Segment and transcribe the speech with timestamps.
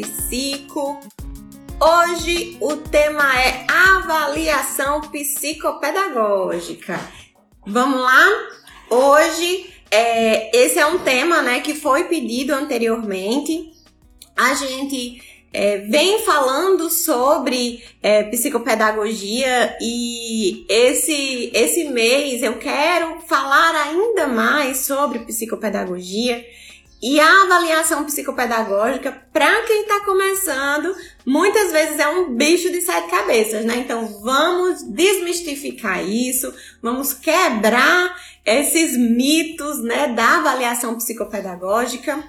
[0.00, 0.98] Psico.
[1.78, 6.98] Hoje o tema é avaliação psicopedagógica.
[7.66, 8.26] Vamos lá?
[8.88, 13.72] Hoje é, esse é um tema né, que foi pedido anteriormente.
[14.36, 23.74] A gente é, vem falando sobre é, psicopedagogia e esse, esse mês eu quero falar
[23.74, 26.44] ainda mais sobre psicopedagogia
[27.02, 33.10] e a avaliação psicopedagógica, para quem está começando, muitas vezes é um bicho de sete
[33.10, 33.76] cabeças, né?
[33.78, 38.14] Então vamos desmistificar isso, vamos quebrar
[38.44, 42.22] esses mitos, né, da avaliação psicopedagógica.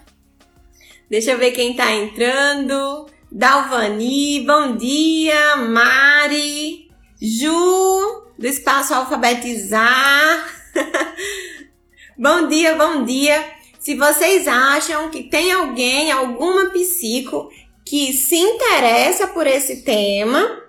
[1.10, 3.08] Deixa eu ver quem está entrando.
[3.30, 5.58] Dalvani, bom dia.
[5.58, 6.90] Mari,
[7.22, 10.48] Ju, do Espaço Alfabetizar.
[12.18, 13.61] bom dia, bom dia.
[13.82, 17.50] Se vocês acham que tem alguém, alguma psico
[17.84, 20.62] que se interessa por esse tema,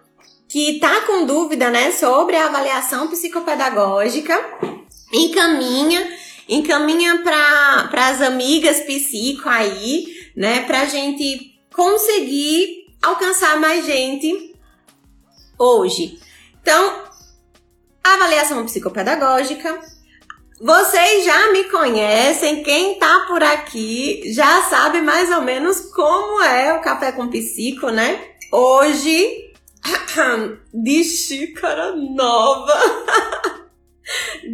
[0.48, 4.34] que está com dúvida, né, sobre a avaliação psicopedagógica,
[5.12, 6.10] encaminha,
[6.48, 14.54] encaminha para as amigas psico aí, né, para gente conseguir alcançar mais gente
[15.58, 16.18] hoje.
[16.62, 17.04] Então,
[18.02, 20.01] avaliação psicopedagógica.
[20.60, 26.72] Vocês já me conhecem, quem tá por aqui já sabe mais ou menos como é
[26.72, 28.32] o café com psico, né?
[28.52, 29.52] Hoje,
[30.72, 32.72] de xícara nova.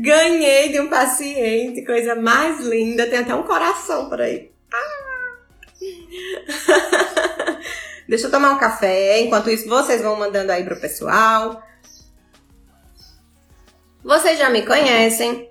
[0.02, 3.06] Ganhei de um paciente, coisa mais linda.
[3.06, 4.50] Tem até um coração por aí.
[4.72, 5.38] Ah.
[8.08, 9.20] Deixa eu tomar um café.
[9.20, 11.62] Enquanto isso, vocês vão mandando aí pro pessoal.
[14.02, 15.50] Vocês já me conhecem.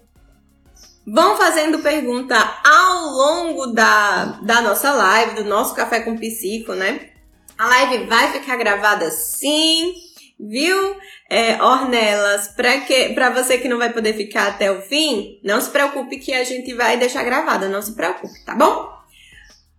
[1.09, 7.11] Vão fazendo pergunta ao longo da, da nossa live, do nosso Café com Psico, né?
[7.57, 9.93] A live vai ficar gravada sim,
[10.37, 10.97] viu?
[11.29, 15.61] É, Ornelas, pra, que, pra você que não vai poder ficar até o fim, não
[15.61, 18.91] se preocupe que a gente vai deixar gravada, não se preocupe, tá bom?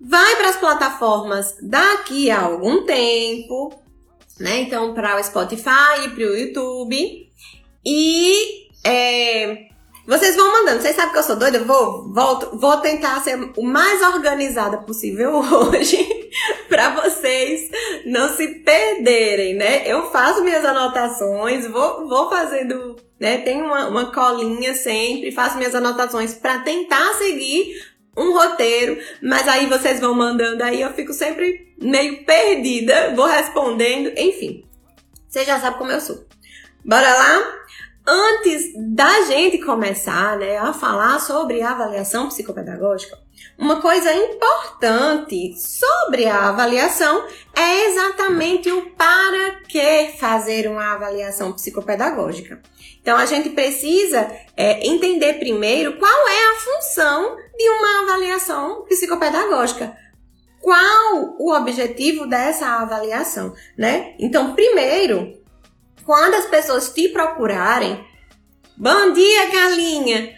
[0.00, 3.78] Vai para as plataformas daqui a algum tempo,
[4.41, 4.60] né?
[4.60, 7.28] Então, para o Spotify para o YouTube.
[7.84, 9.69] E é,
[10.08, 10.80] vocês vão mandando.
[10.80, 11.62] Vocês sabem que eu sou doida?
[11.64, 15.98] Vou, volto, vou tentar ser o mais organizada possível hoje
[16.66, 17.70] para vocês
[18.06, 19.86] não se perderem, né?
[19.86, 23.36] Eu faço minhas anotações, vou, vou fazendo, né?
[23.42, 27.78] Tenho uma, uma colinha sempre, faço minhas anotações para tentar seguir
[28.16, 34.10] um roteiro, mas aí vocês vão mandando aí, eu fico sempre meio perdida, vou respondendo,
[34.16, 34.64] enfim.
[35.28, 36.26] Você já sabe como eu sou.
[36.82, 37.58] Bora lá?
[38.10, 43.19] Antes da gente começar né, a falar sobre a avaliação psicopedagógica,
[43.58, 52.62] uma coisa importante sobre a avaliação é exatamente o para que fazer uma avaliação psicopedagógica.
[53.02, 54.26] Então a gente precisa
[54.56, 59.94] é, entender primeiro qual é a função de uma avaliação psicopedagógica.
[60.62, 64.14] Qual o objetivo dessa avaliação, né?
[64.18, 65.38] Então, primeiro,
[66.08, 68.02] quando as pessoas te procurarem,
[68.74, 70.34] bom dia, galinha!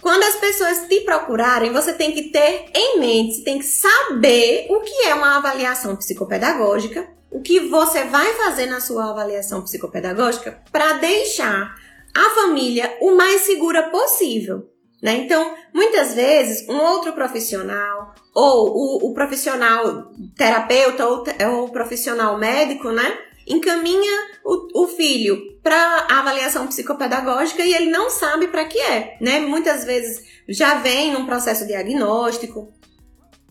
[0.00, 4.68] Quando as pessoas te procurarem, você tem que ter em mente, você tem que saber
[4.70, 10.62] o que é uma avaliação psicopedagógica, o que você vai fazer na sua avaliação psicopedagógica
[10.70, 11.74] para deixar
[12.14, 14.70] a família o mais segura possível.
[15.02, 15.14] Né?
[15.24, 22.38] Então, muitas vezes, um outro profissional, ou o, o profissional terapeuta, ou, ou o profissional
[22.38, 23.29] médico, né?
[23.50, 29.40] Encaminha o, o filho para avaliação psicopedagógica e ele não sabe para que é, né?
[29.40, 32.72] Muitas vezes já vem num processo diagnóstico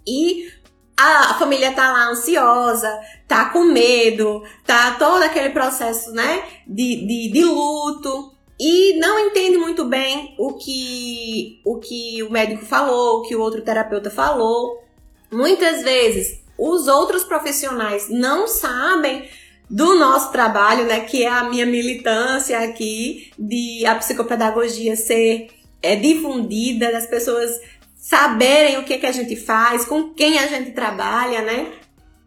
[0.08, 0.52] e
[0.98, 7.32] a, família tá lá ansiosa, tá com medo, tá todo aquele processo, né, de, de,
[7.32, 13.22] de luto e não entende muito bem o que o que o médico falou, o
[13.22, 14.84] que o outro terapeuta falou.
[15.32, 19.30] Muitas vezes os outros profissionais não sabem
[19.70, 25.50] do nosso trabalho, né, que é a minha militância aqui de a psicopedagogia ser
[25.82, 27.52] é, difundida, das pessoas
[27.96, 31.72] saberem o que, que a gente faz, com quem a gente trabalha, né?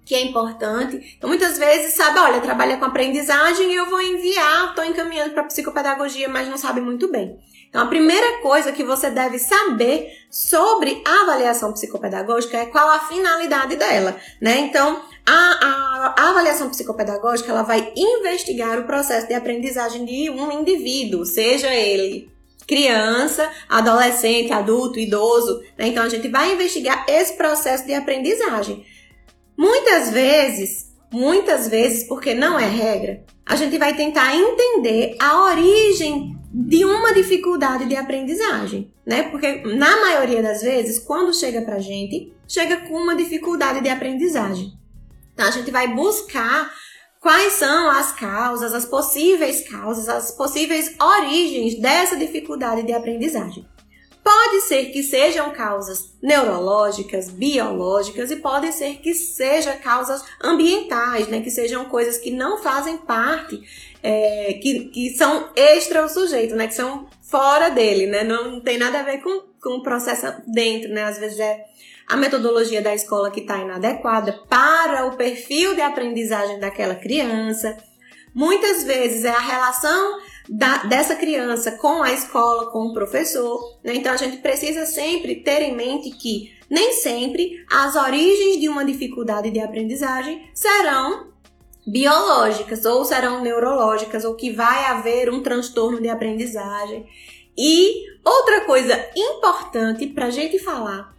[0.05, 1.15] Que é importante.
[1.17, 5.45] Então, muitas vezes, sabe, olha, trabalha com aprendizagem e eu vou enviar, estou encaminhando para
[5.45, 7.39] psicopedagogia, mas não sabe muito bem.
[7.69, 13.01] Então, a primeira coisa que você deve saber sobre a avaliação psicopedagógica é qual a
[13.01, 14.59] finalidade dela, né?
[14.59, 20.51] Então, a, a, a, avaliação psicopedagógica ela vai investigar o processo de aprendizagem de um
[20.51, 22.33] indivíduo, seja ele
[22.67, 25.63] criança, adolescente, adulto, idoso.
[25.77, 25.89] Né?
[25.89, 28.85] Então a gente vai investigar esse processo de aprendizagem.
[29.57, 36.37] Muitas vezes, muitas vezes, porque não é regra, a gente vai tentar entender a origem
[36.53, 39.25] de uma dificuldade de aprendizagem, né?
[39.25, 44.73] Porque na maioria das vezes, quando chega pra gente, chega com uma dificuldade de aprendizagem.
[45.33, 46.73] Então a gente vai buscar
[47.21, 53.67] quais são as causas, as possíveis causas, as possíveis origens dessa dificuldade de aprendizagem.
[54.23, 61.41] Pode ser que sejam causas neurológicas, biológicas e pode ser que sejam causas ambientais, né?
[61.41, 63.61] Que sejam coisas que não fazem parte,
[64.01, 66.69] é, que, que são extra o sujeito, né?
[66.69, 68.23] Que são fora dele, né?
[68.23, 71.03] Não, não tem nada a ver com, com o processo dentro, né?
[71.03, 71.65] Às vezes é
[72.13, 77.75] a metodologia da escola que está inadequada para o perfil de aprendizagem daquela criança.
[78.35, 83.79] Muitas vezes é a relação da, dessa criança com a escola, com o professor.
[83.83, 83.95] Né?
[83.95, 88.85] Então a gente precisa sempre ter em mente que nem sempre as origens de uma
[88.85, 91.29] dificuldade de aprendizagem serão
[91.87, 97.07] biológicas ou serão neurológicas ou que vai haver um transtorno de aprendizagem.
[97.57, 101.12] E outra coisa importante para a gente falar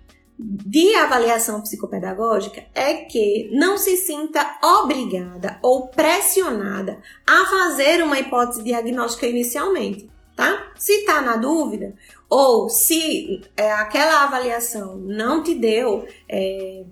[0.45, 8.61] de avaliação psicopedagógica é que não se sinta obrigada ou pressionada a fazer uma hipótese
[8.61, 10.73] diagnóstica inicialmente, tá?
[10.77, 11.95] Se está na dúvida
[12.29, 16.83] ou se é, aquela avaliação não te deu é,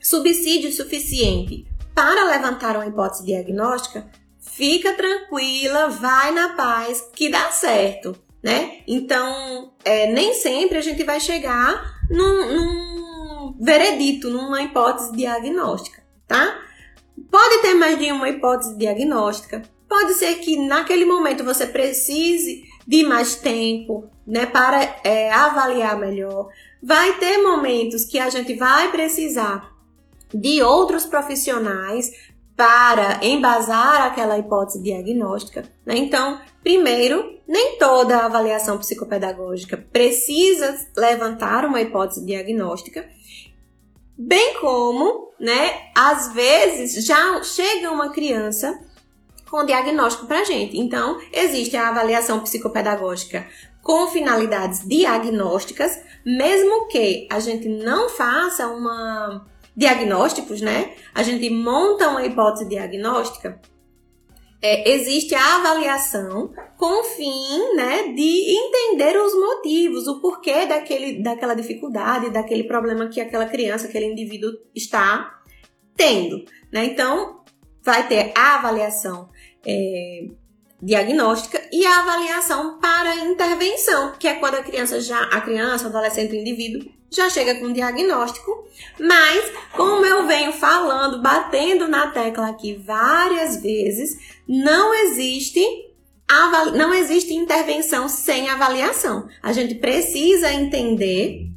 [0.00, 4.08] subsídio suficiente para levantar uma hipótese diagnóstica,
[4.40, 8.78] fica tranquila, vai na paz que dá certo, né?
[8.86, 16.60] Então, é, nem sempre a gente vai chegar num, num veredito, numa hipótese diagnóstica, tá?
[17.30, 19.62] Pode ter mais de uma hipótese diagnóstica.
[19.88, 26.48] Pode ser que naquele momento você precise de mais tempo, né, para é, avaliar melhor.
[26.82, 29.72] Vai ter momentos que a gente vai precisar
[30.32, 32.10] de outros profissionais
[32.56, 35.64] para embasar aquela hipótese diagnóstica.
[35.84, 35.96] Né?
[35.96, 43.06] Então, primeiro, nem toda avaliação psicopedagógica precisa levantar uma hipótese diagnóstica,
[44.16, 48.80] bem como, né, às vezes já chega uma criança
[49.50, 50.78] com diagnóstico para gente.
[50.78, 53.46] Então, existe a avaliação psicopedagógica
[53.82, 60.94] com finalidades diagnósticas, mesmo que a gente não faça uma diagnósticos, né?
[61.14, 63.60] A gente monta uma hipótese diagnóstica.
[64.62, 71.22] É, existe a avaliação com o fim né, de entender os motivos, o porquê daquele,
[71.22, 75.38] daquela dificuldade, daquele problema que aquela criança, aquele indivíduo está
[75.94, 76.46] tendo.
[76.72, 76.86] Né?
[76.86, 77.42] Então,
[77.82, 79.28] vai ter a avaliação
[79.66, 80.28] é,
[80.84, 85.88] diagnóstica e a avaliação para intervenção, que é quando a criança já, a criança, o
[85.88, 92.48] adolescente, o indivíduo já chega com diagnóstico, mas como eu venho falando, batendo na tecla
[92.48, 95.64] aqui várias vezes, não existe
[96.74, 99.28] não existe intervenção sem avaliação.
[99.42, 101.53] A gente precisa entender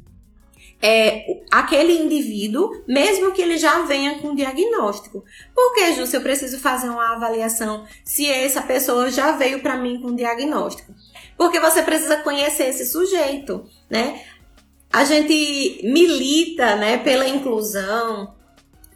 [0.80, 5.24] é, aquele indivíduo, mesmo que ele já venha com diagnóstico.
[5.54, 9.76] Por que, Ju, se eu preciso fazer uma avaliação se essa pessoa já veio para
[9.76, 10.94] mim com diagnóstico?
[11.36, 14.22] Porque você precisa conhecer esse sujeito, né?
[14.90, 18.34] A gente milita, né, pela inclusão,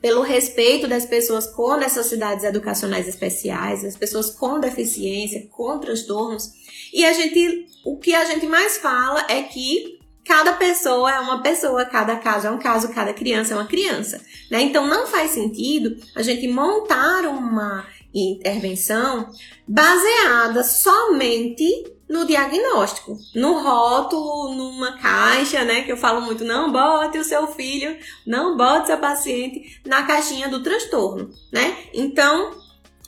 [0.00, 6.50] pelo respeito das pessoas com necessidades educacionais especiais, das pessoas com deficiência, com transtornos.
[6.92, 11.42] E a gente, o que a gente mais fala é que cada pessoa é uma
[11.42, 14.62] pessoa, cada caso é um caso, cada criança é uma criança, né?
[14.62, 19.30] Então não faz sentido a gente montar uma intervenção
[19.66, 25.82] baseada somente no diagnóstico, no rótulo, numa caixa, né?
[25.82, 30.48] Que eu falo muito, não bote o seu filho, não bote seu paciente na caixinha
[30.48, 31.74] do transtorno, né?
[31.94, 32.54] Então,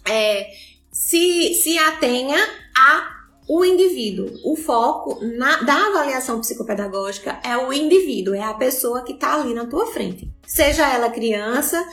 [0.07, 0.47] é,
[0.91, 2.39] se, se atenha
[2.75, 3.14] a
[3.49, 4.31] o indivíduo.
[4.45, 9.55] O foco na, da avaliação psicopedagógica é o indivíduo, é a pessoa que está ali
[9.55, 10.31] na tua frente.
[10.47, 11.85] Seja ela criança,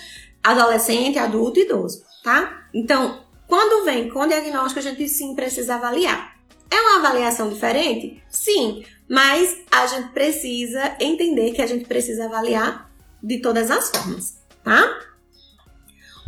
[0.44, 2.68] adolescente, adulto, idoso, tá?
[2.74, 6.38] Então, quando vem com diagnóstico, a gente sim precisa avaliar.
[6.70, 8.24] É uma avaliação diferente?
[8.30, 12.90] Sim, mas a gente precisa entender que a gente precisa avaliar
[13.22, 15.00] de todas as formas, tá?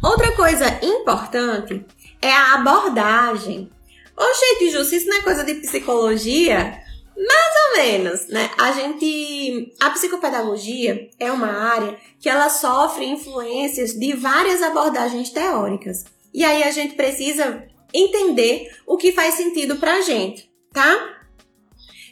[0.03, 1.85] Outra coisa importante
[2.21, 3.69] é a abordagem.
[4.15, 6.81] Ô, gente, Ju, isso não é coisa de psicologia?
[7.15, 8.49] Mais ou menos, né?
[8.57, 9.73] A gente.
[9.79, 16.05] A psicopedagogia é uma área que ela sofre influências de várias abordagens teóricas.
[16.33, 21.19] E aí a gente precisa entender o que faz sentido pra gente, tá?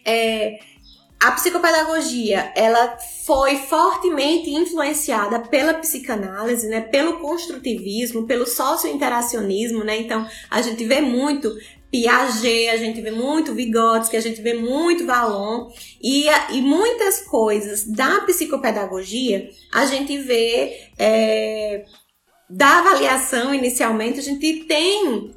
[0.05, 0.59] É,
[1.19, 9.97] a psicopedagogia, ela foi fortemente influenciada pela psicanálise, né, pelo construtivismo, pelo socio-interacionismo, né?
[9.97, 11.55] Então, a gente vê muito
[11.91, 15.69] Piaget, a gente vê muito Vygotsky, a gente vê muito Vallon
[16.01, 21.83] e, e muitas coisas da psicopedagogia a gente vê é,
[22.49, 25.33] da avaliação inicialmente, a gente tem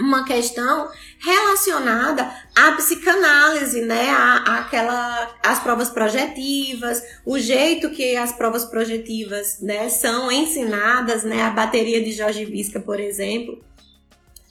[0.00, 0.88] uma questão
[1.20, 4.08] relacionada à psicanálise, né?
[4.08, 11.42] À, àquela, as provas projetivas, o jeito que as provas projetivas né, são ensinadas, né?
[11.42, 13.62] A bateria de Jorge Visca, por exemplo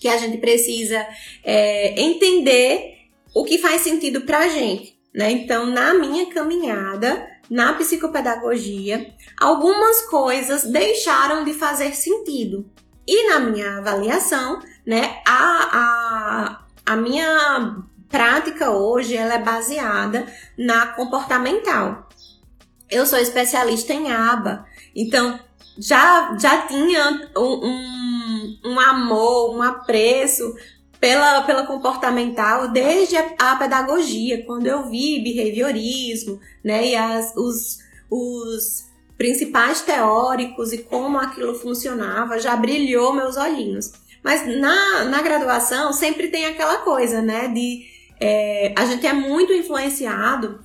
[0.01, 1.07] que a gente precisa
[1.43, 3.05] é, entender
[3.35, 4.99] o que faz sentido para a gente.
[5.13, 5.31] Né?
[5.31, 12.65] Então, na minha caminhada na psicopedagogia, algumas coisas deixaram de fazer sentido.
[13.05, 20.25] E na minha avaliação, né, a, a, a minha prática hoje ela é baseada
[20.57, 22.07] na comportamental.
[22.89, 24.65] Eu sou especialista em aba,
[24.95, 25.39] então
[25.77, 30.55] já, já tinha um, um, um amor, um apreço
[30.99, 37.79] pela, pela comportamental desde a, a, pedagogia, quando eu vi behaviorismo, né, e as, os,
[38.09, 38.85] os
[39.17, 43.91] principais teóricos e como aquilo funcionava, já brilhou meus olhinhos.
[44.23, 49.51] Mas na, na graduação sempre tem aquela coisa, né, de é, a gente é muito
[49.51, 50.59] influenciado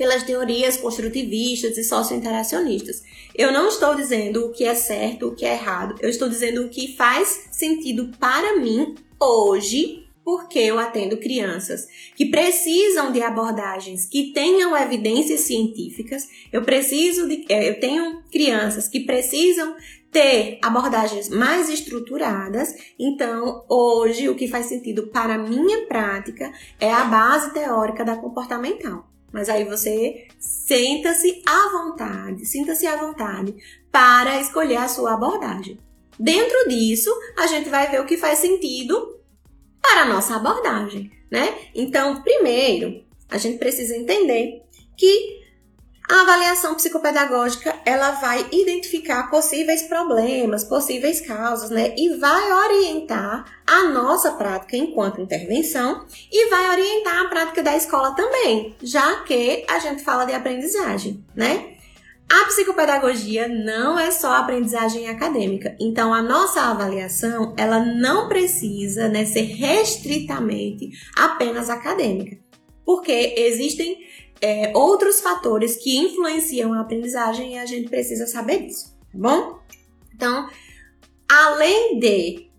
[0.00, 3.02] pelas teorias construtivistas e socio-interacionistas.
[3.34, 5.94] Eu não estou dizendo o que é certo, o que é errado.
[6.00, 12.24] Eu estou dizendo o que faz sentido para mim hoje, porque eu atendo crianças que
[12.24, 16.26] precisam de abordagens que tenham evidências científicas.
[16.50, 19.76] Eu preciso de, é, eu tenho crianças que precisam
[20.10, 22.74] ter abordagens mais estruturadas.
[22.98, 28.16] Então, hoje o que faz sentido para a minha prática é a base teórica da
[28.16, 29.09] comportamental.
[29.32, 33.54] Mas aí você senta-se à vontade, sinta-se à vontade
[33.90, 35.78] para escolher a sua abordagem.
[36.18, 39.18] Dentro disso, a gente vai ver o que faz sentido
[39.80, 41.58] para a nossa abordagem, né?
[41.74, 44.62] Então, primeiro, a gente precisa entender
[44.96, 45.39] que
[46.10, 51.94] a avaliação psicopedagógica, ela vai identificar possíveis problemas, possíveis causas, né?
[51.96, 58.10] E vai orientar a nossa prática enquanto intervenção e vai orientar a prática da escola
[58.16, 61.74] também, já que a gente fala de aprendizagem, né?
[62.28, 69.24] A psicopedagogia não é só aprendizagem acadêmica, então a nossa avaliação ela não precisa né,
[69.24, 72.36] ser restritamente apenas acadêmica,
[72.84, 73.96] porque existem
[74.40, 79.58] é, outros fatores que influenciam a aprendizagem e a gente precisa saber disso, tá bom?
[80.14, 80.48] Então,
[81.28, 82.50] além de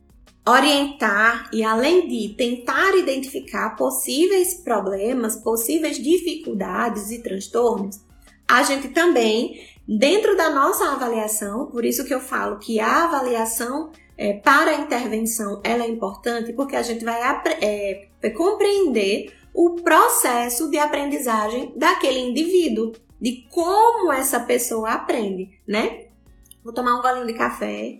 [0.48, 8.00] orientar e além de tentar identificar possíveis problemas, possíveis dificuldades e transtornos,
[8.48, 13.92] a gente também, dentro da nossa avaliação, por isso que eu falo que a avaliação
[14.18, 17.20] é, para a intervenção ela é importante, porque a gente vai
[17.62, 26.06] é, compreender o processo de aprendizagem daquele indivíduo, de como essa pessoa aprende, né?
[26.64, 28.00] Vou tomar um golinho de café.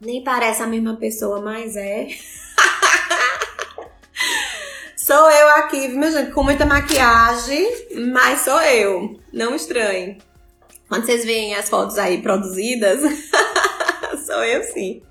[0.00, 2.08] Nem parece a mesma pessoa, mas é.
[4.96, 7.68] sou eu aqui, minha gente, com muita maquiagem,
[8.12, 9.20] mas sou eu.
[9.32, 10.18] Não estranhe.
[10.88, 13.00] Quando vocês veem as fotos aí produzidas,
[14.26, 15.02] sou eu sim.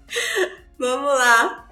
[0.77, 1.68] Vamos lá.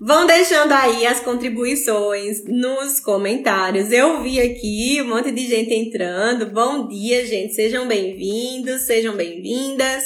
[0.00, 3.92] Vão deixando aí as contribuições nos comentários.
[3.92, 6.46] Eu vi aqui um monte de gente entrando.
[6.46, 7.54] Bom dia, gente.
[7.54, 10.04] Sejam bem-vindos, sejam bem-vindas.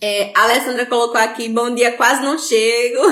[0.00, 3.02] É, a Alessandra colocou aqui, bom dia, quase não chego.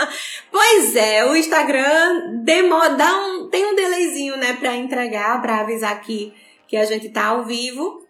[0.50, 6.00] pois é, o Instagram demora, dá um, tem um delayzinho, né, para entregar, para avisar
[6.00, 6.32] que,
[6.66, 8.02] que a gente tá ao vivo.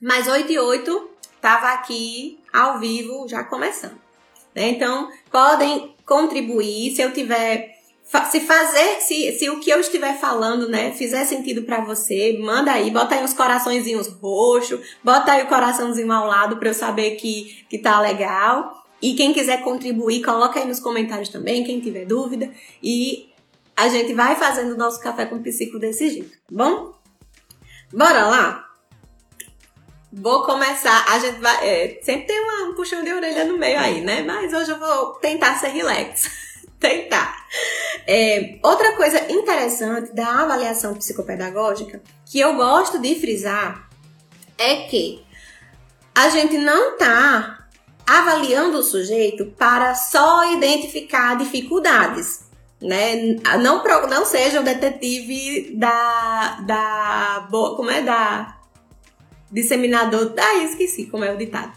[0.00, 4.00] Mas 8 e 8 tava aqui ao vivo, já começando.
[4.54, 4.68] Né?
[4.68, 6.94] Então, podem contribuir.
[6.94, 7.72] Se eu tiver
[8.30, 12.70] se fazer, se, se o que eu estiver falando, né, fizer sentido para você, manda
[12.70, 17.12] aí, bota aí uns coraçõezinhos roxos, bota aí o coraçãozinho ao lado para eu saber
[17.12, 18.84] que, que tá legal.
[19.00, 22.52] E quem quiser contribuir, coloca aí nos comentários também, quem tiver dúvida.
[22.82, 23.30] E
[23.74, 26.92] a gente vai fazendo o nosso café com psico desse jeito, tá bom?
[27.90, 28.71] Bora lá?
[30.12, 31.66] Vou começar, a gente vai.
[31.66, 34.22] É, sempre tem uma, um puxão de orelha no meio aí, né?
[34.22, 36.30] Mas hoje eu vou tentar ser relax.
[36.78, 37.46] tentar.
[38.06, 43.88] É, outra coisa interessante da avaliação psicopedagógica que eu gosto de frisar
[44.58, 45.24] é que
[46.14, 47.68] a gente não tá
[48.06, 52.40] avaliando o sujeito para só identificar dificuldades.
[52.80, 53.38] né?
[53.62, 57.48] Não, não seja o detetive da, da.
[57.50, 58.02] Como é?
[58.02, 58.58] Da.
[59.52, 60.34] Disseminador.
[60.38, 61.72] Ah, esqueci como é o ditado.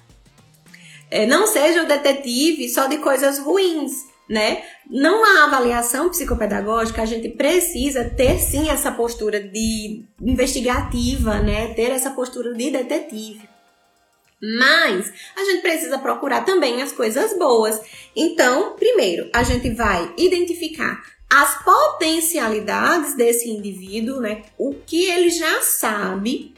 [1.11, 4.63] É, não seja o detetive só de coisas ruins, né?
[4.89, 11.73] Não há avaliação psicopedagógica, a gente precisa ter sim essa postura de investigativa, né?
[11.73, 13.47] Ter essa postura de detetive.
[14.41, 17.79] Mas a gente precisa procurar também as coisas boas.
[18.15, 24.43] Então, primeiro, a gente vai identificar as potencialidades desse indivíduo, né?
[24.57, 26.53] O que ele já sabe,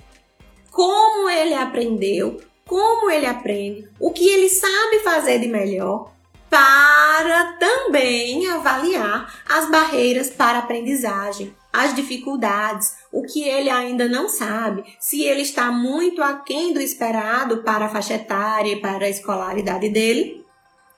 [0.78, 6.14] como ele aprendeu, como ele aprende, o que ele sabe fazer de melhor,
[6.52, 14.84] para também avaliar as barreiras para aprendizagem, as dificuldades, o que ele ainda não sabe,
[15.00, 19.90] se ele está muito aquém do esperado para a faixa etária e para a escolaridade
[19.90, 20.46] dele,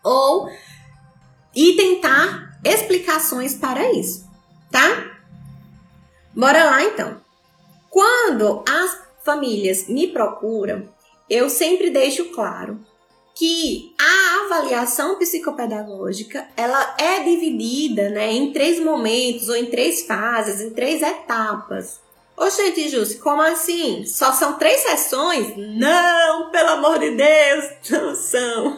[0.03, 0.49] ou
[1.55, 4.29] e tentar explicações para isso,
[4.69, 5.15] tá?
[6.35, 7.21] Bora lá então.
[7.89, 10.89] Quando as famílias me procuram,
[11.29, 12.79] eu sempre deixo claro
[13.35, 20.61] que a avaliação psicopedagógica ela é dividida né, em três momentos ou em três fases,
[20.61, 21.99] em três etapas.
[22.35, 24.03] Ô, gente, como assim?
[24.03, 25.53] Só são três sessões?
[25.55, 28.77] Não, pelo amor de Deus, não são.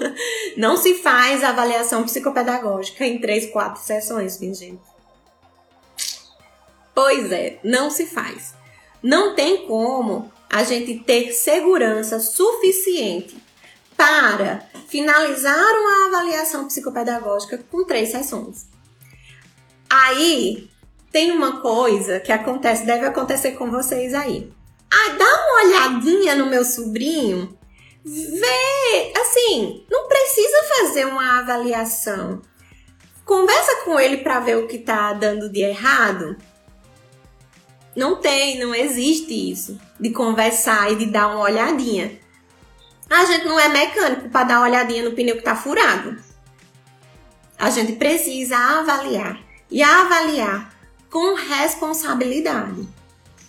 [0.58, 4.82] Não se faz avaliação psicopedagógica em três, quatro sessões, minha gente.
[6.94, 8.54] Pois é, não se faz.
[9.02, 13.42] Não tem como a gente ter segurança suficiente
[13.96, 18.68] para finalizar uma avaliação psicopedagógica com três sessões.
[19.90, 20.70] Aí
[21.10, 24.52] tem uma coisa que acontece, deve acontecer com vocês aí.
[24.92, 27.58] Ah, dá uma olhadinha no meu sobrinho,
[28.04, 32.42] vê, assim, não precisa fazer uma avaliação.
[33.24, 36.36] Conversa com ele para ver o que tá dando de errado.
[37.96, 42.20] Não tem, não existe isso de conversar e de dar uma olhadinha.
[43.08, 46.18] A gente não é mecânico para dar uma olhadinha no pneu que está furado.
[47.60, 50.74] A gente precisa avaliar e avaliar
[51.10, 52.88] com responsabilidade,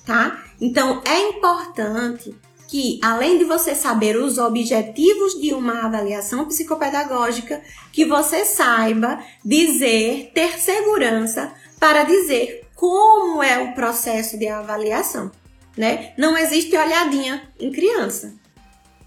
[0.05, 0.45] tá?
[0.61, 2.35] Então é importante
[2.69, 7.63] que, além de você saber os objetivos de uma avaliação psicopedagógica,
[7.93, 15.31] que você saiba dizer, ter segurança para dizer como é o processo de avaliação,
[15.77, 16.13] né?
[16.17, 18.35] Não existe olhadinha em criança.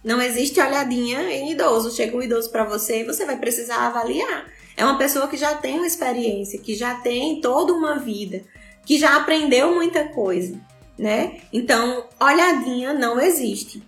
[0.03, 1.95] Não existe olhadinha em idoso.
[1.95, 4.45] Chega um idoso para você e você vai precisar avaliar.
[4.77, 8.43] É uma pessoa que já tem uma experiência, que já tem toda uma vida,
[8.85, 10.59] que já aprendeu muita coisa,
[10.97, 11.39] né?
[11.51, 13.81] Então, olhadinha não existe.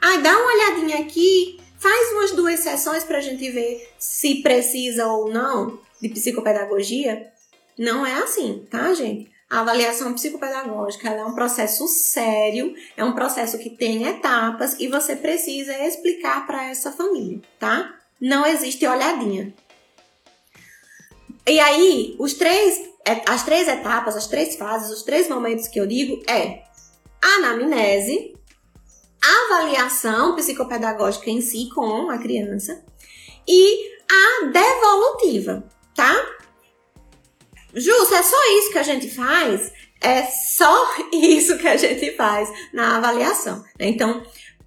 [0.00, 5.06] Ah, dá uma olhadinha aqui, faz umas duas sessões para a gente ver se precisa
[5.06, 7.30] ou não de psicopedagogia.
[7.76, 9.33] Não é assim, tá, gente?
[9.54, 15.14] A avaliação psicopedagógica é um processo sério, é um processo que tem etapas e você
[15.14, 17.94] precisa explicar para essa família, tá?
[18.20, 19.54] Não existe olhadinha.
[21.46, 25.78] E aí, os três, é, as três etapas, as três fases, os três momentos que
[25.78, 26.64] eu digo é
[27.22, 28.34] anamnese,
[29.22, 32.84] avaliação psicopedagógica em si com a criança
[33.46, 35.62] e a devolutiva,
[35.94, 36.12] tá?
[37.74, 39.72] Justo, é só isso que a gente faz?
[40.00, 43.64] É só isso que a gente faz na avaliação.
[43.78, 43.88] Né?
[43.88, 44.22] Então,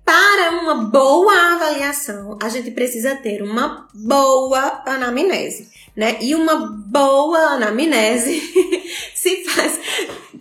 [0.07, 6.17] para uma boa avaliação, a gente precisa ter uma boa anamnese, né?
[6.21, 8.39] E uma boa anamnese
[9.13, 9.79] se faz.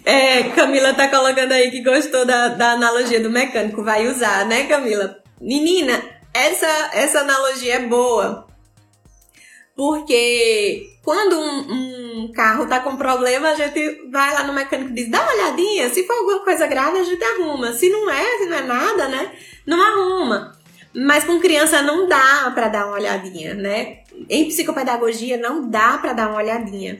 [0.04, 4.68] É, Camila tá colocando aí que gostou da, da analogia do mecânico, vai usar, né,
[4.68, 5.18] Camila?
[5.40, 6.00] Menina,
[6.32, 8.45] essa, essa analogia é boa.
[9.76, 14.94] Porque quando um, um, carro tá com problema, a gente vai lá no mecânico e
[14.94, 17.74] diz, dá uma olhadinha, se for alguma coisa grave, a gente arruma.
[17.74, 19.30] Se não é, se não é nada, né?
[19.66, 20.52] Não arruma.
[20.94, 23.98] Mas com criança não dá para dar uma olhadinha, né?
[24.30, 26.98] Em psicopedagogia não dá para dar uma olhadinha.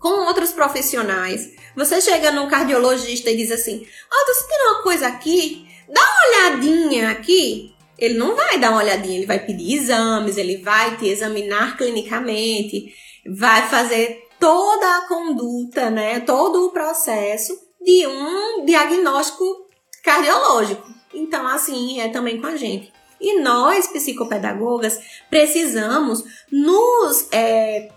[0.00, 4.82] Com outros profissionais, você chega num cardiologista e diz assim: Ó, oh, você tem uma
[4.82, 5.64] coisa aqui?
[5.88, 10.58] Dá uma olhadinha aqui ele não vai dar uma olhadinha, ele vai pedir exames, ele
[10.58, 12.94] vai te examinar clinicamente,
[13.26, 19.44] vai fazer toda a conduta, né, todo o processo de um diagnóstico
[20.02, 20.82] cardiológico.
[21.14, 22.92] Então, assim é também com a gente.
[23.20, 24.98] E nós, psicopedagogas,
[25.30, 27.88] precisamos nos, é,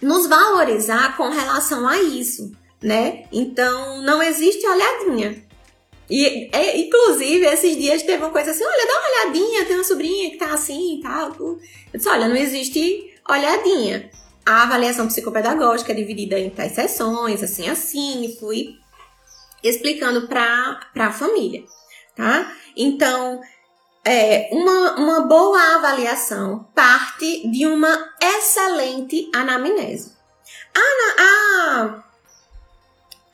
[0.00, 3.24] nos valorizar com relação a isso, né?
[3.32, 5.44] Então, não existe olhadinha.
[6.08, 9.84] E, é, inclusive, esses dias teve uma coisa assim: olha, dá uma olhadinha, tem uma
[9.84, 11.34] sobrinha que tá assim e tal.
[11.38, 11.58] Eu
[11.92, 14.10] disse: olha, não existe olhadinha.
[14.44, 18.76] a avaliação psicopedagógica é dividida em tais sessões, assim, assim, e fui
[19.62, 21.64] explicando para a família,
[22.14, 22.52] tá?
[22.76, 23.40] Então,
[24.04, 30.14] é, uma, uma boa avaliação parte de uma excelente anamnese.
[30.72, 32.04] A, a,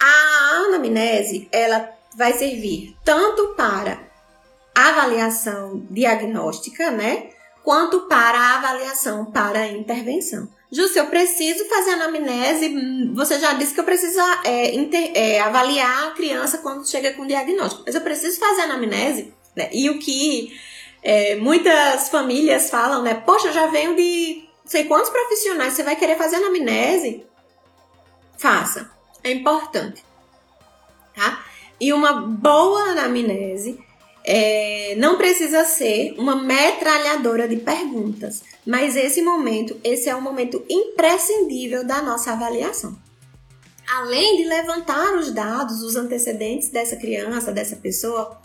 [0.01, 3.99] a anamnese, ela vai servir tanto para
[4.75, 7.31] avaliação diagnóstica, né?
[7.63, 10.49] Quanto para a avaliação para a intervenção.
[10.71, 12.75] Justo, eu preciso fazer anamnese.
[13.15, 17.27] Você já disse que eu preciso é, inter, é, avaliar a criança quando chega com
[17.27, 17.83] diagnóstico.
[17.85, 19.35] Mas eu preciso fazer anamnese.
[19.55, 19.69] Né?
[19.71, 20.59] E o que
[21.03, 23.15] é, muitas famílias falam, né?
[23.15, 25.75] Poxa, já venho de sei quantos profissionais.
[25.75, 27.27] Você vai querer fazer anamnese?
[28.39, 28.91] Faça.
[29.23, 30.03] É importante.
[31.15, 31.45] Tá?
[31.83, 33.77] E uma boa anamnese
[34.25, 40.65] é, não precisa ser uma metralhadora de perguntas, mas esse momento, esse é um momento
[40.71, 42.97] imprescindível da nossa avaliação.
[43.97, 48.41] Além de levantar os dados, os antecedentes dessa criança, dessa pessoa,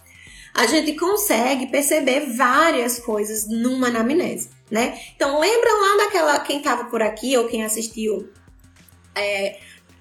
[0.52, 5.00] a gente consegue perceber várias coisas numa anamnese, né?
[5.16, 8.28] Então, lembra lá daquela, quem estava por aqui ou quem assistiu
[9.14, 9.60] é,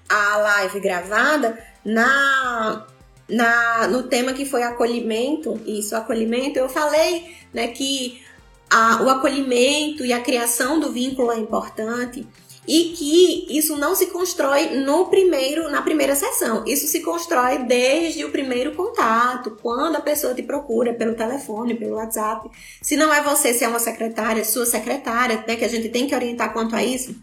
[0.09, 2.87] a live gravada, na
[3.29, 8.21] na, no tema que foi acolhimento, isso, acolhimento, eu falei né, que
[8.69, 12.25] a, o acolhimento e a criação do vínculo é importante
[12.67, 16.65] e que isso não se constrói no primeiro, na primeira sessão.
[16.67, 21.95] Isso se constrói desde o primeiro contato, quando a pessoa te procura pelo telefone, pelo
[21.95, 22.49] WhatsApp.
[22.81, 26.07] Se não é você, se é uma secretária, sua secretária, né, que a gente tem
[26.07, 27.15] que orientar quanto a isso.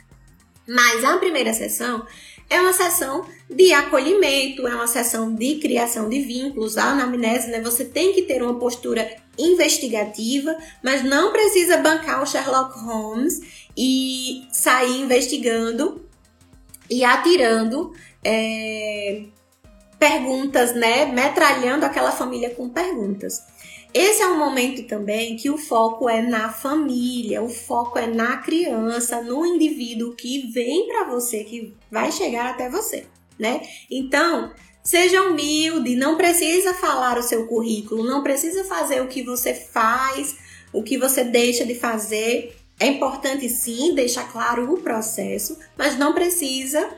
[0.66, 2.06] Mas a primeira sessão
[2.54, 6.78] é uma sessão de acolhimento, é uma sessão de criação de vínculos.
[6.78, 12.26] A anamnese, né, você tem que ter uma postura investigativa, mas não precisa bancar o
[12.26, 13.40] Sherlock Holmes
[13.76, 16.08] e sair investigando
[16.88, 19.24] e atirando é,
[19.98, 23.42] perguntas, né, metralhando aquela família com perguntas.
[23.94, 28.38] Esse é um momento também que o foco é na família, o foco é na
[28.38, 33.06] criança, no indivíduo que vem para você, que vai chegar até você,
[33.38, 33.60] né?
[33.88, 34.52] Então,
[34.82, 40.38] seja humilde, não precisa falar o seu currículo, não precisa fazer o que você faz,
[40.72, 42.56] o que você deixa de fazer.
[42.80, 46.90] É importante sim deixar claro o processo, mas não precisa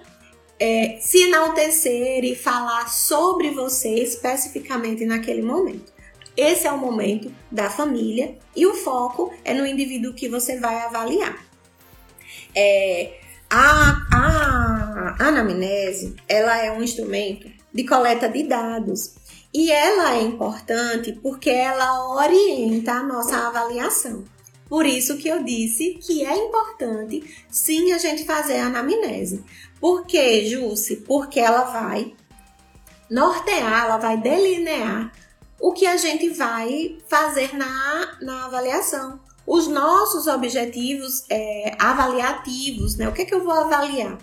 [0.59, 5.96] é, se enaltecer e falar sobre você especificamente naquele momento.
[6.37, 10.77] Esse é o momento da família e o foco é no indivíduo que você vai
[10.83, 11.45] avaliar.
[12.55, 13.19] É,
[13.49, 19.15] a, a, anamnese ela é um instrumento de coleta de dados
[19.53, 24.25] e ela é importante porque ela orienta a nossa avaliação.
[24.69, 29.45] Por isso que eu disse que é importante sim a gente fazer a anamnese.
[29.81, 30.97] Por quê, Jússi?
[30.97, 32.13] Porque ela vai
[33.09, 35.13] nortear, ela vai delinear
[35.61, 39.21] o que a gente vai fazer na, na avaliação.
[39.47, 43.09] Os nossos objetivos é, avaliativos, né?
[43.09, 44.19] O que é que eu vou avaliar?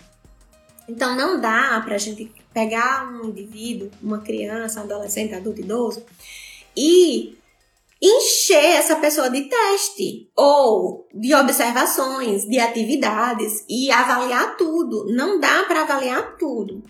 [0.87, 6.03] Então não dá para a gente pegar um indivíduo, uma criança, um adolescente, adulto, idoso
[6.75, 7.37] e
[8.01, 15.05] encher essa pessoa de teste ou de observações, de atividades e avaliar tudo.
[15.07, 16.83] Não dá para avaliar tudo.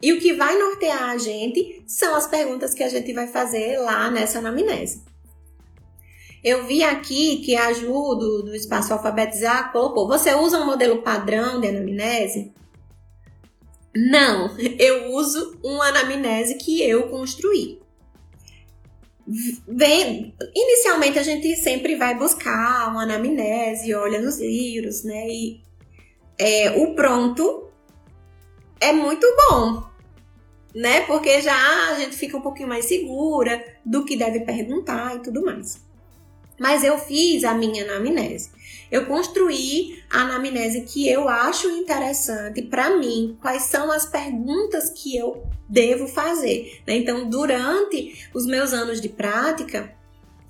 [0.00, 3.78] E o que vai nortear a gente são as perguntas que a gente vai fazer
[3.78, 5.02] lá nessa anamnese.
[6.44, 11.02] Eu vi aqui que a Ju do, do Espaço Alfabetizar colocou: você usa um modelo
[11.02, 12.52] padrão de anamnese?
[13.94, 17.80] Não, eu uso uma anamnese que eu construí.
[19.66, 25.26] Vem, inicialmente a gente sempre vai buscar uma anamnese, olha nos livros, né?
[25.28, 25.60] E
[26.38, 27.65] é, o pronto
[28.80, 29.84] é muito bom,
[30.74, 31.02] né?
[31.02, 35.44] Porque já a gente fica um pouquinho mais segura do que deve perguntar e tudo
[35.44, 35.84] mais.
[36.58, 38.50] Mas eu fiz a minha anamnese.
[38.90, 45.16] Eu construí a anamnese que eu acho interessante para mim, quais são as perguntas que
[45.16, 46.80] eu devo fazer.
[46.86, 46.96] Né?
[46.96, 49.92] Então, durante os meus anos de prática,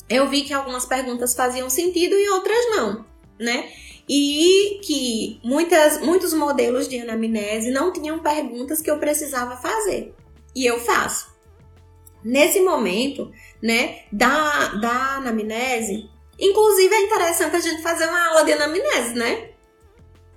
[0.08, 3.04] eu vi que algumas perguntas faziam sentido e outras não,
[3.38, 3.68] né?
[4.08, 10.14] E que muitas, muitos modelos de anamnese não tinham perguntas que eu precisava fazer.
[10.54, 11.34] E eu faço.
[12.22, 18.52] Nesse momento, né, da, da anamnese, inclusive é interessante a gente fazer uma aula de
[18.52, 19.50] anamnese, né?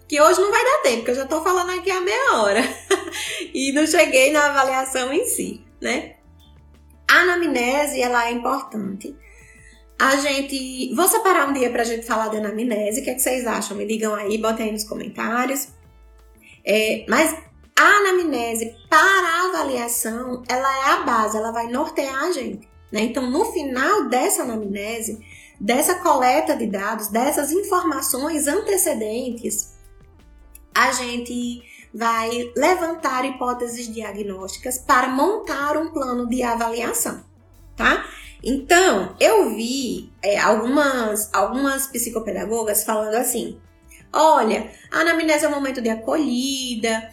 [0.08, 2.62] Que hoje não vai dar tempo, porque eu já tô falando aqui há meia hora.
[3.54, 6.16] e não cheguei na avaliação em si, né?
[7.08, 9.16] A anamnese, ela é importante
[10.00, 10.94] a gente.
[10.96, 13.02] Vou separar um dia pra gente falar de anamnese.
[13.02, 13.76] O que, é que vocês acham?
[13.76, 15.68] Me digam aí, botem aí nos comentários.
[16.66, 17.36] É, mas
[17.78, 22.68] a anamnese para avaliação, ela é a base, ela vai nortear a gente.
[22.92, 23.02] Né?
[23.02, 25.20] Então, no final dessa anamnese,
[25.60, 29.76] dessa coleta de dados, dessas informações antecedentes,
[30.74, 31.62] a gente
[31.94, 37.24] vai levantar hipóteses diagnósticas para montar um plano de avaliação,
[37.76, 38.06] tá?
[38.44, 43.60] Então, eu vi é, algumas, algumas psicopedagogas falando assim:
[44.14, 47.10] olha, a anamnese é um momento de acolhida,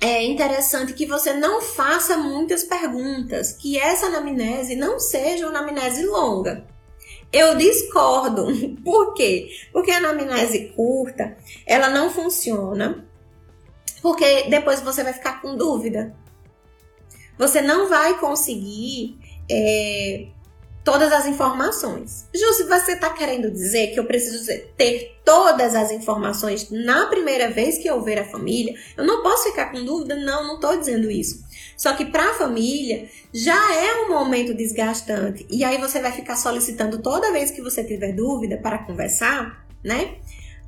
[0.00, 6.04] é interessante que você não faça muitas perguntas, que essa anamnese não seja uma anamnese
[6.04, 6.66] longa.
[7.32, 8.46] Eu discordo.
[8.84, 9.48] Por quê?
[9.72, 13.08] Porque a anamnese curta, ela não funciona,
[14.02, 16.14] porque depois você vai ficar com dúvida.
[17.38, 19.18] Você não vai conseguir
[19.50, 20.28] é,
[20.84, 22.28] todas as informações.
[22.34, 27.78] Ju, você está querendo dizer que eu preciso ter todas as informações na primeira vez
[27.78, 30.14] que eu ver a família, eu não posso ficar com dúvida?
[30.14, 31.42] Não, não estou dizendo isso.
[31.76, 35.46] Só que para a família já é um momento desgastante.
[35.50, 40.16] E aí você vai ficar solicitando toda vez que você tiver dúvida para conversar, né?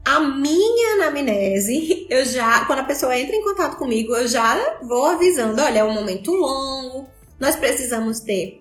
[0.03, 5.05] A minha anamnese, eu já, quando a pessoa entra em contato comigo, eu já vou
[5.05, 8.61] avisando: olha, é um momento longo, nós precisamos ter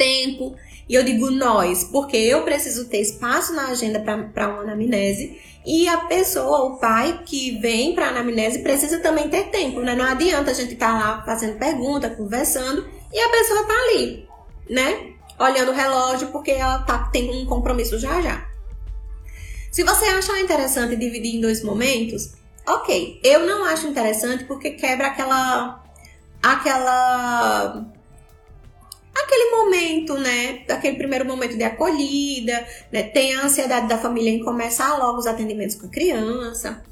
[0.00, 0.56] tempo.
[0.88, 5.86] E eu digo nós, porque eu preciso ter espaço na agenda para uma anamnese e
[5.86, 9.94] a pessoa, o pai que vem para a anamnese precisa também ter tempo, né?
[9.94, 14.26] Não adianta a gente estar tá lá fazendo pergunta, conversando e a pessoa tá ali,
[14.68, 15.12] né?
[15.38, 18.48] Olhando o relógio porque ela tá, tem um compromisso já já.
[19.70, 22.32] Se você acha interessante dividir em dois momentos,
[22.66, 23.20] ok.
[23.22, 25.84] Eu não acho interessante porque quebra aquela
[26.42, 27.86] aquela
[29.14, 30.64] aquele momento, né?
[30.68, 33.02] Aquele primeiro momento de acolhida, né?
[33.04, 36.82] Tem a ansiedade da família em começar logo os atendimentos com a criança.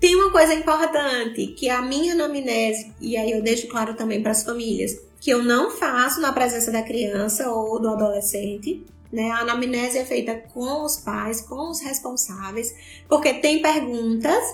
[0.00, 4.32] Tem uma coisa importante, que a minha anamnese, e aí eu deixo claro também para
[4.32, 9.30] as famílias, que eu não faço na presença da criança ou do adolescente, né?
[9.30, 12.74] A anamnese é feita com os pais, com os responsáveis,
[13.08, 14.44] porque tem perguntas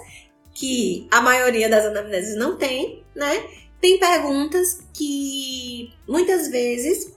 [0.54, 3.42] que a maioria das anamneses não tem, né?
[3.80, 7.12] Tem perguntas que muitas vezes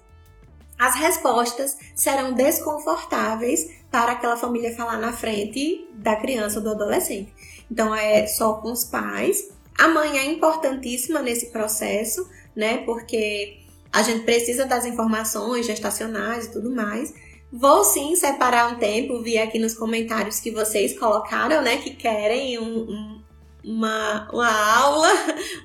[0.79, 7.33] as respostas serão desconfortáveis para aquela família falar na frente da criança ou do adolescente.
[7.69, 9.51] Então é só com os pais.
[9.77, 12.77] A mãe é importantíssima nesse processo, né?
[12.85, 13.59] Porque
[13.91, 17.13] a gente precisa das informações gestacionais e tudo mais.
[17.51, 21.77] Vou sim separar um tempo, vi aqui nos comentários que vocês colocaram, né?
[21.77, 23.22] Que querem um, um
[23.63, 25.09] uma, uma aula,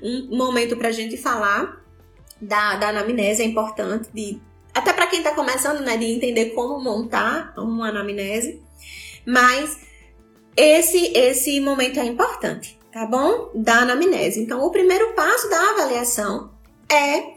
[0.02, 1.84] um momento para a gente falar
[2.40, 4.40] da, da anamnese, é importante, de,
[4.74, 8.62] até para quem está começando, né, de entender como montar uma anamnese,
[9.26, 9.78] mas
[10.56, 13.50] esse, esse momento é importante, tá bom?
[13.54, 14.40] Da anamnese.
[14.40, 16.50] Então, o primeiro passo da avaliação
[16.90, 17.34] é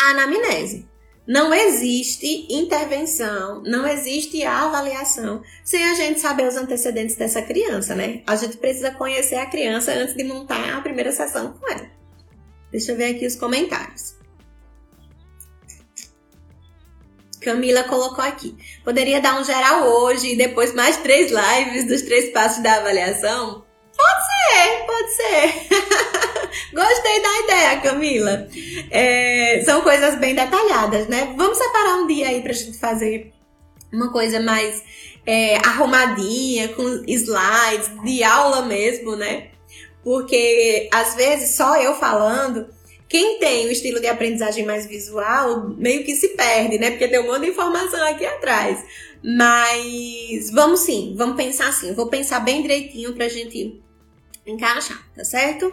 [0.00, 0.88] a anamnese.
[1.26, 8.22] Não existe intervenção, não existe avaliação sem a gente saber os antecedentes dessa criança, né?
[8.26, 11.90] A gente precisa conhecer a criança antes de montar a primeira sessão com ela.
[12.70, 14.14] Deixa eu ver aqui os comentários.
[17.40, 18.56] Camila colocou aqui.
[18.84, 23.65] Poderia dar um geral hoje e depois mais três lives dos três passos da avaliação?
[23.96, 25.66] Pode ser, pode ser.
[26.72, 28.48] Gostei da ideia, Camila.
[28.90, 31.34] É, são coisas bem detalhadas, né?
[31.36, 33.32] Vamos separar um dia aí pra gente fazer
[33.92, 34.82] uma coisa mais
[35.24, 39.48] é, arrumadinha, com slides, de aula mesmo, né?
[40.04, 42.68] Porque às vezes só eu falando,
[43.08, 46.90] quem tem o estilo de aprendizagem mais visual meio que se perde, né?
[46.90, 48.84] Porque tem um monte de informação aqui atrás.
[49.22, 51.92] Mas vamos sim, vamos pensar assim.
[51.94, 53.80] Vou pensar bem direitinho pra gente
[54.46, 55.72] encaixar, tá certo?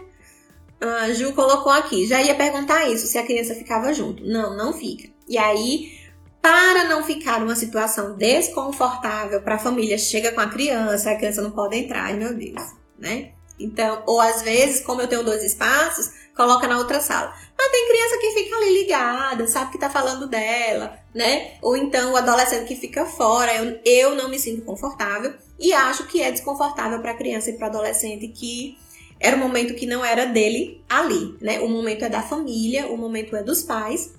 [0.84, 4.26] a Ju colocou aqui, já ia perguntar isso, se a criança ficava junto.
[4.26, 5.10] Não, não fica.
[5.28, 5.98] E aí,
[6.42, 11.42] para não ficar numa situação desconfortável para a família, chega com a criança, a criança
[11.42, 12.62] não pode entrar, ai meu Deus,
[13.00, 13.32] né?
[13.58, 17.34] Então, ou às vezes, como eu tenho dois espaços, coloca na outra sala.
[17.58, 21.54] Mas tem criança que fica ali ligada, sabe que tá falando dela, né?
[21.62, 26.08] Ou então o adolescente que fica fora, eu, eu não me sinto confortável e acho
[26.08, 28.78] que é desconfortável para criança e para adolescente que
[29.20, 31.62] era um momento que não era dele ali, né?
[31.62, 34.14] O momento é da família, o momento é dos pais,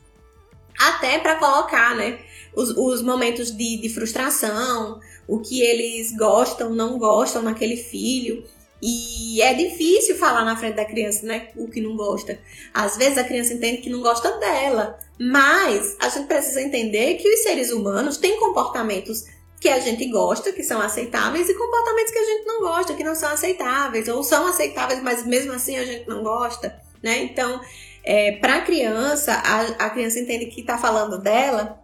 [0.78, 2.18] até para colocar, né?
[2.54, 8.44] Os, os momentos de, de frustração, o que eles gostam, não gostam naquele filho.
[8.82, 11.48] E é difícil falar na frente da criança, né?
[11.56, 12.38] O que não gosta.
[12.72, 17.28] Às vezes a criança entende que não gosta dela, mas a gente precisa entender que
[17.28, 19.24] os seres humanos têm comportamentos
[19.64, 23.02] que a gente gosta, que são aceitáveis, e comportamentos que a gente não gosta, que
[23.02, 27.22] não são aceitáveis, ou são aceitáveis, mas mesmo assim a gente não gosta, né?
[27.22, 27.58] Então,
[28.04, 31.80] é, para a criança, a criança entende que está falando dela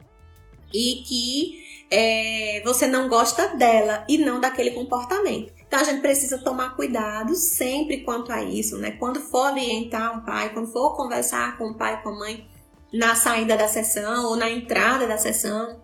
[0.70, 5.50] e que é, você não gosta dela e não daquele comportamento.
[5.66, 8.90] Então a gente precisa tomar cuidado sempre quanto a isso, né?
[8.90, 12.46] Quando for orientar um pai, quando for conversar com o pai com a mãe
[12.92, 15.80] na saída da sessão ou na entrada da sessão,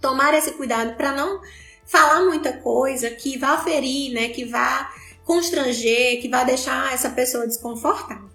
[0.00, 1.40] tomar esse cuidado para não
[1.84, 4.28] falar muita coisa que vá ferir, né?
[4.28, 4.92] Que vá
[5.24, 8.28] constranger, que vá deixar essa pessoa desconfortável.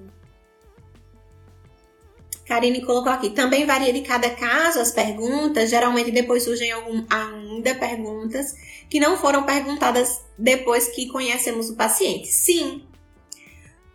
[2.46, 3.30] Karine colocou aqui.
[3.30, 5.70] Também varia de cada caso as perguntas.
[5.70, 8.54] Geralmente depois surgem algum, ainda perguntas
[8.90, 12.28] que não foram perguntadas depois que conhecemos o paciente.
[12.28, 12.84] Sim,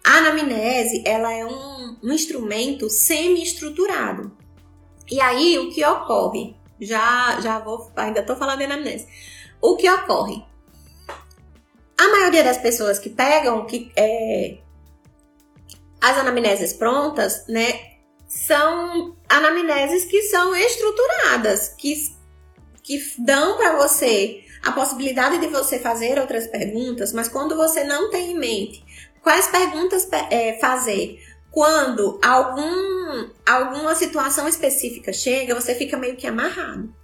[0.04, 4.37] a anamnese ela é um, um instrumento semi-estruturado.
[5.11, 6.57] E aí o que ocorre?
[6.81, 9.07] Já, já vou, ainda estou falando de anamnese.
[9.61, 10.43] O que ocorre?
[11.99, 14.59] A maioria das pessoas que pegam que, é,
[16.01, 21.95] as anamneses prontas, né, são anamneses que são estruturadas, que,
[22.83, 28.11] que dão para você a possibilidade de você fazer outras perguntas, mas quando você não
[28.11, 28.85] tem em mente
[29.23, 31.23] quais perguntas é, fazer
[31.59, 36.94] quando algum, alguma situação específica chega, você fica meio que amarrado.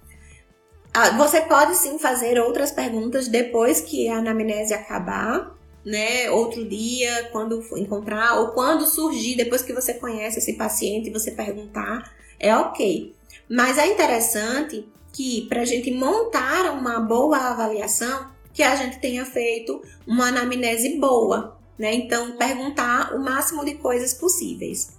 [0.93, 7.27] Ah, você pode sim fazer outras perguntas depois que a anamnese acabar, né, outro dia,
[7.33, 13.13] quando encontrar, ou quando surgir, depois que você conhece esse paciente, você perguntar, é ok.
[13.49, 19.25] Mas é interessante que, para a gente montar uma boa avaliação, que a gente tenha
[19.25, 21.93] feito uma anamnese boa, né?
[21.93, 24.95] Então, perguntar o máximo de coisas possíveis.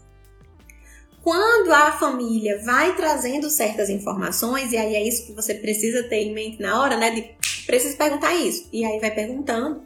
[1.22, 6.22] Quando a família vai trazendo certas informações, e aí é isso que você precisa ter
[6.22, 7.10] em mente na hora, né?
[7.10, 7.36] De
[7.66, 8.68] preciso perguntar isso.
[8.72, 9.82] E aí vai perguntando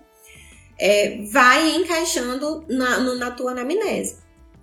[0.80, 4.16] é, vai encaixando na, no, na tua anamnese,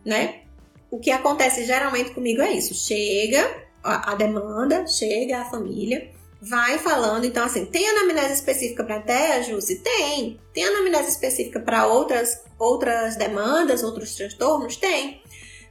[0.03, 0.41] né?
[0.89, 6.09] O que acontece geralmente comigo é isso: chega a, a demanda, chega a família,
[6.41, 7.25] vai falando.
[7.25, 9.79] Então, assim, tem anamnese específica para TEA, Jussi?
[9.79, 10.39] Tem.
[10.53, 14.77] Tem anamnese específica para outras, outras demandas, outros transtornos?
[14.77, 15.21] Tem.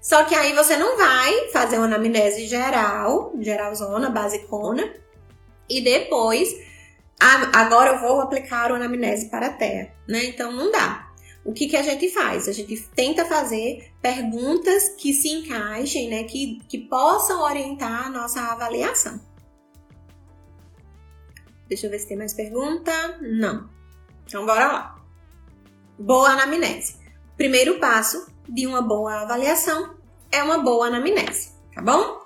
[0.01, 4.95] Só que aí você não vai fazer uma anamnese geral, geralzona, basicona,
[5.69, 6.49] e depois
[7.19, 10.27] agora eu vou aplicar o anamnese para TEA, né?
[10.27, 11.11] Então não dá.
[11.45, 12.49] O que, que a gente faz?
[12.49, 16.25] A gente tenta fazer perguntas que se encaixem, né?
[16.25, 19.21] Que, que possam orientar a nossa avaliação.
[21.69, 22.93] Deixa eu ver se tem mais pergunta.
[23.21, 23.69] Não.
[24.27, 25.05] Então bora lá.
[25.99, 26.97] Boa anamnese.
[27.37, 29.97] Primeiro passo de uma boa avaliação
[30.31, 32.25] é uma boa anamnese, tá bom?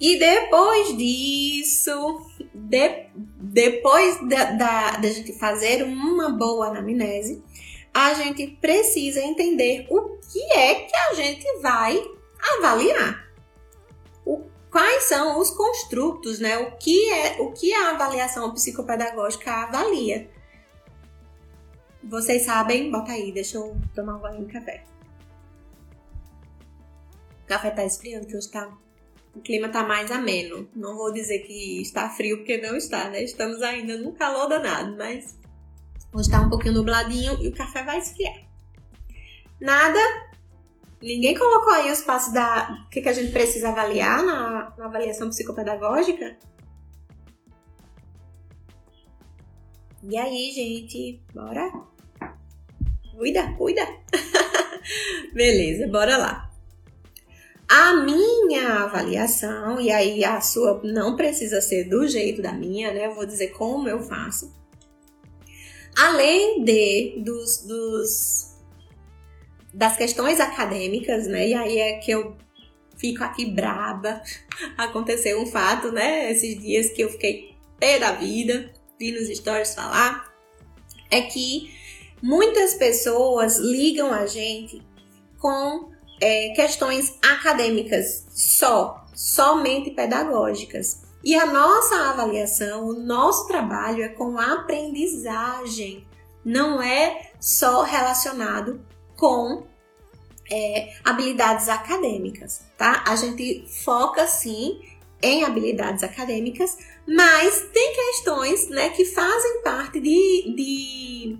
[0.00, 7.42] E depois disso, de, depois da, da, da gente fazer uma boa anamnese,
[7.94, 12.02] a gente precisa entender o que é que a gente vai
[12.58, 13.28] avaliar.
[14.26, 16.56] O, quais são os construtos, né?
[16.58, 20.28] O que é o que a avaliação psicopedagógica avalia.
[22.02, 22.90] Vocês sabem?
[22.90, 24.84] Bota aí, deixa eu tomar um banho de café.
[27.44, 28.72] O café tá esfriando, que hoje tá
[29.34, 30.68] o clima está mais ameno.
[30.74, 33.22] Não vou dizer que está frio, porque não está, né?
[33.22, 35.38] Estamos ainda no calor danado, mas
[36.12, 38.42] hoje está um pouquinho nubladinho e o café vai esfriar.
[39.60, 40.00] Nada?
[41.02, 42.86] Ninguém colocou aí os passos da.
[42.90, 46.36] Que, que a gente precisa avaliar na, na avaliação psicopedagógica?
[50.04, 51.20] E aí, gente?
[51.34, 51.72] Bora?
[53.16, 53.86] Cuida, cuida!
[55.34, 56.50] Beleza, bora lá.
[57.68, 63.06] A minha avaliação, e aí a sua não precisa ser do jeito da minha, né?
[63.06, 64.52] Eu vou dizer como eu faço.
[65.96, 68.51] Além de dos, dos
[69.72, 71.48] das questões acadêmicas, né?
[71.48, 72.36] E aí é que eu
[72.96, 74.22] fico aqui braba.
[74.76, 76.30] Aconteceu um fato, né?
[76.30, 80.32] Esses dias que eu fiquei pé da vida, vi nos stories falar,
[81.10, 81.74] é que
[82.22, 84.80] muitas pessoas ligam a gente
[85.38, 85.90] com
[86.20, 91.02] é, questões acadêmicas só, somente pedagógicas.
[91.24, 96.06] E a nossa avaliação, o nosso trabalho é com aprendizagem,
[96.44, 98.84] não é só relacionado
[99.22, 99.62] com
[100.50, 103.04] é, habilidades acadêmicas, tá?
[103.06, 104.80] A gente foca sim
[105.22, 111.38] em habilidades acadêmicas, mas tem questões né, que fazem parte de, de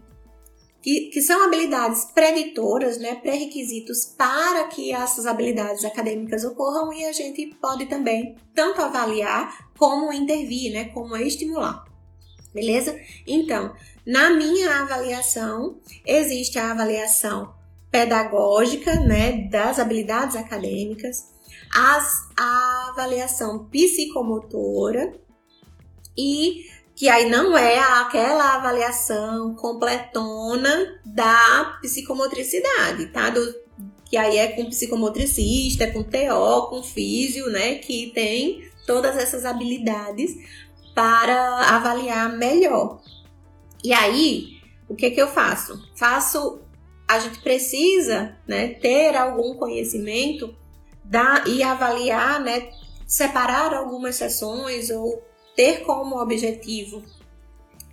[0.80, 7.10] que, que são habilidades preditoras, né, pré-requisitos para que essas habilidades acadêmicas ocorram e a
[7.10, 11.84] gente pode também tanto avaliar como intervir, né, como estimular.
[12.54, 12.96] Beleza?
[13.26, 13.74] Então,
[14.06, 17.61] Na minha avaliação, existe a avaliação
[17.92, 21.30] pedagógica, né, das habilidades acadêmicas,
[21.72, 25.12] as, a avaliação psicomotora
[26.18, 26.64] e
[26.94, 33.30] que aí não é aquela avaliação completona da psicomotricidade, tá?
[33.30, 33.54] Do,
[34.04, 37.76] que aí é com psicomotricista, com TO, com físio, né?
[37.76, 40.36] Que tem todas essas habilidades
[40.94, 43.00] para avaliar melhor.
[43.82, 45.82] E aí, o que que eu faço?
[45.96, 46.60] Faço,
[47.08, 50.54] a gente precisa, né, ter algum conhecimento
[51.04, 52.70] da, e avaliar, né,
[53.06, 55.22] separar algumas sessões ou
[55.54, 57.02] ter como objetivo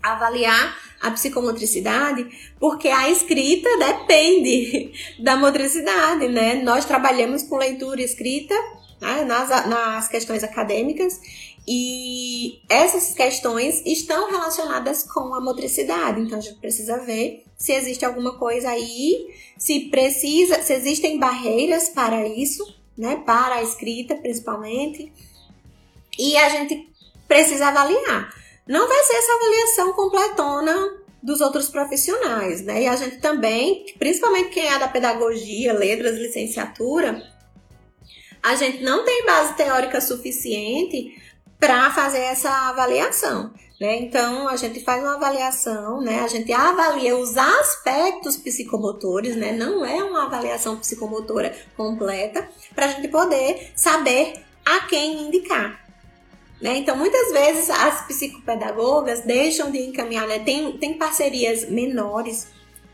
[0.01, 2.26] avaliar a psicomotricidade,
[2.60, 4.91] porque a escrita depende
[5.22, 6.55] da motricidade, né?
[6.55, 8.55] Nós trabalhamos com leitura e escrita
[9.00, 11.20] né, nas, nas questões acadêmicas
[11.68, 18.06] e essas questões estão relacionadas com a motricidade, então a gente precisa ver se existe
[18.06, 25.12] alguma coisa aí, se precisa, se existem barreiras para isso, né, para a escrita principalmente,
[26.18, 26.89] e a gente
[27.28, 28.34] precisa avaliar.
[28.68, 32.84] Não vai ser essa avaliação completona dos outros profissionais, né?
[32.84, 37.22] E a gente também, principalmente quem é da pedagogia, letras, licenciatura,
[38.42, 41.22] a gente não tem base teórica suficiente
[41.60, 43.52] para fazer essa avaliação.
[43.80, 43.98] Né?
[44.02, 46.20] Então, a gente faz uma avaliação, né?
[46.20, 49.54] a gente avalia os aspectos psicomotores, né?
[49.54, 54.34] não é uma avaliação psicomotora completa, para a gente poder saber
[54.66, 55.80] a quem indicar.
[56.62, 56.78] Né?
[56.78, 60.40] Então, muitas vezes as psicopedagogas deixam de encaminhar, né?
[60.40, 62.48] tem, tem parcerias menores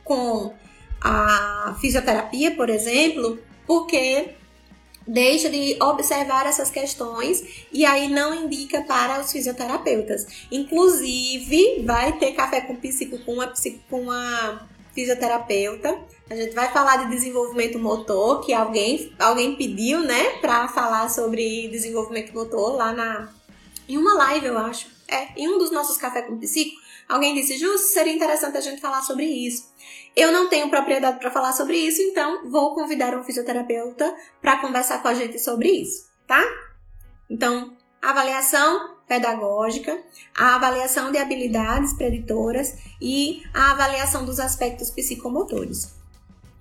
[0.03, 0.53] com
[1.01, 4.35] a fisioterapia, por exemplo, porque
[5.07, 10.25] deixa de observar essas questões e aí não indica para os fisioterapeutas.
[10.51, 13.53] Inclusive, vai ter café com psico com uma,
[13.89, 15.97] com uma fisioterapeuta.
[16.29, 21.67] A gente vai falar de desenvolvimento motor, que alguém, alguém pediu, né, para falar sobre
[21.67, 23.29] desenvolvimento motor lá na
[23.87, 24.87] em uma live, eu acho.
[25.07, 26.75] É, em um dos nossos café com psico,
[27.07, 29.67] alguém disse: "Justo, seria interessante a gente falar sobre isso".
[30.15, 35.01] Eu não tenho propriedade para falar sobre isso, então vou convidar um fisioterapeuta para conversar
[35.01, 36.41] com a gente sobre isso, tá?
[37.29, 40.01] Então, avaliação pedagógica,
[40.37, 45.93] a avaliação de habilidades preditoras e a avaliação dos aspectos psicomotores.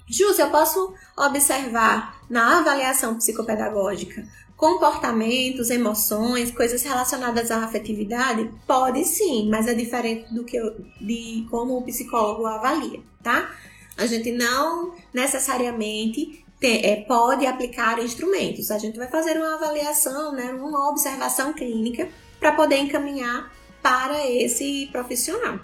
[0.06, 4.26] Júcia, eu posso observar na avaliação psicopedagógica
[4.56, 8.50] comportamentos, emoções, coisas relacionadas à afetividade?
[8.66, 13.50] Pode sim, mas é diferente do que eu, de como o psicólogo avalia, tá?
[13.96, 18.70] A gente não necessariamente tem, é, pode aplicar instrumentos.
[18.70, 22.08] A gente vai fazer uma avaliação, né, uma observação clínica
[22.40, 23.52] para poder encaminhar
[23.82, 25.60] para esse profissional.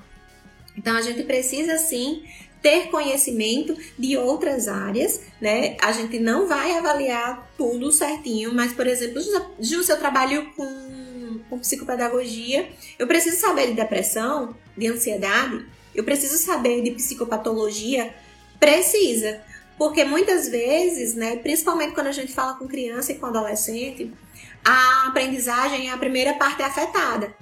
[0.76, 2.22] Então a gente precisa sim
[2.62, 5.76] ter conhecimento de outras áreas, né?
[5.80, 9.20] A gente não vai avaliar tudo certinho, mas, por exemplo,
[9.60, 16.36] se eu trabalho com, com psicopedagogia, eu preciso saber de depressão, de ansiedade, eu preciso
[16.38, 18.14] saber de psicopatologia,
[18.58, 19.40] precisa.
[19.78, 24.12] Porque muitas vezes, né, principalmente quando a gente fala com criança e com adolescente,
[24.62, 27.34] a aprendizagem é a primeira parte afetada.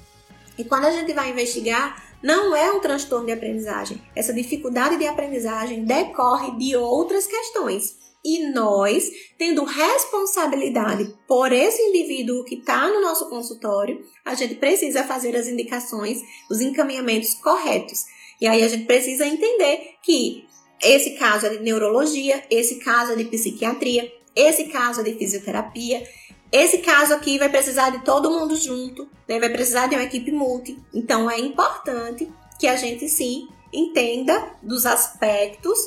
[0.57, 4.01] E quando a gente vai investigar, não é um transtorno de aprendizagem.
[4.15, 7.97] Essa dificuldade de aprendizagem decorre de outras questões.
[8.25, 9.09] E nós,
[9.39, 15.47] tendo responsabilidade por esse indivíduo que está no nosso consultório, a gente precisa fazer as
[15.47, 18.05] indicações, os encaminhamentos corretos.
[18.41, 20.45] E aí a gente precisa entender que
[20.83, 26.03] esse caso é de neurologia, esse caso é de psiquiatria, esse caso é de fisioterapia,
[26.51, 29.39] esse caso aqui vai precisar de todo mundo junto, né?
[29.39, 30.79] vai precisar de uma equipe multi.
[30.95, 35.79] Então é importante que a gente sim entenda dos aspectos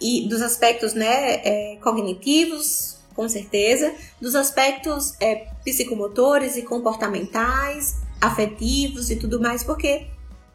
[0.00, 9.10] e dos aspectos né, é, cognitivos, com certeza, dos aspectos é, psicomotores e comportamentais, afetivos
[9.10, 10.06] e tudo mais, porque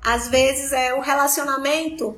[0.02, 2.16] às vezes é o relacionamento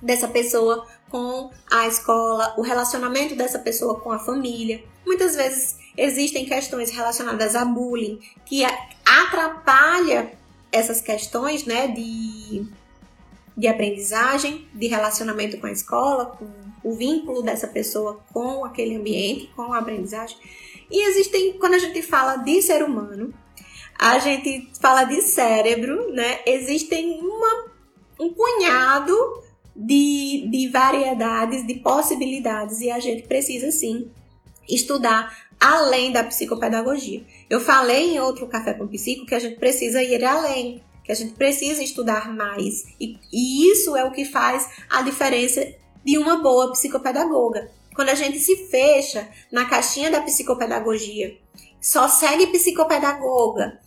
[0.00, 4.82] dessa pessoa com a escola, o relacionamento dessa pessoa com a família.
[5.04, 8.64] Muitas vezes existem questões relacionadas a bullying que
[9.04, 10.32] atrapalha
[10.70, 12.64] essas questões, né, de,
[13.56, 16.48] de aprendizagem, de relacionamento com a escola, com
[16.82, 20.36] o vínculo dessa pessoa com aquele ambiente, com a aprendizagem.
[20.90, 23.32] E existem, quando a gente fala de ser humano,
[23.98, 26.40] a gente fala de cérebro, né?
[26.46, 27.66] Existem uma,
[28.18, 29.42] um punhado
[29.76, 34.10] de, de variedades, de possibilidades, e a gente precisa sim
[34.68, 37.22] estudar além da psicopedagogia.
[37.48, 40.82] Eu falei em outro Café com Psico que a gente precisa ir além.
[41.04, 42.84] que a gente precisa estudar mais.
[43.00, 45.66] E, e isso é o que faz a diferença
[46.04, 47.70] de uma boa psicopedagoga.
[47.94, 51.36] Quando a gente se fecha na caixinha da psicopedagogia,
[51.80, 53.80] só segue psicopedagoga,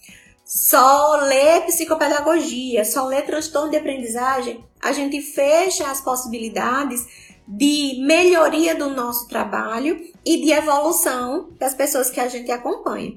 [0.44, 7.08] só lê psicopedagogia, só lê transtorno de aprendizagem, a gente fecha as possibilidades
[7.48, 13.14] de melhoria do nosso trabalho e de evolução das pessoas que a gente acompanha,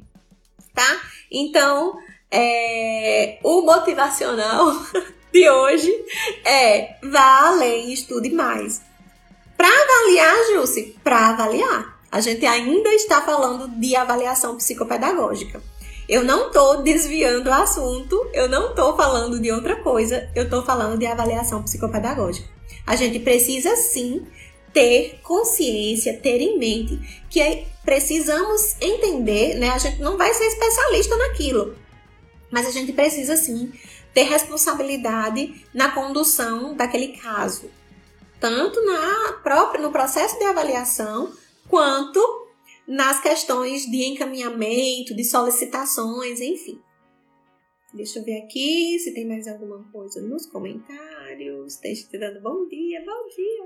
[0.74, 1.00] tá?
[1.30, 1.96] Então,
[2.30, 4.72] é, o motivacional
[5.32, 5.90] de hoje
[6.44, 8.82] é vá além, estude mais.
[9.56, 11.98] Para avaliar, Jússi, para avaliar.
[12.10, 15.60] A gente ainda está falando de avaliação psicopedagógica.
[16.08, 20.62] Eu não estou desviando o assunto, eu não estou falando de outra coisa, eu estou
[20.62, 22.57] falando de avaliação psicopedagógica.
[22.88, 24.26] A gente precisa sim
[24.72, 29.68] ter consciência, ter em mente que precisamos entender, né?
[29.68, 31.76] A gente não vai ser especialista naquilo,
[32.50, 33.70] mas a gente precisa sim
[34.14, 37.70] ter responsabilidade na condução daquele caso,
[38.40, 41.30] tanto na própria no processo de avaliação
[41.68, 42.46] quanto
[42.86, 46.80] nas questões de encaminhamento, de solicitações, enfim.
[47.92, 51.07] Deixa eu ver aqui se tem mais alguma coisa nos comentários.
[51.38, 53.64] Esteja te dando bom dia, bom dia.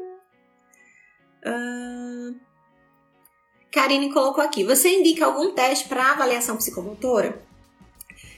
[1.47, 2.41] Uh...
[3.71, 7.43] Karine colocou aqui: você indica algum teste para avaliação psicomotora?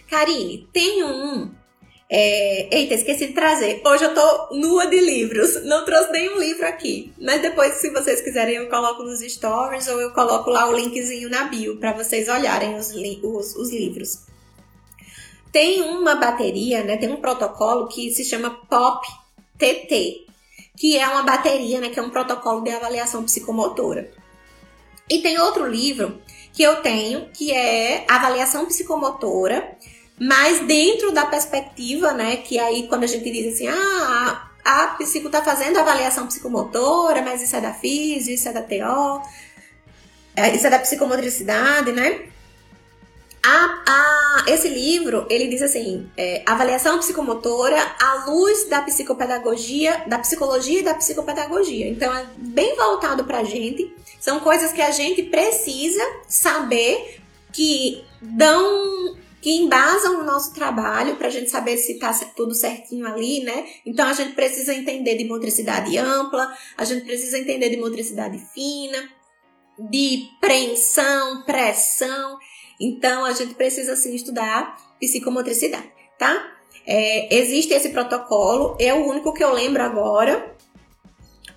[0.08, 1.52] Karine, tem um
[2.08, 3.82] é, eita, esqueci de trazer.
[3.84, 5.64] Hoje eu tô nua de livros.
[5.64, 7.12] Não trouxe nenhum livro aqui.
[7.18, 11.28] Mas depois, se vocês quiserem, eu coloco nos stories ou eu coloco lá o linkzinho
[11.28, 14.26] na bio para vocês olharem os, os, os, livros.
[15.50, 16.96] Tem uma bateria, né?
[16.96, 19.23] Tem um protocolo que se chama POP
[19.58, 20.26] TT,
[20.76, 21.88] que é uma bateria, né?
[21.88, 24.10] Que é um protocolo de avaliação psicomotora.
[25.08, 26.20] E tem outro livro
[26.52, 29.76] que eu tenho, que é Avaliação Psicomotora
[30.18, 35.26] mas dentro da perspectiva, né, que aí quando a gente diz assim, ah, a psico
[35.26, 39.22] está fazendo avaliação psicomotora, mas isso é da física, isso é da TO,
[40.36, 42.28] é, isso é da psicomotricidade, né?
[43.46, 50.18] A, a, esse livro, ele diz assim, é, avaliação psicomotora à luz da psicopedagogia, da
[50.18, 51.88] psicologia e da psicopedagogia.
[51.88, 53.94] Então, é bem voltado para a gente.
[54.18, 57.20] São coisas que a gente precisa saber
[57.52, 59.14] que dão
[59.44, 63.66] que embasam o nosso trabalho para a gente saber se está tudo certinho ali, né?
[63.84, 69.06] Então a gente precisa entender de motricidade ampla, a gente precisa entender de motricidade fina,
[69.78, 72.38] de preensão, pressão.
[72.80, 76.52] Então a gente precisa assim estudar psicomotricidade, tá?
[76.86, 80.54] É, existe esse protocolo, é o único que eu lembro agora,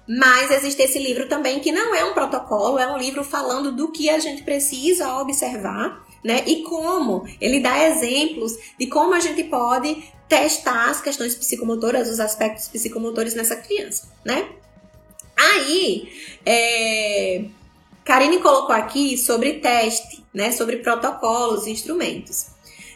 [0.08, 3.92] mas existe esse livro também que não é um protocolo, é um livro falando do
[3.92, 6.44] que a gente precisa observar né?
[6.46, 12.20] E como ele dá exemplos de como a gente pode testar as questões psicomotoras, os
[12.20, 14.50] aspectos psicomotores nessa criança, né?
[15.38, 16.12] Aí,
[16.46, 17.46] é,
[18.08, 20.54] Karine colocou aqui sobre teste, né?
[20.54, 22.46] Sobre protocolos e instrumentos.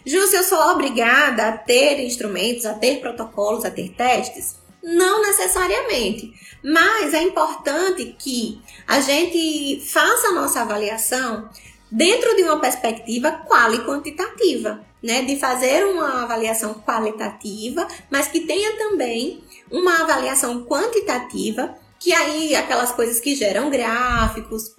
[0.06, 4.56] Júcia, eu sou obrigada a ter instrumentos, a ter protocolos, a ter testes?
[4.82, 6.32] Não necessariamente,
[6.64, 11.50] mas é importante que a gente faça a nossa avaliação
[11.92, 18.78] dentro de uma perspectiva quali quantitativa, né, de fazer uma avaliação qualitativa, mas que tenha
[18.78, 24.74] também uma avaliação quantitativa, que aí aquelas coisas que geram gráficos,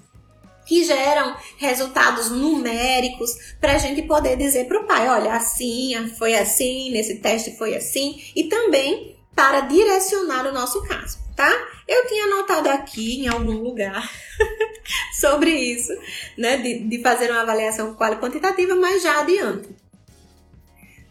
[0.64, 6.34] que geram resultados numéricos para a gente poder dizer para o pai, olha, assim, foi
[6.34, 11.50] assim, nesse teste foi assim, e também para direcionar o nosso caso, tá?
[11.88, 14.08] Eu tinha anotado aqui em algum lugar
[15.18, 15.92] sobre isso,
[16.36, 16.58] né?
[16.58, 19.74] De, de fazer uma avaliação quantitativa, mas já adianto.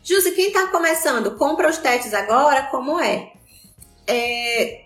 [0.04, 3.32] Jússi, quem está começando, compra os testes agora, como é?
[4.08, 4.86] é?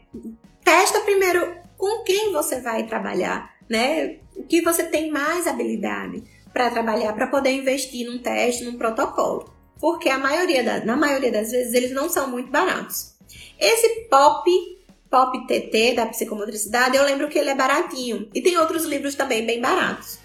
[0.63, 4.19] Testa primeiro com quem você vai trabalhar, né?
[4.35, 6.23] O que você tem mais habilidade
[6.53, 9.53] para trabalhar, para poder investir num teste, num protocolo.
[9.79, 13.13] Porque a maioria da, na maioria das vezes eles não são muito baratos.
[13.59, 14.75] Esse POP
[15.09, 18.29] Pop TT da psicomotricidade, eu lembro que ele é baratinho.
[18.33, 20.19] E tem outros livros também bem baratos.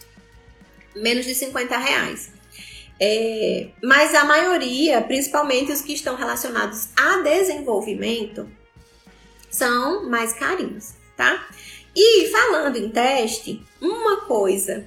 [0.97, 2.33] Menos de 50 reais.
[2.99, 8.51] É, mas a maioria, principalmente os que estão relacionados a desenvolvimento,
[9.49, 11.49] são mais carinhos, tá?
[11.95, 14.87] E falando em teste, uma coisa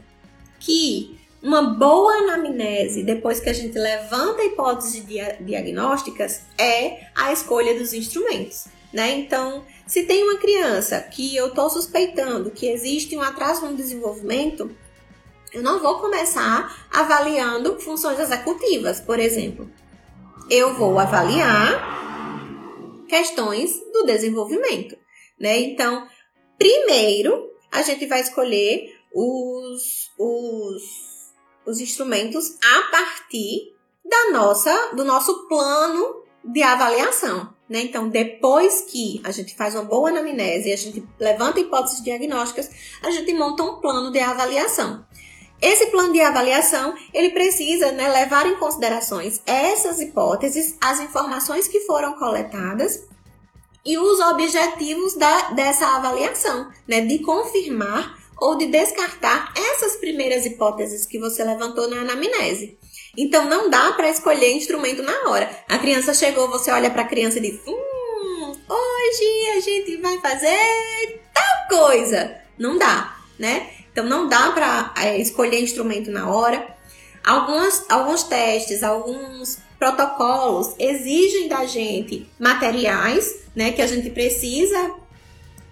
[0.60, 5.06] que uma boa anamnese, depois que a gente levanta hipóteses
[5.42, 8.66] diagnósticas, é a escolha dos instrumentos.
[8.94, 9.18] Né?
[9.18, 14.74] Então, se tem uma criança que eu estou suspeitando que existe um atraso no desenvolvimento,
[15.52, 19.70] eu não vou começar avaliando funções executivas, por exemplo.
[20.50, 21.94] eu vou avaliar
[23.08, 24.98] questões do desenvolvimento,
[25.40, 25.60] né?
[25.60, 26.08] Então,
[26.64, 30.84] primeiro, a gente vai escolher os, os,
[31.66, 37.54] os instrumentos a partir da nossa, do nosso plano de avaliação.
[37.68, 37.82] Né?
[37.82, 42.70] Então, depois que a gente faz uma boa anamnese, a gente levanta hipóteses diagnósticas,
[43.02, 45.06] a gente monta um plano de avaliação.
[45.62, 51.82] Esse plano de avaliação, ele precisa né, levar em considerações essas hipóteses, as informações que
[51.82, 53.06] foram coletadas
[53.86, 61.06] e os objetivos da, dessa avaliação, né, de confirmar ou de descartar essas primeiras hipóteses
[61.06, 62.78] que você levantou na anamnese.
[63.18, 65.50] Então não dá para escolher instrumento na hora.
[65.70, 70.20] A criança chegou, você olha para a criança e diz: "Hum, hoje a gente vai
[70.20, 72.36] fazer tal coisa".
[72.58, 73.70] Não dá, né?
[73.92, 76.76] Então não dá para é, escolher instrumento na hora.
[77.24, 84.96] Algumas, alguns testes, alguns protocolos exigem da gente materiais, né, que a gente precisa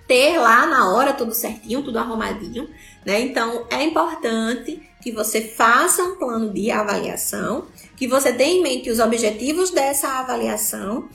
[0.07, 2.69] ter lá na hora tudo certinho, tudo arrumadinho,
[3.05, 3.21] né?
[3.21, 8.89] Então é importante que você faça um plano de avaliação, que você tenha em mente
[8.89, 11.09] os objetivos dessa avaliação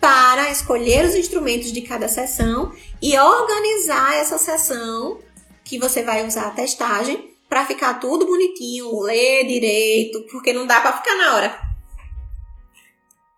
[0.00, 5.20] para escolher os instrumentos de cada sessão e organizar essa sessão
[5.64, 10.80] que você vai usar a testagem para ficar tudo bonitinho, ler direito, porque não dá
[10.80, 11.72] para ficar na hora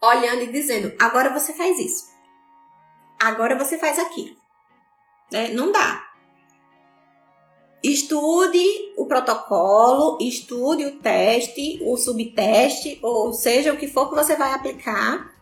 [0.01, 2.05] olhando e dizendo: agora você faz isso,
[3.21, 4.37] agora você faz aquilo.
[5.31, 5.49] Né?
[5.49, 6.03] Não dá.
[7.83, 14.37] Estude o protocolo, estude o teste, o subteste, ou seja, o que for que você
[14.37, 15.35] vai aplicar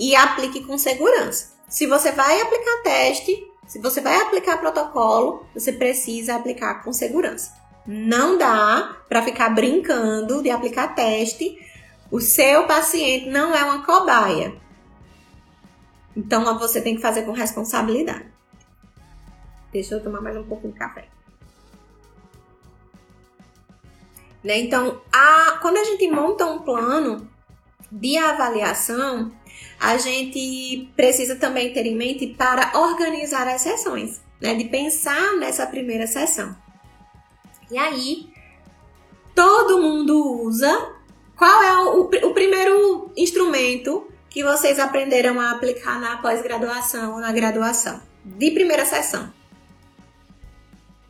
[0.00, 1.52] e aplique com segurança.
[1.68, 7.52] Se você vai aplicar teste, se você vai aplicar protocolo, você precisa aplicar com segurança.
[7.86, 11.58] Não dá para ficar brincando de aplicar teste.
[12.10, 14.54] O seu paciente não é uma cobaia.
[16.16, 18.26] Então você tem que fazer com responsabilidade.
[19.72, 21.08] Deixa eu tomar mais um pouquinho de café.
[24.44, 24.58] Né?
[24.58, 27.28] Então, a, quando a gente monta um plano
[27.90, 29.32] de avaliação,
[29.78, 34.54] a gente precisa também ter em mente para organizar as sessões, né?
[34.54, 36.56] De pensar nessa primeira sessão.
[37.70, 38.32] E aí,
[39.34, 40.96] todo mundo usa.
[41.36, 47.30] Qual é o, o primeiro instrumento que vocês aprenderam a aplicar na pós-graduação ou na
[47.30, 48.00] graduação?
[48.24, 49.30] De primeira sessão.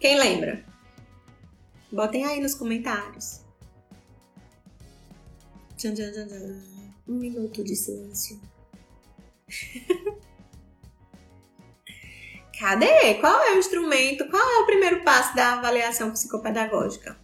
[0.00, 0.64] Quem lembra?
[1.90, 3.40] Botem aí nos comentários.
[7.06, 8.40] Um minuto de silêncio.
[12.58, 13.14] Cadê?
[13.20, 14.28] Qual é o instrumento?
[14.28, 17.16] Qual é o primeiro passo da avaliação psicopedagógica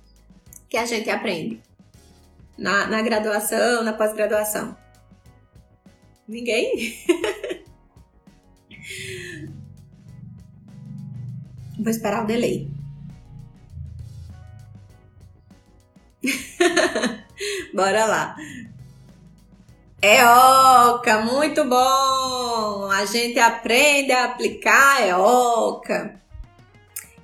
[0.68, 1.60] que a gente aprende?
[2.56, 4.76] Na, na graduação, na pós-graduação?
[6.28, 6.94] Ninguém?
[11.78, 12.70] Vou esperar o delay.
[17.72, 18.36] Bora lá.
[20.02, 22.90] EOCA, muito bom!
[22.90, 26.20] A gente aprende a aplicar EOCA.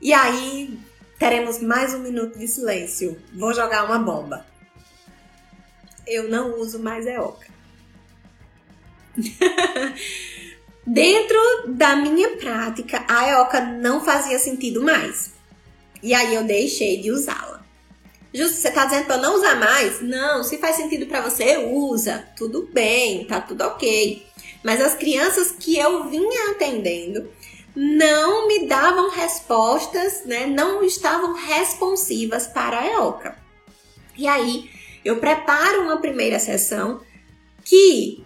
[0.00, 0.78] E aí,
[1.18, 3.20] teremos mais um minuto de silêncio.
[3.34, 4.46] Vou jogar uma bomba.
[6.06, 7.52] Eu não uso mais EOCA.
[10.86, 11.38] Dentro
[11.68, 15.32] da minha prática, a EOCA não fazia sentido mais.
[16.02, 17.64] E aí eu deixei de usá-la.
[18.34, 20.02] Justo, você tá dizendo para não usar mais?
[20.02, 22.28] Não, se faz sentido para você, usa.
[22.36, 24.26] Tudo bem, tá tudo ok.
[24.62, 27.30] Mas as crianças que eu vinha atendendo
[27.74, 30.46] não me davam respostas, né?
[30.46, 33.38] Não estavam responsivas para a EOCA.
[34.16, 34.70] E aí,
[35.04, 37.00] eu preparo uma primeira sessão
[37.64, 38.23] que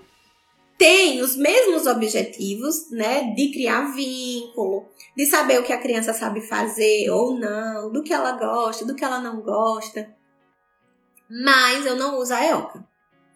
[0.78, 6.40] tem os mesmos objetivos, né, de criar vínculo, de saber o que a criança sabe
[6.40, 10.14] fazer ou não, do que ela gosta, do que ela não gosta.
[11.28, 12.86] Mas eu não uso a EOCA,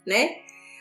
[0.06, 0.36] né?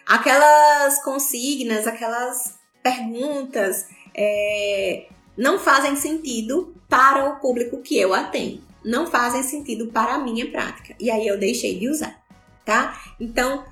[0.05, 9.07] Aquelas consignas, aquelas perguntas é, não fazem sentido para o público que eu atendo, não
[9.07, 10.95] fazem sentido para a minha prática.
[10.99, 12.21] E aí eu deixei de usar,
[12.63, 13.01] tá?
[13.19, 13.65] Então,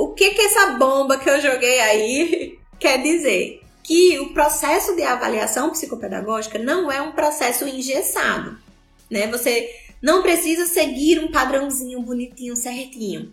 [0.00, 3.60] o que que essa bomba que eu joguei aí quer dizer?
[3.82, 8.56] Que o processo de avaliação psicopedagógica não é um processo engessado,
[9.10, 9.26] né?
[9.26, 9.68] Você
[10.00, 13.32] não precisa seguir um padrãozinho bonitinho, certinho.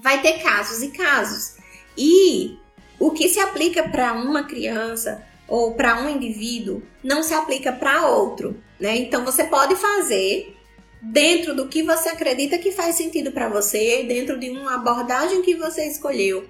[0.00, 1.56] Vai ter casos e casos.
[1.96, 2.56] E
[2.98, 8.06] o que se aplica para uma criança ou para um indivíduo não se aplica para
[8.06, 8.96] outro, né?
[8.96, 10.56] Então você pode fazer
[11.00, 15.54] dentro do que você acredita que faz sentido para você, dentro de uma abordagem que
[15.54, 16.46] você escolheu.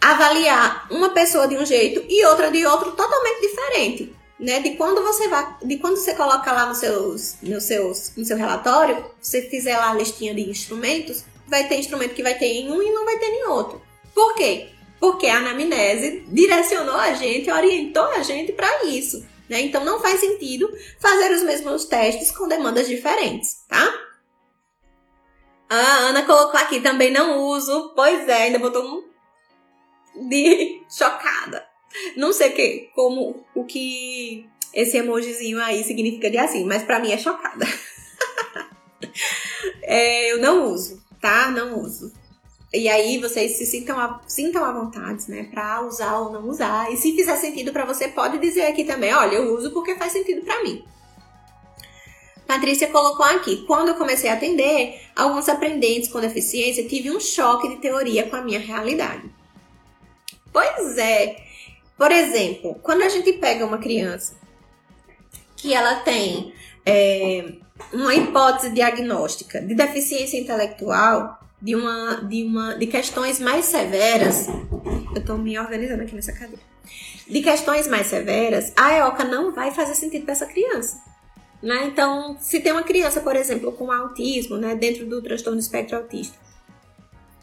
[0.00, 4.14] avaliar uma pessoa de um jeito e outra de outro totalmente diferente.
[4.38, 8.24] Né, de quando você vai, de quando você coloca lá nos seus, nos seus, no
[8.24, 12.46] seu relatório, você fizer lá a listinha de instrumentos, vai ter instrumento que vai ter
[12.46, 13.80] em um e não vai ter em outro.
[14.12, 14.70] Por quê?
[14.98, 19.24] Porque a anamnese direcionou a gente, orientou a gente para isso.
[19.54, 19.60] Né?
[19.60, 23.88] Então não faz sentido fazer os mesmos testes com demandas diferentes, tá?
[25.70, 25.76] A
[26.08, 27.92] Ana colocou aqui também não uso.
[27.94, 31.64] Pois é, ainda botou um de chocada.
[32.16, 37.12] Não sei que, como o que esse emojizinho aí significa de assim, mas para mim
[37.12, 37.64] é chocada.
[39.84, 41.48] é, eu não uso, tá?
[41.52, 42.12] Não uso.
[42.74, 46.92] E aí vocês se sintam, a, sintam à vontade, né, para usar ou não usar.
[46.92, 50.12] E se fizer sentido para você, pode dizer aqui também, olha, eu uso porque faz
[50.12, 50.84] sentido para mim.
[52.46, 57.68] Patrícia colocou aqui: quando eu comecei a atender alguns aprendentes com deficiência, tive um choque
[57.68, 59.30] de teoria com a minha realidade.
[60.52, 61.42] Pois é.
[61.96, 64.36] Por exemplo, quando a gente pega uma criança
[65.56, 66.52] que ela tem
[66.84, 67.52] é,
[67.92, 75.18] uma hipótese diagnóstica de deficiência intelectual, de uma, de uma, de questões mais severas, eu
[75.18, 76.60] estou me organizando aqui nessa cadeira,
[77.26, 81.02] de questões mais severas, a EOCA não vai fazer sentido para essa criança.
[81.62, 81.86] Né?
[81.86, 86.36] Então, se tem uma criança, por exemplo, com autismo, né, dentro do transtorno espectro autista,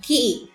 [0.03, 0.47] que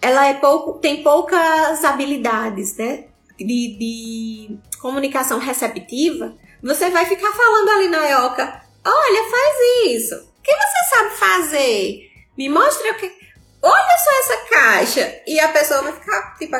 [0.00, 3.06] ela é pouco, tem poucas habilidades, né,
[3.36, 10.14] de, de comunicação receptiva, você vai ficar falando ali na EOCA, olha, faz isso.
[10.14, 12.07] O que você sabe fazer?
[12.38, 13.12] Me mostra o que.
[13.60, 15.22] Olha só essa caixa.
[15.26, 16.56] E a pessoa vai ficar, tipo,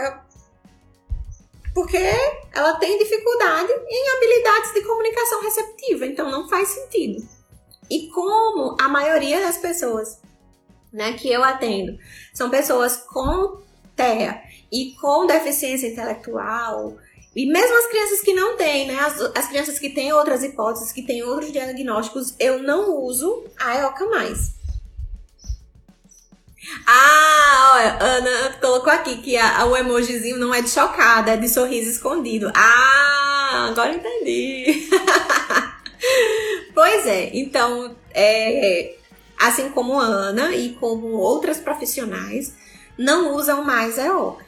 [1.72, 1.97] porque
[2.53, 7.24] ela tem dificuldade em habilidades de comunicação receptiva, então não faz sentido.
[7.89, 10.20] E como a maioria das pessoas
[10.93, 11.97] né, que eu atendo
[12.35, 13.62] são pessoas com
[13.95, 16.97] TEA e com deficiência intelectual,
[17.37, 20.91] e mesmo as crianças que não têm, né, as, as crianças que têm outras hipóteses,
[20.91, 24.57] que têm outros diagnósticos, eu não uso a EOCA mais.
[26.86, 31.48] Ah, olha, Ana colocou aqui que a, o emojizinho não é de chocada, é de
[31.48, 32.50] sorriso escondido.
[32.54, 34.88] Ah, agora entendi.
[36.74, 38.96] pois é, então, é,
[39.38, 42.54] assim como Ana e como outras profissionais,
[42.96, 44.44] não usam mais a EOCA.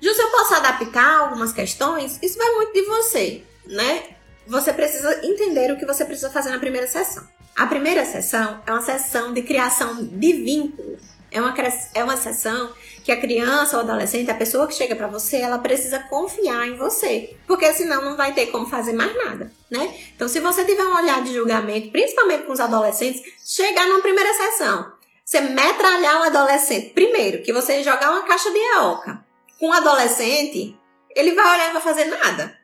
[0.00, 4.02] Ju, se eu posso adaptar algumas questões, isso vai muito de você, né?
[4.46, 7.24] Você precisa entender o que você precisa fazer na primeira sessão.
[7.56, 10.98] A primeira sessão é uma sessão de criação de vínculo.
[11.30, 11.54] É uma,
[11.94, 12.72] é uma sessão
[13.02, 16.76] que a criança ou adolescente, a pessoa que chega para você, ela precisa confiar em
[16.76, 19.94] você, porque senão não vai ter como fazer mais nada, né?
[20.14, 24.32] Então, se você tiver um olhar de julgamento, principalmente com os adolescentes, chegar numa primeira
[24.34, 24.92] sessão,
[25.24, 29.24] você metralhar um adolescente, primeiro, que você jogar uma caixa de EOCA
[29.58, 30.76] com um adolescente,
[31.16, 32.58] ele vai olhar e vai fazer nada.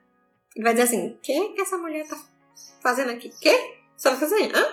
[0.54, 2.18] Ele vai dizer assim: o que, que essa mulher tá
[2.82, 3.30] fazendo aqui?
[3.40, 3.77] Que?
[3.98, 4.64] Só vai fazer, hã?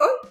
[0.00, 0.30] Oi?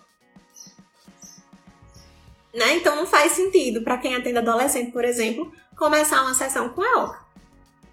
[2.53, 2.77] Né?
[2.77, 7.03] Então não faz sentido para quem atende adolescente, por exemplo, começar uma sessão com a
[7.03, 7.21] OCA.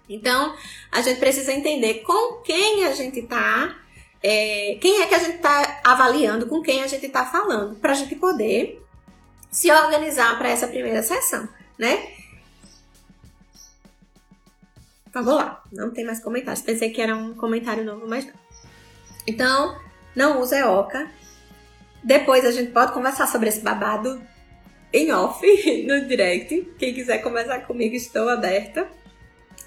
[0.07, 0.55] Então,
[0.91, 3.77] a gente precisa entender com quem a gente tá,
[4.23, 7.91] é, quem é que a gente tá avaliando, com quem a gente tá falando, para
[7.91, 8.83] a gente poder
[9.51, 12.11] se organizar para essa primeira sessão, né?
[15.13, 16.63] Vamos lá, não tem mais comentários.
[16.63, 18.33] Pensei que era um comentário novo, mas não.
[19.27, 19.79] Então,
[20.19, 21.09] não usa EOCA.
[22.03, 24.21] Depois a gente pode conversar sobre esse babado
[24.91, 25.41] em off
[25.87, 26.73] no direct.
[26.77, 28.85] Quem quiser conversar comigo, estou aberta.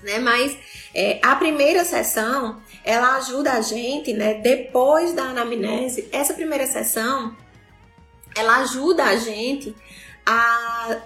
[0.02, 0.18] Né?
[0.18, 0.54] Mas
[0.94, 4.34] é, a primeira sessão, ela ajuda a gente, né?
[4.34, 7.34] Depois da anamnese, essa primeira sessão,
[8.36, 9.74] ela ajuda a gente
[10.26, 10.98] a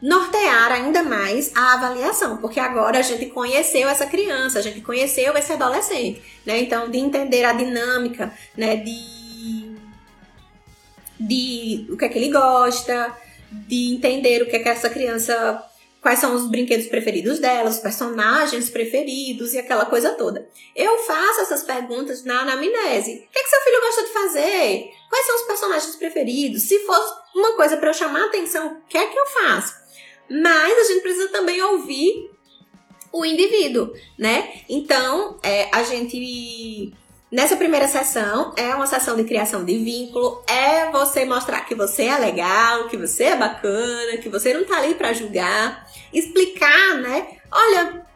[0.00, 5.36] nortear ainda mais a avaliação, porque agora a gente conheceu essa criança, a gente conheceu
[5.36, 6.60] esse adolescente, né?
[6.60, 8.76] Então, de entender a dinâmica, né?
[8.76, 9.76] De,
[11.18, 13.16] de o que é que ele gosta,
[13.50, 15.64] de entender o que é que essa criança,
[16.02, 20.46] quais são os brinquedos preferidos dela, os personagens preferidos e aquela coisa toda.
[20.74, 23.12] Eu faço essas perguntas na anamnese.
[23.12, 24.90] O que é que seu filho gosta de fazer?
[25.08, 26.64] Quais são os personagens preferidos?
[26.64, 27.00] Se for
[27.34, 29.85] uma coisa para eu chamar atenção, o que é que eu faço?
[30.28, 32.30] Mas a gente precisa também ouvir
[33.12, 34.60] o indivíduo, né?
[34.68, 36.92] Então, é, a gente.
[37.30, 42.04] Nessa primeira sessão, é uma sessão de criação de vínculo, é você mostrar que você
[42.04, 47.26] é legal, que você é bacana, que você não tá ali para julgar, explicar, né?
[47.50, 48.06] Olha,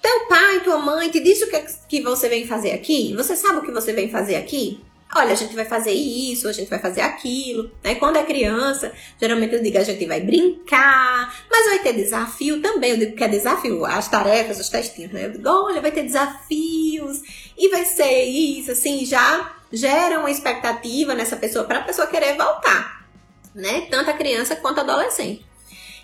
[0.00, 3.14] teu pai, tua mãe te disse o que, que você vem fazer aqui?
[3.14, 4.80] Você sabe o que você vem fazer aqui?
[5.14, 7.70] Olha, a gente vai fazer isso, a gente vai fazer aquilo.
[7.82, 7.94] Né?
[7.94, 12.90] Quando é criança, geralmente eu digo, a gente vai brincar, mas vai ter desafio também.
[12.90, 15.26] Eu digo que é desafio, as tarefas, os testinhos, né?
[15.26, 17.22] Eu digo, olha, vai ter desafios,
[17.56, 22.36] e vai ser isso, assim, já gera uma expectativa nessa pessoa para a pessoa querer
[22.36, 23.06] voltar,
[23.54, 23.82] né?
[23.90, 25.44] Tanto a criança quanto a adolescente.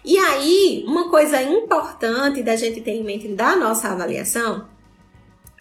[0.04, 4.66] E aí, uma coisa importante da gente ter em mente da nossa avaliação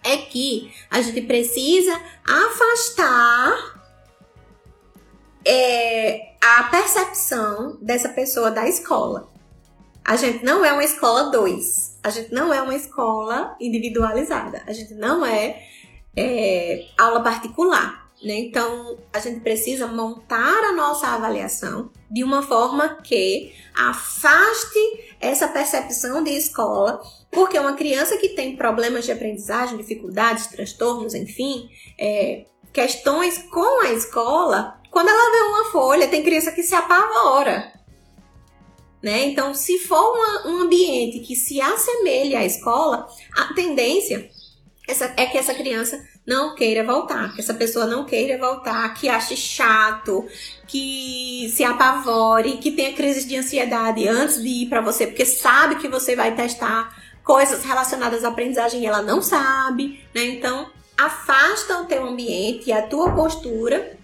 [0.04, 3.80] é que a gente precisa afastar
[5.44, 9.30] é, a percepção dessa pessoa da escola.
[10.04, 11.98] A gente não é uma escola 2.
[12.02, 14.62] A gente não é uma escola individualizada.
[14.66, 15.62] A gente não é,
[16.16, 17.99] é aula particular.
[18.22, 18.38] Né?
[18.38, 24.78] Então, a gente precisa montar a nossa avaliação de uma forma que afaste
[25.18, 27.00] essa percepção de escola,
[27.30, 33.92] porque uma criança que tem problemas de aprendizagem, dificuldades, transtornos, enfim, é, questões com a
[33.92, 37.72] escola, quando ela vê uma folha, tem criança que se apavora.
[39.02, 39.24] Né?
[39.28, 44.28] Então, se for uma, um ambiente que se assemelhe à escola, a tendência
[44.86, 49.08] essa, é que essa criança não queira voltar, que essa pessoa não queira voltar, que
[49.08, 50.26] ache chato,
[50.66, 55.76] que se apavore, que tenha crise de ansiedade antes de ir para você, porque sabe
[55.76, 56.94] que você vai testar
[57.24, 60.24] coisas relacionadas à aprendizagem e ela não sabe, né?
[60.24, 63.98] Então, afasta o teu ambiente e a tua postura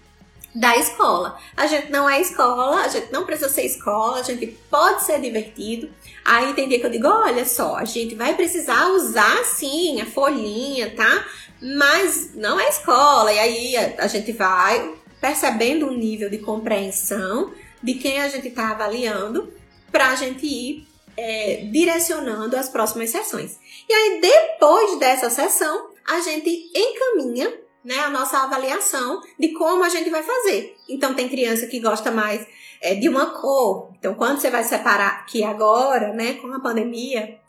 [0.53, 1.37] da escola.
[1.55, 5.21] A gente não é escola, a gente não precisa ser escola, a gente pode ser
[5.21, 5.89] divertido.
[6.25, 10.05] Aí tem dia que eu digo, olha só, a gente vai precisar usar sim a
[10.05, 11.25] folhinha, tá?
[11.61, 13.31] Mas não é escola.
[13.33, 17.51] E aí a, a gente vai percebendo o nível de compreensão
[17.81, 19.53] de quem a gente está avaliando
[19.91, 20.87] para a gente ir
[21.17, 23.57] é, direcionando as próximas sessões.
[23.89, 27.51] E aí, depois dessa sessão, a gente encaminha
[27.83, 30.75] né, a nossa avaliação de como a gente vai fazer.
[30.87, 32.45] Então, tem criança que gosta mais
[32.79, 33.91] é, de uma cor.
[33.97, 37.39] Então, quando você vai separar que agora, né, com a pandemia,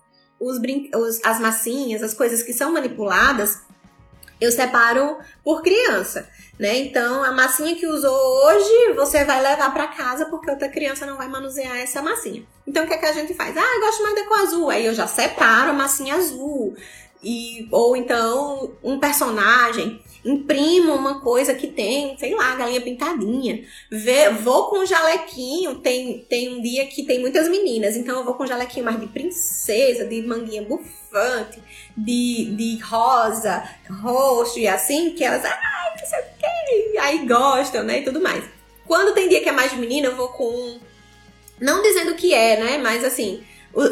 [0.41, 3.63] os, os as massinhas, as coisas que são manipuladas,
[4.41, 6.28] eu separo por criança,
[6.59, 6.76] né?
[6.78, 8.14] Então, a massinha que usou
[8.45, 12.43] hoje, você vai levar para casa porque outra criança não vai manusear essa massinha.
[12.66, 13.57] Então, o que, é que a gente faz?
[13.57, 14.70] Ah, eu gosto mais da cor azul.
[14.70, 16.76] Aí eu já separo a massinha azul.
[17.23, 23.64] E, ou então, um personagem imprimo uma coisa que tem, sei lá, galinha pintadinha.
[23.91, 28.35] Vê, vou com jalequinho, tem, tem um dia que tem muitas meninas, então eu vou
[28.35, 31.62] com jalequinho mais de princesa, de manguinha bufante,
[31.97, 33.69] de, de rosa,
[34.03, 38.21] roxo e assim, que elas, ai, não sei o que, aí gostam, né, e tudo
[38.21, 38.45] mais.
[38.87, 40.79] Quando tem dia que é mais de menina, eu vou com.
[41.61, 43.43] Não dizendo que é, né, mas assim,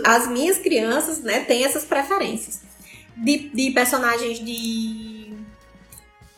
[0.05, 2.67] as minhas crianças, né, têm essas preferências.
[3.17, 5.35] De, de personagens de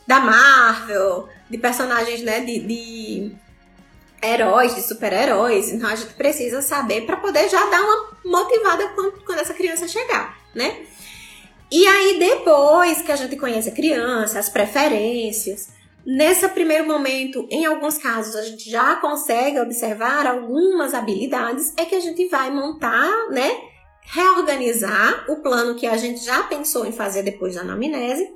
[0.06, 3.32] da Marvel, de personagens, né, de, de
[4.22, 5.70] heróis, de super-heróis.
[5.70, 9.86] Então a gente precisa saber para poder já dar uma motivada quando, quando essa criança
[9.86, 10.86] chegar, né?
[11.70, 15.68] E aí, depois que a gente conhece a criança, as preferências,
[16.04, 21.94] nesse primeiro momento, em alguns casos, a gente já consegue observar algumas habilidades, é que
[21.94, 23.50] a gente vai montar, né?
[24.10, 28.26] Reorganizar o plano que a gente já pensou em fazer depois da anamnese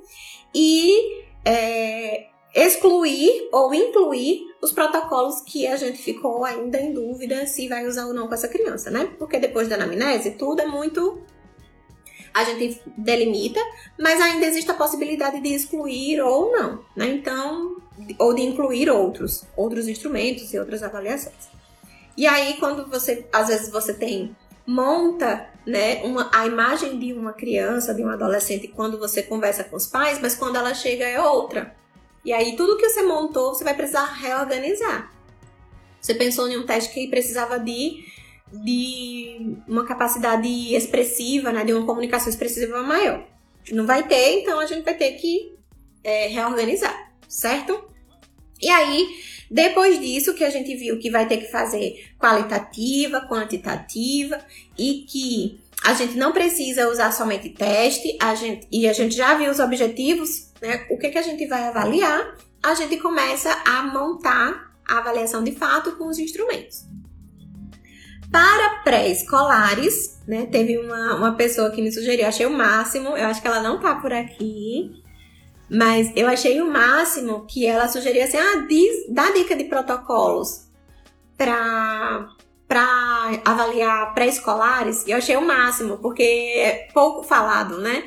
[0.53, 7.67] e é, excluir ou incluir os protocolos que a gente ficou ainda em dúvida se
[7.67, 9.09] vai usar ou não com essa criança, né?
[9.17, 11.21] Porque depois da anamnese, tudo é muito.
[12.33, 13.59] A gente delimita,
[13.99, 17.07] mas ainda existe a possibilidade de excluir ou não, né?
[17.07, 17.77] Então,
[18.17, 21.51] ou de incluir outros, outros instrumentos e outras avaliações.
[22.15, 24.35] E aí, quando você, às vezes, você tem
[24.65, 29.75] monta né, uma, a imagem de uma criança, de um adolescente, quando você conversa com
[29.75, 31.75] os pais, mas quando ela chega é outra.
[32.25, 35.11] E aí tudo que você montou, você vai precisar reorganizar.
[35.99, 38.05] Você pensou em um teste que precisava de,
[38.51, 43.25] de uma capacidade expressiva, né, de uma comunicação expressiva maior.
[43.71, 45.57] Não vai ter, então a gente vai ter que
[46.03, 47.85] é, reorganizar, certo?
[48.61, 49.07] E aí,
[49.53, 54.39] depois disso, que a gente viu que vai ter que fazer qualitativa, quantitativa
[54.75, 59.35] e que a gente não precisa usar somente teste, a gente, e a gente já
[59.35, 60.87] viu os objetivos, né?
[60.89, 62.35] O que, que a gente vai avaliar?
[62.63, 66.87] A gente começa a montar a avaliação de fato com os instrumentos.
[68.31, 70.47] Para pré-escolares, né?
[70.47, 73.79] Teve uma, uma pessoa que me sugeriu, achei o máximo, eu acho que ela não
[73.79, 75.02] tá por aqui,
[75.69, 80.67] mas eu achei o máximo que ela sugeria assim: ah, diz, dá dica de protocolos
[81.37, 82.29] para
[82.67, 85.07] para avaliar pré-escolares.
[85.07, 88.03] Eu achei o máximo, porque é pouco falado, né?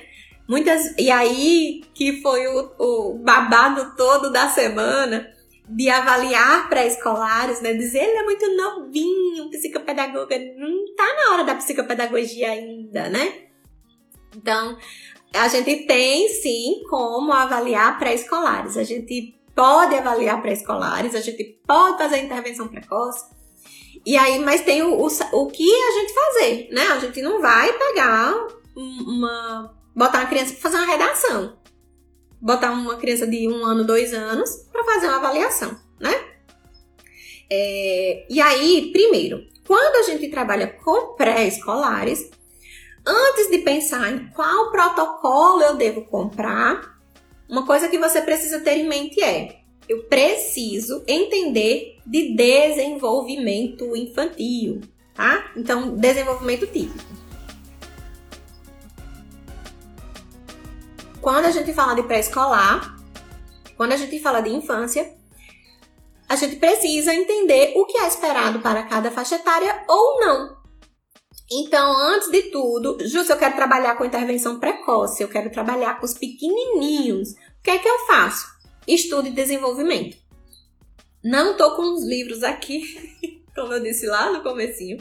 [0.49, 0.95] Muitas.
[0.99, 5.29] E aí que foi o, o babado todo da semana
[5.69, 7.75] de avaliar pré-escolares, né?
[7.75, 10.37] Dizer ele é muito novinho, psicopedagoga.
[10.57, 13.47] Não tá na hora da psicopedagogia ainda, né?
[14.37, 14.77] Então,
[15.33, 18.77] a gente tem sim como avaliar pré-escolares.
[18.77, 23.25] A gente pode avaliar pré-escolares, a gente pode fazer intervenção precoce.
[24.05, 26.83] E aí, mas tem o, o, o que a gente fazer, né?
[26.89, 28.47] A gente não vai pegar
[28.77, 29.75] uma.
[29.95, 31.57] botar uma criança para fazer uma redação.
[32.41, 36.15] Botar uma criança de um ano, dois anos para fazer uma avaliação, né?
[37.51, 42.31] É, e aí, primeiro, quando a gente trabalha com pré-escolares,
[43.07, 46.99] antes de pensar em qual protocolo eu devo comprar,
[47.49, 54.81] uma coisa que você precisa ter em mente é: eu preciso entender de desenvolvimento infantil,
[55.15, 55.53] tá?
[55.57, 57.05] Então, desenvolvimento típico.
[61.21, 62.97] Quando a gente fala de pré-escolar,
[63.77, 65.15] quando a gente fala de infância,
[66.29, 70.56] a gente precisa entender o que é esperado para cada faixa etária ou não.
[71.51, 76.07] Então, antes de tudo, Júlio, eu quero trabalhar com intervenção precoce, eu quero trabalhar com
[76.07, 77.33] os pequenininhos.
[77.33, 78.47] O que é que eu faço?
[78.87, 80.17] Estudo e desenvolvimento.
[81.23, 82.83] Não tô com os livros aqui,
[83.55, 84.99] como eu disse lá no comecinho,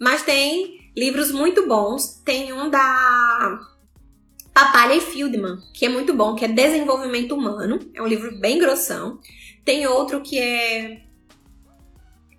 [0.00, 2.20] mas tem livros muito bons.
[2.24, 3.60] Tem um da
[4.52, 7.78] Papalha e Fieldman, que é muito bom, que é Desenvolvimento Humano.
[7.94, 9.20] É um livro bem grossão.
[9.64, 11.02] Tem outro que é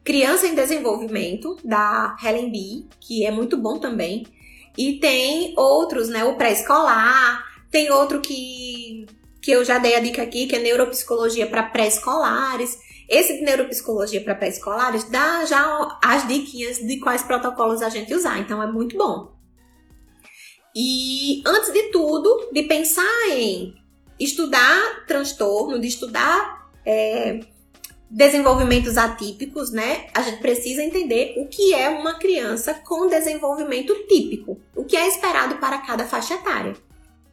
[0.06, 4.24] Criança em Desenvolvimento, da Helen B, que é muito bom também.
[4.78, 6.24] E tem outros, né?
[6.24, 9.08] O pré-escolar, tem outro que,
[9.42, 12.78] que eu já dei a dica aqui, que é neuropsicologia para pré-escolares.
[13.10, 18.40] Esse de neuropsicologia para pré-escolares dá já as diquinhas de quais protocolos a gente usar,
[18.40, 19.34] então é muito bom.
[20.76, 23.74] E antes de tudo, de pensar em
[24.20, 27.40] estudar transtorno, de estudar é,
[28.10, 30.08] desenvolvimentos atípicos, né?
[30.14, 35.08] A gente precisa entender o que é uma criança com desenvolvimento típico, o que é
[35.08, 36.76] esperado para cada faixa etária.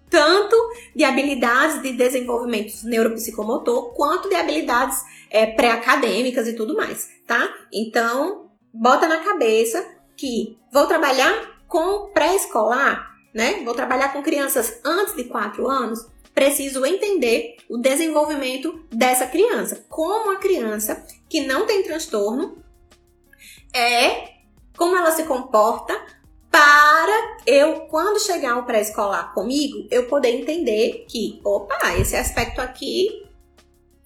[0.09, 0.57] Tanto
[0.95, 4.99] de habilidades de desenvolvimento neuropsicomotor, quanto de habilidades
[5.31, 7.49] é, pré-acadêmicas e tudo mais, tá?
[7.73, 9.85] Então, bota na cabeça
[10.17, 13.63] que vou trabalhar com pré-escolar, né?
[13.65, 19.85] Vou trabalhar com crianças antes de 4 anos, preciso entender o desenvolvimento dessa criança.
[19.89, 22.63] Como a criança que não tem transtorno
[23.75, 24.33] é,
[24.77, 25.99] como ela se comporta
[26.51, 33.27] para eu, quando chegar ao pré-escolar comigo, eu poder entender que, opa, esse aspecto aqui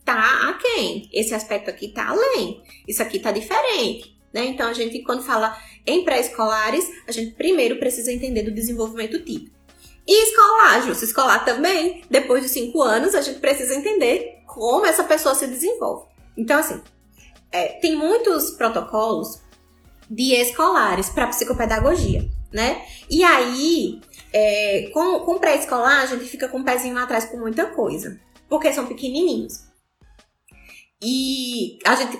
[0.04, 4.16] tá aquém, esse aspecto aqui tá além, isso aqui tá diferente.
[4.32, 4.44] Né?
[4.46, 9.55] Então, a gente, quando fala em pré-escolares, a gente primeiro precisa entender do desenvolvimento típico.
[10.06, 15.02] E escolar, justo escolar também, depois de cinco anos, a gente precisa entender como essa
[15.02, 16.06] pessoa se desenvolve.
[16.36, 16.80] Então, assim,
[17.50, 19.40] é, tem muitos protocolos
[20.08, 22.84] de escolares para psicopedagogia, né?
[23.10, 24.00] E aí,
[24.32, 27.66] é, com, com pré-escolar, a gente fica com o um pezinho lá atrás com muita
[27.66, 29.64] coisa, porque são pequenininhos.
[31.02, 32.18] E a gente,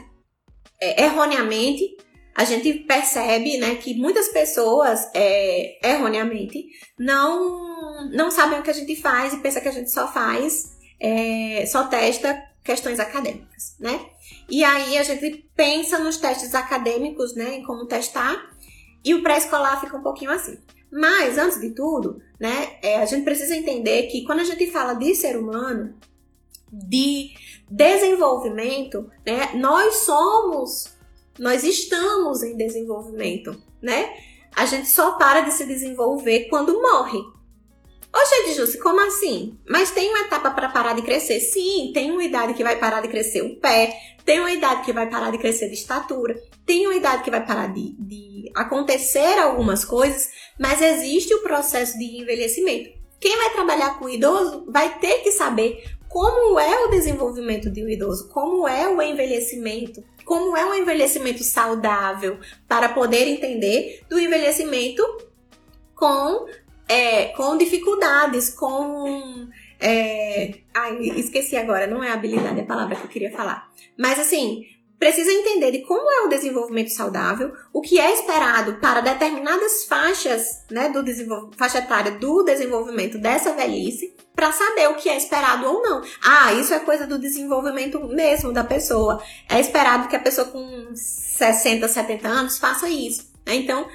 [0.81, 1.97] é, erroneamente,
[2.37, 6.67] a gente percebe né, que muitas pessoas, é, erroneamente,
[6.99, 10.77] não, não sabem o que a gente faz e pensa que a gente só faz,
[11.01, 14.05] é, só testa questões acadêmicas, né?
[14.51, 18.51] E aí a gente pensa nos testes acadêmicos, né, em como testar,
[19.03, 20.59] e o pré-escolar fica um pouquinho assim.
[20.93, 24.95] Mas, antes de tudo, né, é, a gente precisa entender que quando a gente fala
[24.95, 25.95] de ser humano,
[26.71, 27.31] de
[27.71, 30.96] desenvolvimento, né, nós somos
[31.39, 34.15] nós estamos em desenvolvimento, né?
[34.55, 37.21] A gente só para de se desenvolver quando morre.
[38.29, 39.57] Gente, Jussi, como assim?
[39.69, 41.41] Mas tem uma etapa para parar de crescer?
[41.41, 44.93] Sim, tem uma idade que vai parar de crescer o pé, tem uma idade que
[44.93, 49.39] vai parar de crescer de estatura, tem uma idade que vai parar de, de acontecer
[49.39, 52.91] algumas coisas, mas existe o processo de envelhecimento.
[53.21, 57.91] Quem vai trabalhar com idoso vai ter que saber como é o desenvolvimento de um
[57.91, 65.03] idoso, como é o envelhecimento, como é um envelhecimento saudável, para poder entender do envelhecimento
[65.95, 66.47] com,
[66.89, 69.47] é, com dificuldades, com.
[69.79, 73.71] É, ai, esqueci agora, não é habilidade é a palavra que eu queria falar.
[73.95, 74.65] Mas assim,
[74.99, 80.65] precisa entender de como é o desenvolvimento saudável, o que é esperado para determinadas faixas,
[80.71, 81.05] né, do
[81.57, 86.03] faixa etária do desenvolvimento dessa velhice, para saber o que é esperado ou não.
[86.23, 89.23] Ah, isso é coisa do desenvolvimento mesmo da pessoa.
[89.49, 93.33] É esperado que a pessoa com 60, 70 anos faça isso.
[93.47, 93.55] Né?
[93.57, 93.87] Então,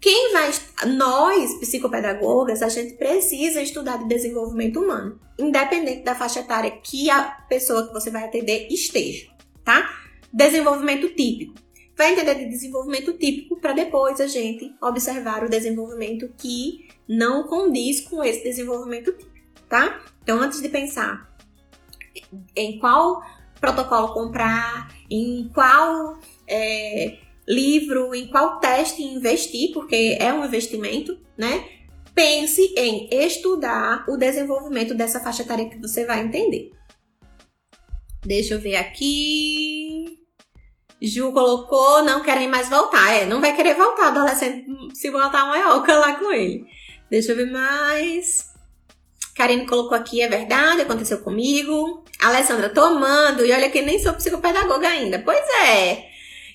[0.00, 0.50] quem vai.
[0.86, 7.22] Nós, psicopedagogas, a gente precisa estudar de desenvolvimento humano, independente da faixa etária que a
[7.48, 9.26] pessoa que você vai atender esteja,
[9.64, 10.09] tá?
[10.32, 11.54] Desenvolvimento típico.
[11.96, 18.00] Vai entender de desenvolvimento típico para depois a gente observar o desenvolvimento que não condiz
[18.00, 19.30] com esse desenvolvimento típico,
[19.68, 20.00] tá?
[20.22, 21.30] Então, antes de pensar
[22.56, 23.22] em qual
[23.60, 26.18] protocolo comprar, em qual
[26.48, 31.68] é, livro, em qual teste investir, porque é um investimento, né?
[32.14, 36.70] Pense em estudar o desenvolvimento dessa faixa etária que você vai entender.
[38.24, 40.19] Deixa eu ver aqui.
[41.00, 43.12] Ju colocou, não querem mais voltar.
[43.14, 46.66] É, não vai querer voltar, adolescente, se voltar maior, lá com ele.
[47.10, 48.50] Deixa eu ver mais.
[49.34, 52.04] Karine colocou aqui, é verdade, aconteceu comigo.
[52.20, 53.44] Alessandra, tô amando.
[53.44, 55.18] E olha que nem sou psicopedagoga ainda.
[55.18, 56.10] Pois é.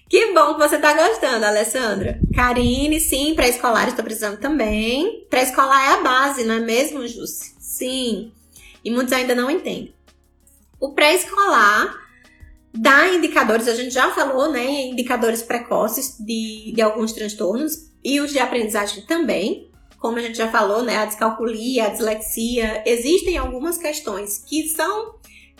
[0.08, 2.20] Que bom que você tá gostando, Alessandra.
[2.36, 5.26] Karine, sim, pré-escolar estou precisando também.
[5.32, 7.56] Pré-escolar é a base, não é mesmo, Jussi?
[7.60, 8.32] Sim.
[8.84, 9.96] E muitos ainda não entendem.
[10.80, 12.05] O pré-escolar
[12.76, 14.66] dá indicadores, a gente já falou, né?
[14.88, 19.72] Indicadores precoces de, de alguns transtornos e os de aprendizagem também.
[20.00, 20.98] Como a gente já falou, né?
[20.98, 22.84] A descalculia, a dislexia.
[22.86, 25.16] Existem algumas questões que são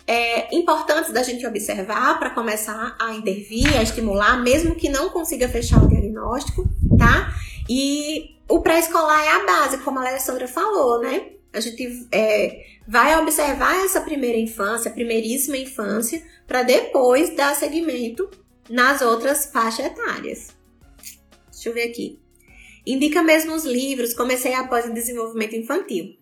[0.06, 5.48] é, importantes da gente observar para começar a intervir, a estimular, mesmo que não consiga
[5.48, 7.34] fechar o diagnóstico, tá?
[7.68, 11.35] E o pré-escolar é a base, como a Alessandra falou, né?
[11.56, 18.28] A gente é, vai observar essa primeira infância, primeiríssima infância, para depois dar seguimento
[18.68, 20.48] nas outras faixas etárias.
[21.50, 22.20] Deixa eu ver aqui.
[22.86, 26.16] Indica mesmo os livros, comecei após o desenvolvimento infantil.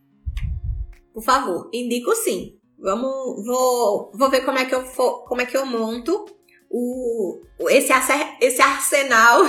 [1.12, 2.56] Por favor, indico sim.
[2.78, 6.26] Vamos, vou, vou ver como é que eu for, como é que eu monto
[6.70, 7.92] o, esse,
[8.40, 9.42] esse arsenal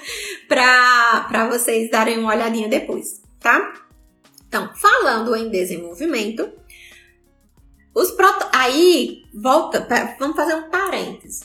[0.48, 3.72] para vocês darem uma olhadinha depois, tá?
[4.52, 6.52] Então, falando em desenvolvimento,
[7.94, 8.46] os proto...
[8.52, 9.88] aí volta,
[10.18, 11.40] vamos fazer um parênteses.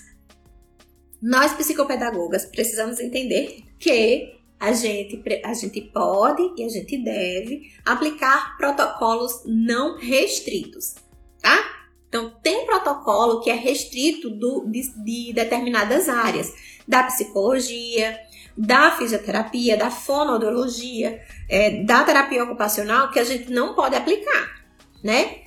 [1.22, 8.58] Nós psicopedagogas precisamos entender que a gente, a gente pode e a gente deve aplicar
[8.58, 10.96] protocolos não restritos
[11.42, 11.78] tá?
[12.10, 16.54] Então, tem protocolo que é restrito do, de, de determinadas áreas,
[16.86, 18.20] da psicologia,
[18.58, 24.66] da fisioterapia, da fonoaudiologia, é, da terapia ocupacional, que a gente não pode aplicar,
[25.04, 25.42] né?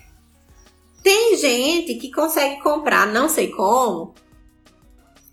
[1.02, 4.14] Tem gente que consegue comprar, não sei como,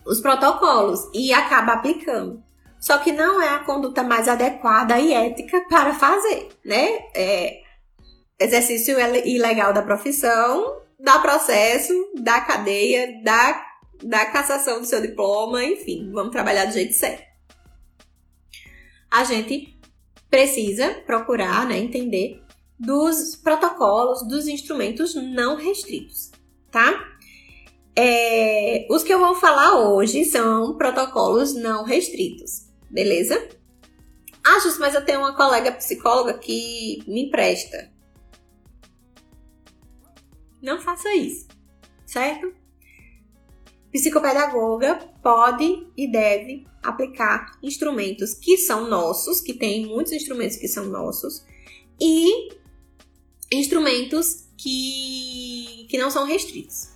[0.06, 2.42] os protocolos e acaba aplicando.
[2.80, 7.00] Só que não é a conduta mais adequada e ética para fazer, né?
[7.14, 7.62] É,
[8.40, 13.66] exercício ilegal da profissão, dá processo, dá cadeia, dá,
[14.04, 17.27] dá cassação do seu diploma, enfim, vamos trabalhar do jeito certo.
[19.10, 19.78] A gente
[20.30, 22.42] precisa procurar, né, entender
[22.80, 26.32] dos protocolos, dos instrumentos não restritos,
[26.72, 27.18] tá?
[27.96, 33.50] É, os que eu vou falar hoje são protocolos não restritos, beleza?
[34.46, 37.92] Ah, Jus, mas eu tenho uma colega psicóloga que me empresta.
[40.62, 41.48] Não faça isso,
[42.06, 42.54] certo?
[43.98, 50.86] Psicopedagoga pode e deve aplicar instrumentos que são nossos, que tem muitos instrumentos que são
[50.86, 51.44] nossos,
[52.00, 52.50] e
[53.52, 56.90] instrumentos que, que não são restritos.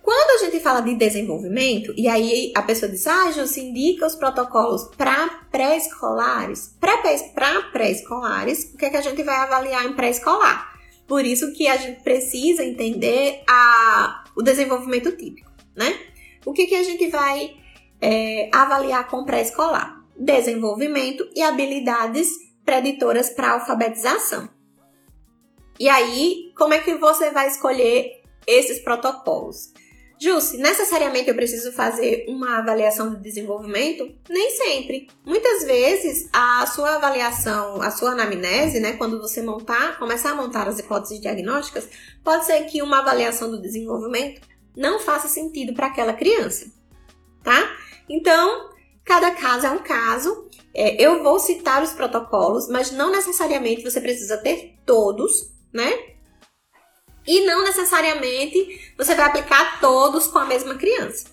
[0.00, 4.14] Quando a gente fala de desenvolvimento, e aí a pessoa diz, ah, se indica os
[4.14, 6.76] protocolos para pré-escolares.
[6.78, 10.78] Para pré-escolares, o que, é que a gente vai avaliar em pré-escolar?
[11.08, 15.45] Por isso que a gente precisa entender a, o desenvolvimento típico,
[15.76, 15.98] né?
[16.44, 17.56] O que, que a gente vai
[18.00, 20.04] é, avaliar com pré-escolar?
[20.16, 22.28] Desenvolvimento e habilidades
[22.64, 24.48] preditoras para alfabetização.
[25.78, 29.72] E aí, como é que você vai escolher esses protocolos?
[30.18, 34.10] Jusce, necessariamente eu preciso fazer uma avaliação de desenvolvimento?
[34.30, 35.08] Nem sempre.
[35.26, 40.66] Muitas vezes a sua avaliação, a sua anamnese, né, quando você montar, começar a montar
[40.68, 41.86] as hipóteses diagnósticas,
[42.24, 44.40] pode ser que uma avaliação do desenvolvimento
[44.76, 46.70] não faça sentido para aquela criança,
[47.42, 47.76] tá?
[48.08, 48.70] Então,
[49.04, 50.48] cada caso é um caso.
[50.74, 55.90] É, eu vou citar os protocolos, mas não necessariamente você precisa ter todos, né?
[57.26, 61.26] E não necessariamente você vai aplicar todos com a mesma criança,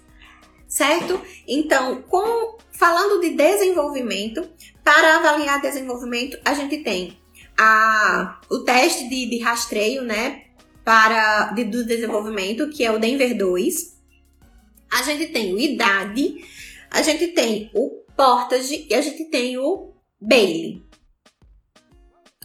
[0.67, 1.21] certo?
[1.47, 4.49] Então, com, falando de desenvolvimento,
[4.83, 7.17] para avaliar desenvolvimento, a gente tem
[7.57, 10.45] a, o teste de, de rastreio, né?
[10.83, 13.93] Para, de, do desenvolvimento, que é o Denver 2.
[14.91, 16.45] A gente tem o IDADE,
[16.91, 20.83] a gente tem o Portage e a gente tem o Bailey.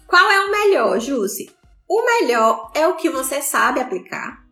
[0.06, 1.50] Qual é o melhor, Jussi?
[1.86, 4.42] O melhor é o que você sabe aplicar.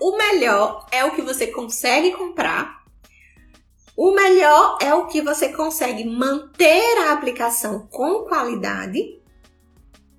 [0.00, 2.78] O melhor é o que você consegue comprar.
[3.96, 9.17] O melhor é o que você consegue manter a aplicação com qualidade,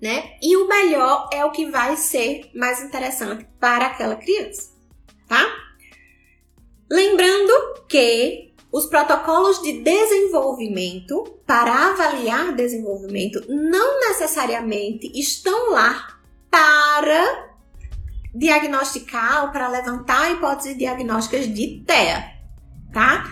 [0.01, 0.37] né?
[0.41, 4.71] E o melhor é o que vai ser mais interessante para aquela criança,
[5.27, 5.45] tá?
[6.89, 7.53] Lembrando
[7.87, 16.19] que os protocolos de desenvolvimento para avaliar desenvolvimento não necessariamente estão lá
[16.49, 17.49] para
[18.33, 22.31] diagnosticar ou para levantar hipóteses diagnósticas de TEA,
[22.93, 23.25] tá?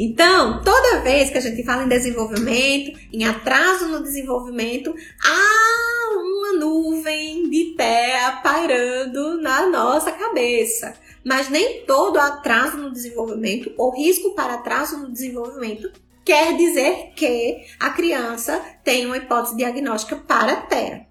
[0.00, 6.52] Então, toda vez que a gente fala em desenvolvimento, em atraso no desenvolvimento, há uma
[6.52, 10.94] nuvem de TEA pairando na nossa cabeça.
[11.24, 15.90] Mas nem todo atraso no desenvolvimento ou risco para atraso no desenvolvimento
[16.24, 21.08] quer dizer que a criança tem uma hipótese diagnóstica para TEA,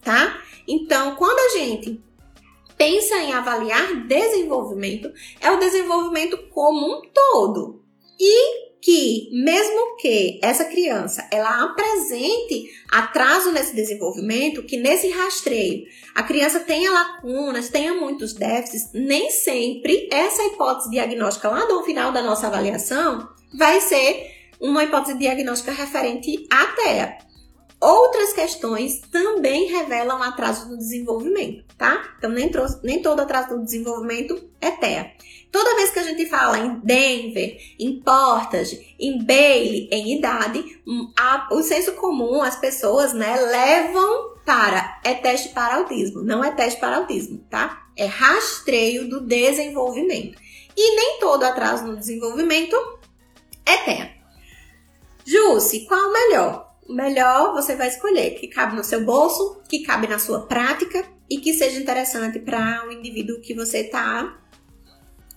[0.00, 0.40] tá?
[0.66, 2.02] Então, quando a gente
[2.78, 5.12] pensa em avaliar desenvolvimento,
[5.42, 7.79] é o desenvolvimento como um todo.
[8.20, 16.22] E que, mesmo que essa criança ela apresente atraso nesse desenvolvimento, que nesse rastreio a
[16.22, 22.22] criança tenha lacunas, tenha muitos déficits, nem sempre essa hipótese diagnóstica lá do final da
[22.22, 24.30] nossa avaliação vai ser
[24.60, 27.18] uma hipótese diagnóstica referente à TEA.
[27.80, 32.14] Outras questões também revelam atraso no desenvolvimento, tá?
[32.18, 32.50] Então, nem,
[32.82, 35.12] nem todo atraso no desenvolvimento é TEA.
[35.50, 41.12] Toda vez que a gente fala em Denver, em Portage, em Bailey, em idade, hum,
[41.18, 46.52] a, o senso comum, as pessoas, né, levam para é teste para autismo, não é
[46.52, 47.86] teste para autismo, tá?
[47.96, 50.38] É rastreio do desenvolvimento.
[50.76, 52.76] E nem todo atraso no desenvolvimento
[53.66, 54.10] é TEA.
[55.24, 56.70] Jusce, qual o melhor?
[56.88, 61.38] melhor você vai escolher que cabe no seu bolso, que cabe na sua prática e
[61.38, 64.36] que seja interessante para o indivíduo que você está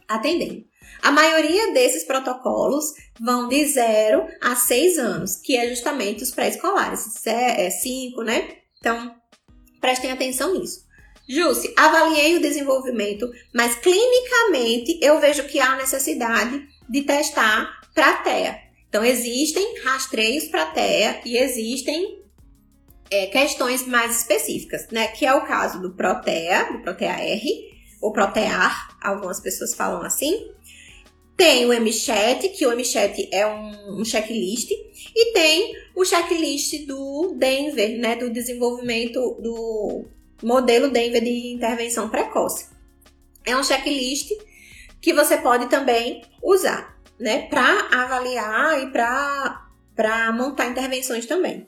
[0.07, 0.63] atendendo.
[1.01, 7.25] A maioria desses protocolos vão de 0 a 6 anos, que é justamente os pré-escolares.
[7.25, 8.57] É 5, é né?
[8.79, 9.15] Então,
[9.81, 10.83] prestem atenção nisso.
[11.27, 18.59] Jússi, avaliei o desenvolvimento, mas clinicamente eu vejo que há necessidade de testar para TEA.
[18.89, 22.21] Então, existem rastreios para TEA e existem
[23.09, 25.07] é, questões mais específicas, né?
[25.07, 27.72] Que é o caso do Protea, do Protea R,
[28.03, 30.51] ou Protear, algumas pessoas falam assim.
[31.37, 37.33] Tem o MChat, que o MChat é um, um checklist, e tem o checklist do
[37.37, 38.17] Denver, né?
[38.17, 40.05] Do desenvolvimento do
[40.43, 42.67] modelo Denver de intervenção precoce.
[43.45, 44.31] É um checklist
[45.01, 51.67] que você pode também usar né, para avaliar e para montar intervenções também.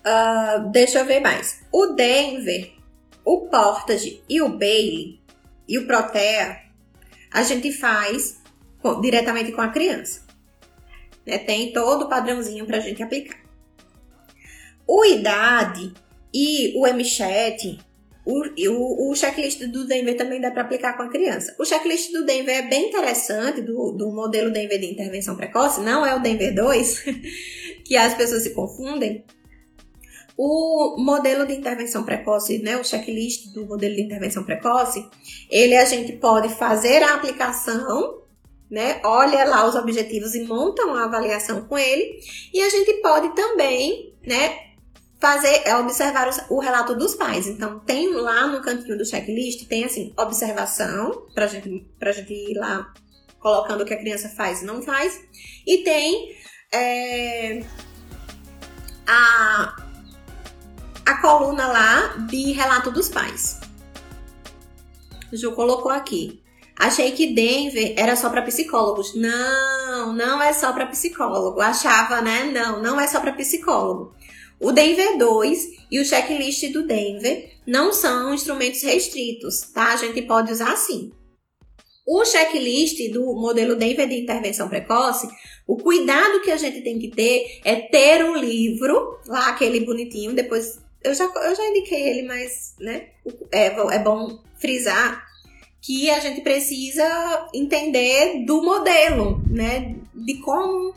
[0.00, 1.62] Uh, deixa eu ver mais.
[1.72, 2.75] O Denver,
[3.26, 5.20] o Portage e o Bailey
[5.68, 6.62] e o Protea,
[7.32, 8.40] a gente faz
[9.02, 10.24] diretamente com a criança.
[11.26, 11.38] Né?
[11.38, 13.44] Tem todo o padrãozinho para a gente aplicar.
[14.86, 15.92] O IDAD
[16.32, 17.80] e o MChat
[18.24, 21.54] o, o, o, checklist do Denver também dá para aplicar com a criança.
[21.60, 26.04] O checklist do Denver é bem interessante, do, do modelo Denver de intervenção precoce, não
[26.04, 27.04] é o Denver 2,
[27.86, 29.24] que as pessoas se confundem.
[30.36, 35.08] O modelo de intervenção precoce, né, o checklist do modelo de intervenção precoce,
[35.50, 38.22] ele a gente pode fazer a aplicação,
[38.70, 42.20] né, olha lá os objetivos e monta uma avaliação com ele,
[42.52, 44.66] e a gente pode também, né,
[45.18, 47.46] fazer é observar o, relato dos pais.
[47.46, 52.54] Então, tem lá no cantinho do checklist, tem assim, observação, pra gente, pra gente ir
[52.54, 52.92] lá
[53.38, 55.20] colocando o que a criança faz e não faz.
[55.66, 56.36] E tem
[56.72, 57.64] é,
[59.06, 59.85] a,
[61.06, 63.60] a coluna lá de relato dos pais.
[65.32, 66.42] Ju colocou aqui.
[66.76, 69.14] Achei que Denver era só para psicólogos.
[69.14, 71.60] Não, não é só para psicólogo.
[71.60, 72.44] Achava, né?
[72.52, 74.14] Não, não é só para psicólogo.
[74.60, 75.58] O Denver 2
[75.90, 79.92] e o checklist do Denver não são instrumentos restritos, tá?
[79.92, 81.12] A gente pode usar assim.
[82.06, 85.28] O checklist do modelo Denver de intervenção precoce,
[85.66, 90.32] o cuidado que a gente tem que ter é ter um livro, lá aquele bonitinho,
[90.32, 93.08] depois eu já, eu já indiquei ele, mas né,
[93.52, 95.26] é, é bom frisar
[95.80, 99.94] que a gente precisa entender do modelo, né?
[100.12, 100.94] De como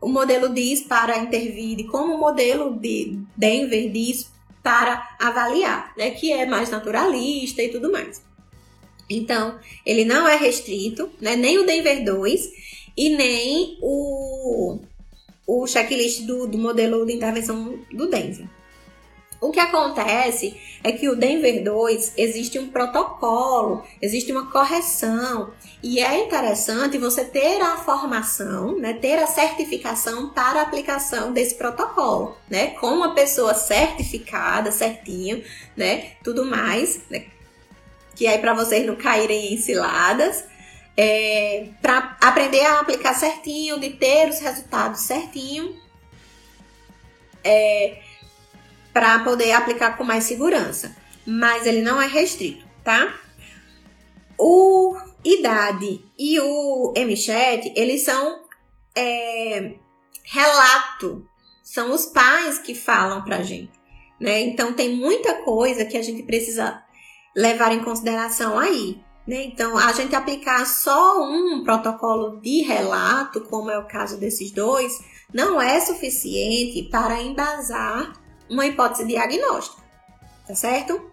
[0.00, 6.10] o modelo diz para intervir e como o modelo de Denver diz para avaliar, né,
[6.10, 8.22] que é mais naturalista e tudo mais.
[9.08, 12.50] Então, ele não é restrito, né, nem o Denver 2
[12.96, 14.80] e nem o
[15.46, 18.46] o checklist do, do modelo de intervenção do Denver.
[19.42, 25.52] O que acontece é que o Denver 2 existe um protocolo, existe uma correção,
[25.82, 31.56] e é interessante você ter a formação, né, ter a certificação para a aplicação desse
[31.56, 35.42] protocolo, né, com uma pessoa certificada, certinho,
[35.76, 37.24] né, tudo mais, né,
[38.14, 40.44] que aí para vocês não caírem em ciladas,
[40.96, 45.74] é, para aprender a aplicar certinho, de ter os resultados certinho,
[47.42, 47.98] é,
[48.92, 50.96] para poder aplicar com mais segurança.
[51.26, 53.14] Mas ele não é restrito, tá?
[54.38, 58.42] O idade e o MChat, eles são
[58.96, 59.74] é,
[60.24, 61.26] relato,
[61.62, 63.72] são os pais que falam pra gente,
[64.20, 64.40] né?
[64.40, 66.82] Então tem muita coisa que a gente precisa
[67.34, 69.00] levar em consideração aí.
[69.26, 69.44] Né?
[69.44, 74.98] Então, a gente aplicar só um protocolo de relato, como é o caso desses dois,
[75.32, 78.20] não é suficiente para embasar
[78.52, 79.82] uma hipótese diagnóstica,
[80.46, 81.10] tá certo?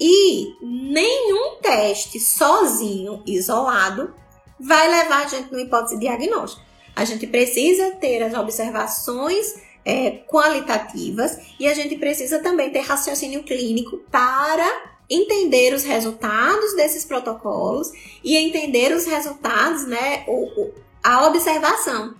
[0.00, 4.12] E nenhum teste sozinho, isolado,
[4.58, 6.62] vai levar a gente numa hipótese diagnóstica.
[6.96, 13.42] A gente precisa ter as observações é, qualitativas e a gente precisa também ter raciocínio
[13.44, 17.92] clínico para entender os resultados desses protocolos
[18.22, 22.14] e entender os resultados, né, o, o, a observação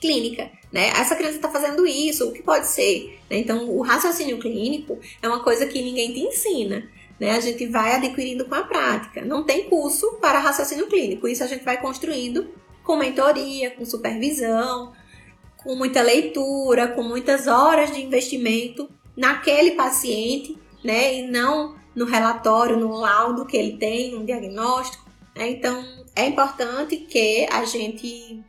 [0.00, 0.88] clínica, né?
[0.88, 3.18] Essa criança está fazendo isso, o que pode ser?
[3.30, 3.38] Né?
[3.38, 6.88] Então, o raciocínio clínico é uma coisa que ninguém te ensina,
[7.18, 7.30] né?
[7.30, 9.24] A gente vai adquirindo com a prática.
[9.24, 12.48] Não tem curso para raciocínio clínico, isso a gente vai construindo
[12.82, 14.92] com mentoria, com supervisão,
[15.56, 21.14] com muita leitura, com muitas horas de investimento naquele paciente, né?
[21.14, 25.10] E não no relatório, no laudo que ele tem, um diagnóstico.
[25.34, 25.50] Né?
[25.50, 25.82] Então,
[26.14, 28.44] é importante que a gente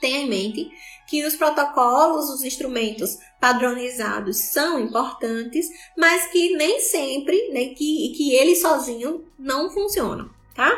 [0.00, 0.68] tenha em mente
[1.12, 8.34] que os protocolos, os instrumentos padronizados são importantes, mas que nem sempre, né, que, que
[8.34, 10.72] eles sozinhos não funcionam, tá?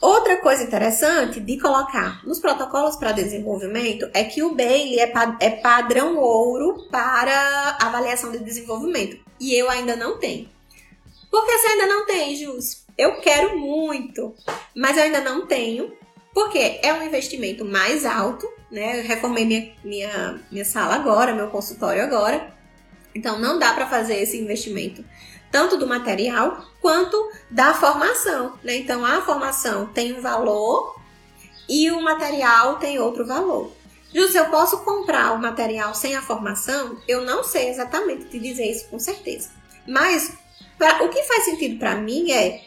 [0.00, 5.50] Outra coisa interessante de colocar nos protocolos para desenvolvimento é que o Bailey é, é
[5.50, 10.48] padrão ouro para avaliação de desenvolvimento e eu ainda não tenho.
[11.30, 12.84] Por que você ainda não tem, Jus?
[12.98, 14.34] Eu quero muito,
[14.74, 15.96] mas eu ainda não tenho,
[16.34, 19.00] porque é um investimento mais alto, né?
[19.02, 22.52] Reformei minha, minha, minha sala agora, meu consultório agora,
[23.14, 25.04] então não dá para fazer esse investimento
[25.50, 27.16] tanto do material quanto
[27.50, 28.76] da formação, né?
[28.76, 31.00] Então a formação tem um valor
[31.66, 33.72] e o material tem outro valor.
[34.14, 36.98] Jus, eu posso comprar o material sem a formação?
[37.08, 39.50] Eu não sei exatamente te dizer isso com certeza.
[39.86, 40.36] Mas
[40.78, 42.62] Pra, o que faz sentido para mim é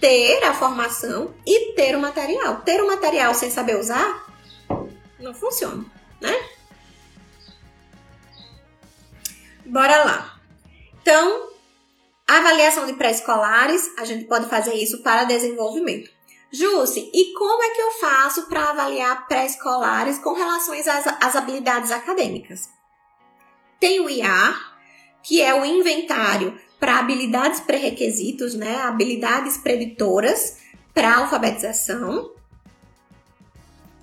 [0.00, 2.60] ter a formação e ter o material.
[2.60, 4.25] Ter o material sem saber usar
[5.18, 5.84] não funciona,
[6.20, 6.34] né?
[9.64, 10.40] Bora lá.
[11.02, 11.50] Então,
[12.26, 16.10] avaliação de pré-escolares, a gente pode fazer isso para desenvolvimento.
[16.50, 21.90] Jússi, e como é que eu faço para avaliar pré-escolares com relação às, às habilidades
[21.90, 22.68] acadêmicas?
[23.80, 24.54] Tem o IA,
[25.22, 28.76] que é o inventário para habilidades pré-requisitos, né?
[28.82, 30.58] Habilidades preditoras
[30.94, 32.32] para alfabetização.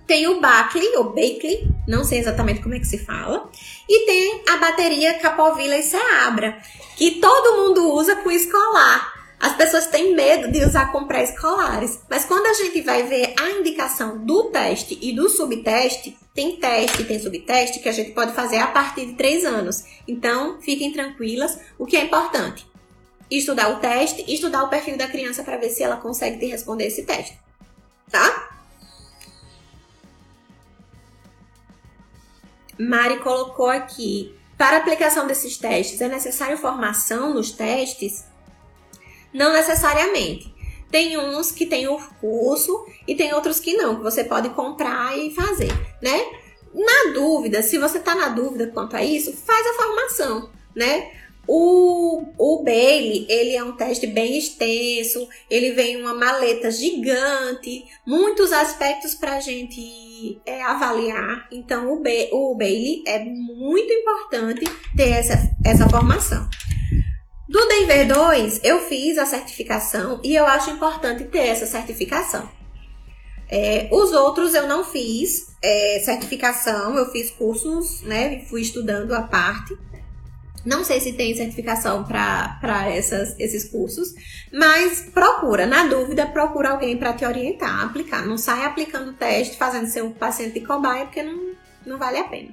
[0.06, 3.50] Tem o Backley, ou Bakley, não sei exatamente como é que se fala.
[3.88, 6.58] E tem a bateria Capovilla e Seabra,
[6.98, 9.14] que todo mundo usa com escolar.
[9.40, 13.50] As pessoas têm medo de usar com pré-escolares, mas quando a gente vai ver a
[13.50, 18.58] indicação do teste e do subteste, tem teste tem subteste que a gente pode fazer
[18.58, 19.84] a partir de 3 anos.
[20.08, 21.60] Então, fiquem tranquilas.
[21.78, 22.66] O que é importante?
[23.30, 26.88] Estudar o teste estudar o perfil da criança para ver se ela consegue te responder
[26.88, 27.38] esse teste.
[28.10, 28.53] Tá?
[32.78, 38.26] Mari colocou aqui: para aplicação desses testes é necessário formação nos testes?
[39.34, 40.54] Não necessariamente.
[40.92, 45.18] Tem uns que tem o curso e tem outros que não, que você pode comprar
[45.18, 45.72] e fazer,
[46.02, 46.24] né?
[46.74, 51.12] Na dúvida, se você tá na dúvida quanto a isso, faz a formação, né?
[51.48, 58.54] O, o Bailey, ele é um teste bem extenso, ele vem uma maleta gigante, muitos
[58.54, 59.40] aspectos para a
[60.46, 61.48] é, avaliar.
[61.52, 66.48] Então, o, ba o Bailey é muito importante ter essa, essa formação.
[67.50, 72.50] Do Denver 2, eu fiz a certificação e eu acho importante ter essa certificação.
[73.50, 78.40] É, os outros eu não fiz é, certificação, eu fiz cursos, né?
[78.50, 79.78] Fui estudando a parte.
[80.66, 84.14] Não sei se tem certificação para esses cursos,
[84.52, 88.26] mas procura, na dúvida, procura alguém para te orientar aplicar.
[88.26, 91.54] Não sai aplicando o teste, fazendo ser um paciente de cobaia, porque não,
[91.86, 92.50] não vale a pena.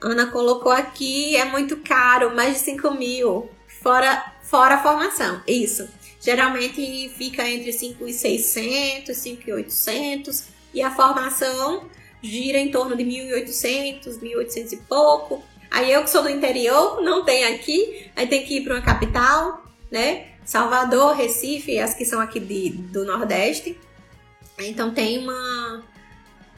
[0.00, 3.50] Ana colocou aqui, é muito caro, mais de 5 mil,
[3.82, 5.42] fora, fora a formação.
[5.46, 5.88] Isso.
[6.20, 10.44] Geralmente fica entre 5,600, 5,800
[10.74, 11.88] e a formação
[12.20, 15.42] gira em torno de 1.800, 1.800 e pouco.
[15.70, 18.82] Aí eu que sou do interior, não tem aqui, aí tem que ir para uma
[18.82, 20.28] capital, né?
[20.44, 23.78] Salvador, Recife, as que são aqui de, do Nordeste.
[24.58, 25.84] Então tem uma,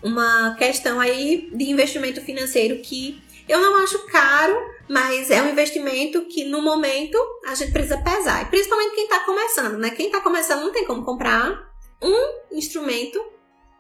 [0.03, 4.57] uma questão aí de investimento financeiro que eu não acho caro,
[4.89, 8.43] mas é um investimento que no momento a gente precisa pesar.
[8.43, 9.91] E principalmente quem está começando, né?
[9.91, 11.69] Quem está começando não tem como comprar
[12.01, 13.21] um instrumento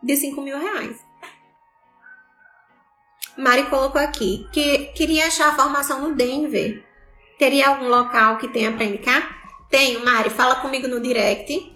[0.02, 1.09] de 5 mil reais.
[3.40, 6.84] Mari colocou aqui que queria achar a formação no Denver.
[7.38, 9.40] Teria algum local que tenha para indicar?
[9.70, 11.74] Tenho, Mari, fala comigo no direct.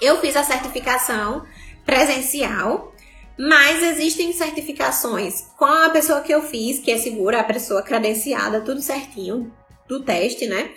[0.00, 1.44] Eu fiz a certificação
[1.84, 2.94] presencial,
[3.38, 8.62] mas existem certificações com a pessoa que eu fiz, que é segura, a pessoa credenciada,
[8.62, 9.52] tudo certinho
[9.86, 10.70] do teste, né?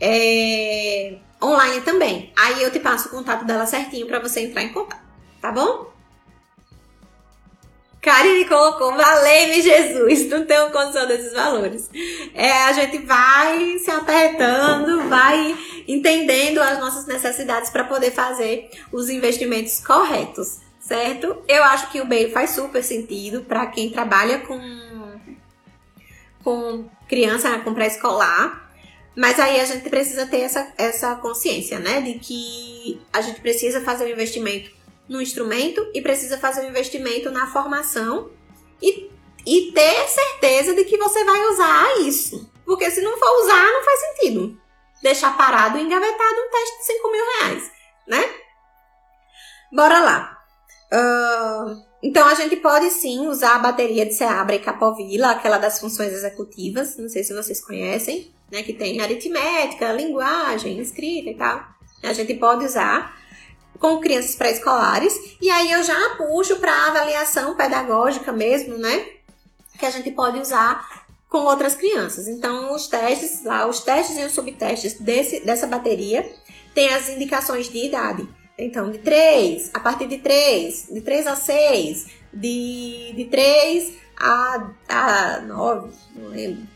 [0.00, 1.18] É...
[1.42, 2.32] Online também.
[2.38, 5.02] Aí eu te passo o contato dela certinho para você entrar em contato,
[5.40, 5.95] tá bom?
[8.06, 11.90] Karine colocou, valei-me Jesus, não tenho condição desses valores.
[12.32, 15.58] É, a gente vai se apertando, vai
[15.88, 21.42] entendendo as nossas necessidades para poder fazer os investimentos corretos, certo?
[21.48, 24.60] Eu acho que o bem faz super sentido para quem trabalha com,
[26.44, 28.70] com criança, com pré-escolar.
[29.16, 32.00] Mas aí a gente precisa ter essa, essa consciência, né?
[32.02, 34.70] De que a gente precisa fazer o um investimento
[35.08, 38.30] no instrumento e precisa fazer um investimento na formação
[38.82, 39.10] e,
[39.46, 42.50] e ter certeza de que você vai usar isso.
[42.64, 44.60] Porque se não for usar, não faz sentido.
[45.02, 47.70] Deixar parado e engavetado um teste de 5 mil reais,
[48.08, 48.34] né?
[49.72, 50.38] Bora lá.
[50.92, 55.80] Uh, então a gente pode sim usar a bateria de Seabra e Capovilla, aquela das
[55.80, 58.62] funções executivas, não sei se vocês conhecem, né?
[58.62, 61.64] Que tem aritmética, linguagem, escrita e tal.
[62.02, 63.15] A gente pode usar
[63.78, 69.06] com crianças pré-escolares, e aí eu já puxo para avaliação pedagógica mesmo, né?
[69.78, 72.28] Que a gente pode usar com outras crianças.
[72.28, 76.28] Então, os testes lá, os testes e os subtestes desse, dessa bateria
[76.74, 78.28] tem as indicações de idade.
[78.58, 84.70] Então, de 3, a partir de 3, de 3 a 6, de, de 3 a,
[84.88, 86.66] a 9, não lembro.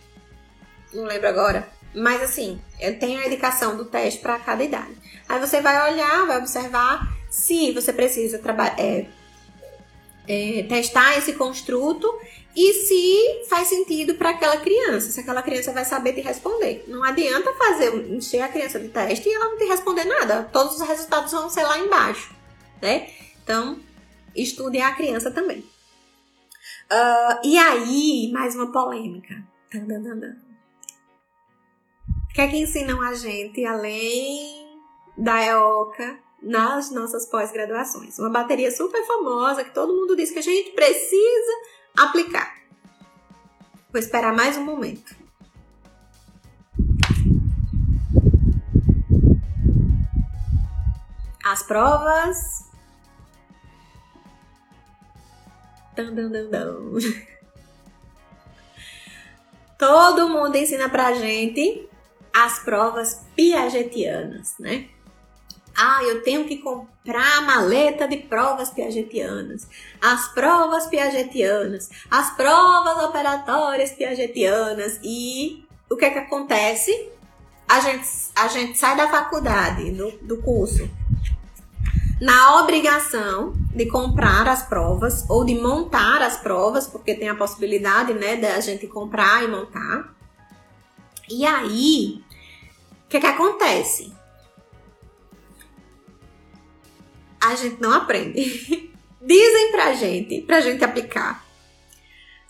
[0.92, 1.68] Não lembro agora.
[1.94, 2.60] Mas assim,
[2.98, 4.99] tenho a indicação do teste para cada idade.
[5.30, 8.40] Aí você vai olhar, vai observar se você precisa
[8.76, 9.06] é,
[10.26, 12.12] é, testar esse construto
[12.56, 16.84] e se faz sentido para aquela criança, se aquela criança vai saber te responder.
[16.88, 20.50] Não adianta fazer encher a criança de teste e ela não te responder nada.
[20.52, 22.34] Todos os resultados vão ser lá embaixo,
[22.82, 23.08] né?
[23.44, 23.78] Então,
[24.34, 25.60] estude a criança também.
[25.60, 29.44] Uh, e aí, mais uma polêmica.
[32.28, 34.59] O que é que ensinam a gente além
[35.20, 38.18] da EOCA nas nossas pós-graduações.
[38.18, 41.52] Uma bateria super famosa que todo mundo diz que a gente precisa
[41.98, 42.56] aplicar.
[43.92, 45.14] Vou esperar mais um momento.
[51.44, 52.70] As provas.
[55.96, 56.98] Dun, dun, dun, dun.
[59.76, 61.88] Todo mundo ensina pra gente
[62.32, 64.88] as provas piagetianas, né?
[65.82, 69.66] Ah, eu tenho que comprar a maleta de provas piagetianas,
[69.98, 75.00] as provas piagetianas, as provas operatórias piagetianas.
[75.02, 77.08] E o que é que acontece?
[77.66, 80.86] A gente, a gente sai da faculdade, do, do curso,
[82.20, 88.12] na obrigação de comprar as provas ou de montar as provas, porque tem a possibilidade,
[88.12, 90.14] né, da gente comprar e montar.
[91.26, 92.22] E aí,
[93.06, 94.19] o que, que acontece?
[97.40, 98.90] A gente não aprende.
[99.20, 101.44] dizem pra gente, pra gente aplicar.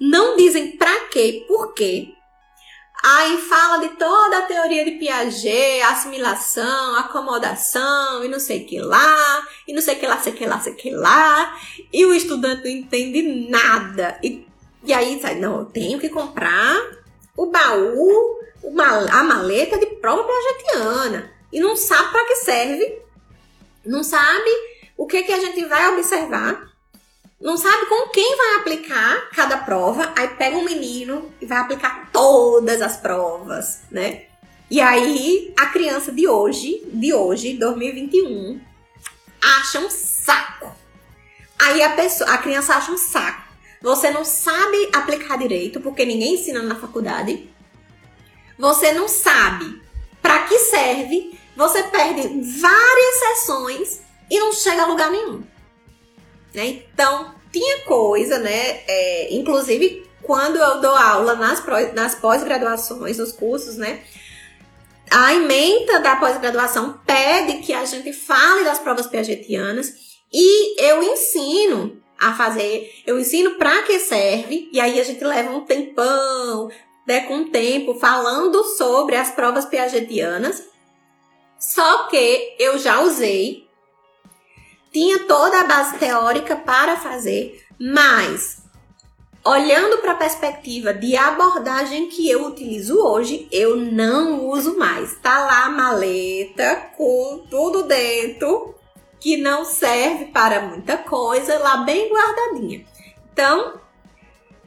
[0.00, 2.14] Não dizem pra quê, por quê.
[3.02, 9.48] Aí fala de toda a teoria de Piaget, assimilação, acomodação e não sei que lá,
[9.66, 11.58] e não sei que lá, sei que lá, sei que lá,
[11.90, 14.18] e o estudante não entende nada.
[14.22, 14.46] E,
[14.84, 16.78] e aí sai, não, eu tenho que comprar
[17.34, 18.84] o baú uma,
[19.18, 22.98] a maleta de prova piagetiana e não sabe para que serve,
[23.84, 24.50] não sabe
[25.00, 26.70] o que, que a gente vai observar,
[27.40, 32.10] não sabe com quem vai aplicar cada prova, aí pega um menino e vai aplicar
[32.12, 34.24] todas as provas, né?
[34.70, 38.60] E aí a criança de hoje, de hoje, 2021,
[39.42, 40.70] acha um saco.
[41.58, 43.42] Aí a pessoa, a criança acha um saco.
[43.80, 47.48] você não sabe aplicar direito, porque ninguém ensina na faculdade.
[48.58, 49.80] Você não sabe
[50.20, 52.28] para que serve, você perde
[52.60, 55.42] várias sessões e não chega a lugar nenhum.
[56.54, 56.84] Né?
[56.92, 58.82] Então, tinha coisa, né?
[58.86, 61.62] É, inclusive, quando eu dou aula nas,
[61.94, 64.02] nas pós-graduações, nos cursos, né?
[65.10, 69.92] A ementa da pós-graduação pede que a gente fale das provas piagetianas
[70.32, 75.50] e eu ensino a fazer, eu ensino para que serve, e aí a gente leva
[75.50, 76.70] um tempão,
[77.06, 80.62] né, com o tempo, falando sobre as provas piagetianas.
[81.58, 83.66] Só que eu já usei,
[84.92, 88.60] tinha toda a base teórica para fazer, mas
[89.44, 95.14] olhando para a perspectiva de abordagem que eu utilizo hoje, eu não uso mais.
[95.16, 98.74] Tá lá a maleta com tudo dentro
[99.18, 102.86] que não serve para muita coisa, lá bem guardadinha.
[103.32, 103.80] Então,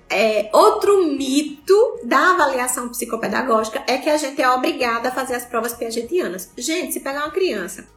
[0.09, 5.45] é, outro mito da avaliação psicopedagógica é que a gente é obrigada a fazer as
[5.45, 6.51] provas piagetianas.
[6.55, 7.87] Gente, se pegar uma criança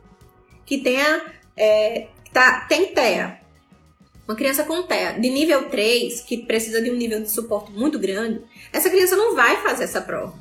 [0.64, 1.22] que tenha
[1.56, 3.40] é, tá, tem TEA,
[4.28, 7.98] uma criança com TEA de nível 3, que precisa de um nível de suporte muito
[7.98, 10.34] grande, essa criança não vai fazer essa prova.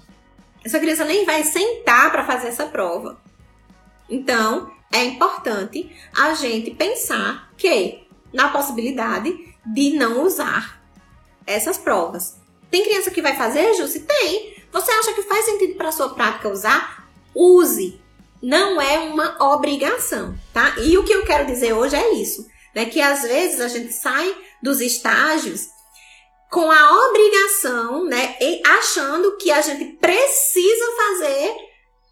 [0.62, 3.18] Essa criança nem vai sentar para fazer essa prova.
[4.10, 10.84] Então, é importante a gente pensar que na possibilidade de não usar
[11.48, 12.36] essas provas.
[12.70, 14.02] Tem criança que vai fazer, Jussi?
[14.02, 14.56] Tem.
[14.70, 17.08] Você acha que faz sentido para sua prática usar?
[17.34, 18.02] Use.
[18.46, 20.76] Não é uma obrigação, tá?
[20.78, 22.46] E o que eu quero dizer hoje é isso,
[22.76, 22.86] né?
[22.86, 25.68] Que às vezes a gente sai dos estágios
[26.52, 28.38] com a obrigação, né?
[28.78, 31.56] Achando que a gente precisa fazer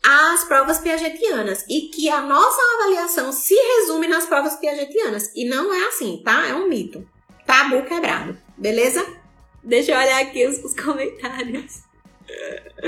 [0.03, 5.31] as provas piagetianas e que a nossa avaliação se resume nas provas piagetianas.
[5.35, 6.47] E não é assim, tá?
[6.47, 7.07] É um mito.
[7.45, 9.05] Tabu quebrado, beleza?
[9.63, 11.83] Deixa eu olhar aqui os, os comentários.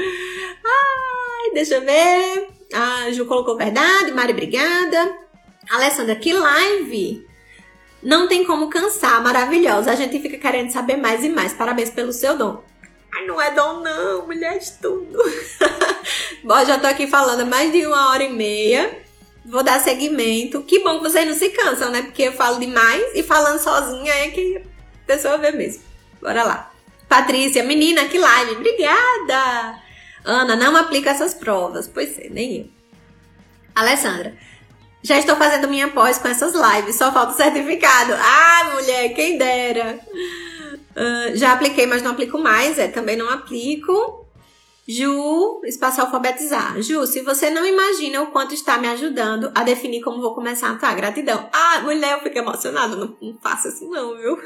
[0.65, 2.54] Ai, deixa eu ver.
[2.73, 5.17] A Ju colocou verdade, Mari, obrigada.
[5.69, 7.25] Alessandra, que live!
[8.01, 9.91] Não tem como cansar, maravilhosa.
[9.91, 11.53] A gente fica querendo saber mais e mais.
[11.53, 12.63] Parabéns pelo seu dom.
[13.15, 15.17] Ai, não é dom não, mulher de tudo.
[16.43, 19.01] Bom, já tô aqui falando mais de uma hora e meia.
[19.45, 20.63] Vou dar seguimento.
[20.63, 22.01] Que bom que vocês não se cansam, né?
[22.03, 25.83] Porque eu falo demais e falando sozinha é que a pessoa vê mesmo.
[26.21, 26.71] Bora lá.
[27.07, 28.51] Patrícia, menina, que live.
[28.53, 29.79] Obrigada.
[30.25, 31.87] Ana, não aplica essas provas.
[31.87, 32.67] Pois é, nem eu.
[33.75, 34.33] Alessandra,
[35.03, 38.13] já estou fazendo minha pós com essas lives, só falta o certificado.
[38.13, 39.99] Ah, mulher, quem dera.
[40.95, 42.79] Uh, já apliquei, mas não aplico mais.
[42.79, 44.24] É, também não aplico.
[44.87, 46.79] Ju, espaço alfabetizar.
[46.79, 50.67] Ju, se você não imagina o quanto está me ajudando a definir como vou começar
[50.67, 51.49] a atuar, gratidão.
[51.51, 52.95] Ah, mulher, eu fico emocionada.
[52.95, 54.39] Não, não faça isso não, viu?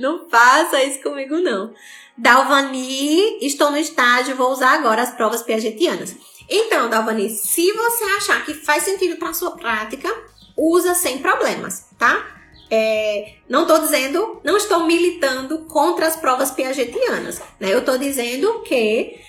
[0.00, 1.72] Não faça isso comigo não.
[2.18, 6.16] Dalvani, estou no estágio, vou usar agora as provas piagetianas.
[6.48, 10.12] Então, Dalvani, se você achar que faz sentido para sua prática,
[10.56, 12.34] usa sem problemas, tá?
[12.68, 17.72] É, não estou dizendo, não estou militando contra as provas piagetianas, né?
[17.72, 19.20] Eu estou dizendo que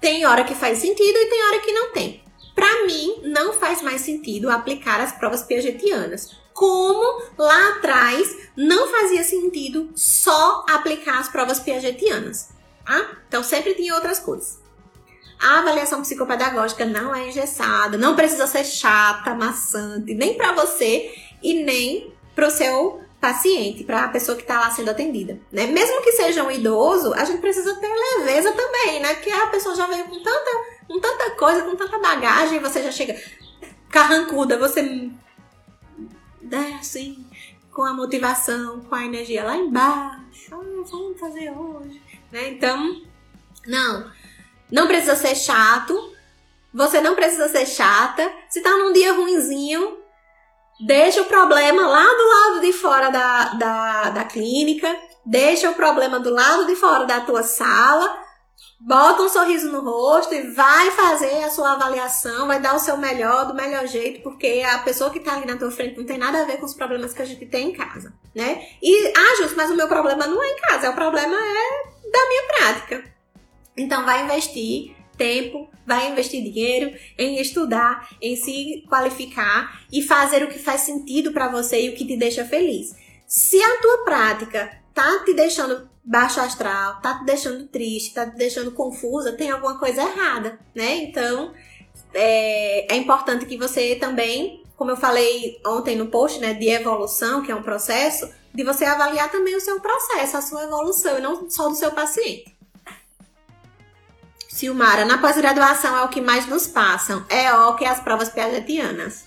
[0.00, 2.24] tem hora que faz sentido e tem hora que não tem.
[2.54, 6.36] Para mim, não faz mais sentido aplicar as provas piagetianas.
[6.52, 12.50] Como lá atrás não fazia sentido só aplicar as provas piagetianas.
[12.84, 13.18] Tá?
[13.28, 14.58] Então sempre tinha outras coisas.
[15.40, 21.62] A avaliação psicopedagógica não é engessada, não precisa ser chata, maçante, nem para você e
[21.62, 25.66] nem para o seu paciente, para a pessoa que está lá sendo atendida, né?
[25.66, 29.14] Mesmo que seja um idoso, a gente precisa ter leveza também, né?
[29.14, 30.50] Porque a pessoa já veio com tanta,
[30.88, 33.20] com tanta coisa, com tanta bagagem, você já chega
[33.90, 35.10] carrancuda, você
[36.40, 37.24] né, assim,
[37.70, 40.52] com a motivação, com a energia lá embaixo.
[40.52, 42.02] Ah, vamos fazer hoje,
[42.32, 42.48] né?
[42.48, 43.02] Então,
[43.66, 44.10] não,
[44.70, 46.12] não precisa ser chato.
[46.72, 48.30] Você não precisa ser chata.
[48.48, 49.98] Se tá num dia ruinzinho,
[50.80, 54.94] Deixa o problema lá do lado de fora da, da, da clínica,
[55.26, 58.18] deixa o problema do lado de fora da tua sala,
[58.80, 62.96] bota um sorriso no rosto e vai fazer a sua avaliação, vai dar o seu
[62.96, 66.16] melhor, do melhor jeito, porque a pessoa que está ali na tua frente não tem
[66.16, 68.66] nada a ver com os problemas que a gente tem em casa, né?
[68.82, 72.28] E, ah, Justo, mas o meu problema não é em casa, o problema é da
[72.28, 73.04] minha prática.
[73.76, 80.48] Então vai investir tempo, vai investir dinheiro em estudar, em se qualificar e fazer o
[80.48, 82.96] que faz sentido para você e o que te deixa feliz.
[83.26, 88.36] Se a tua prática tá te deixando baixo astral, tá te deixando triste, tá te
[88.36, 90.96] deixando confusa, tem alguma coisa errada, né?
[90.96, 91.52] Então,
[92.14, 97.42] é, é importante que você também, como eu falei ontem no post, né, de evolução,
[97.42, 101.20] que é um processo, de você avaliar também o seu processo, a sua evolução, e
[101.20, 102.59] não só do seu paciente.
[104.60, 107.24] Silmara, na pós-graduação é o que mais nos passam.
[107.30, 109.24] É o que as provas piagetianas.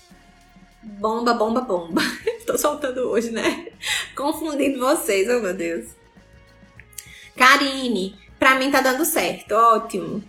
[0.80, 2.02] Bomba, bomba, bomba.
[2.46, 3.66] Tô soltando hoje, né?
[4.14, 5.86] Confundindo vocês, oh meu Deus.
[7.36, 10.22] Karine, pra mim tá dando certo, ótimo.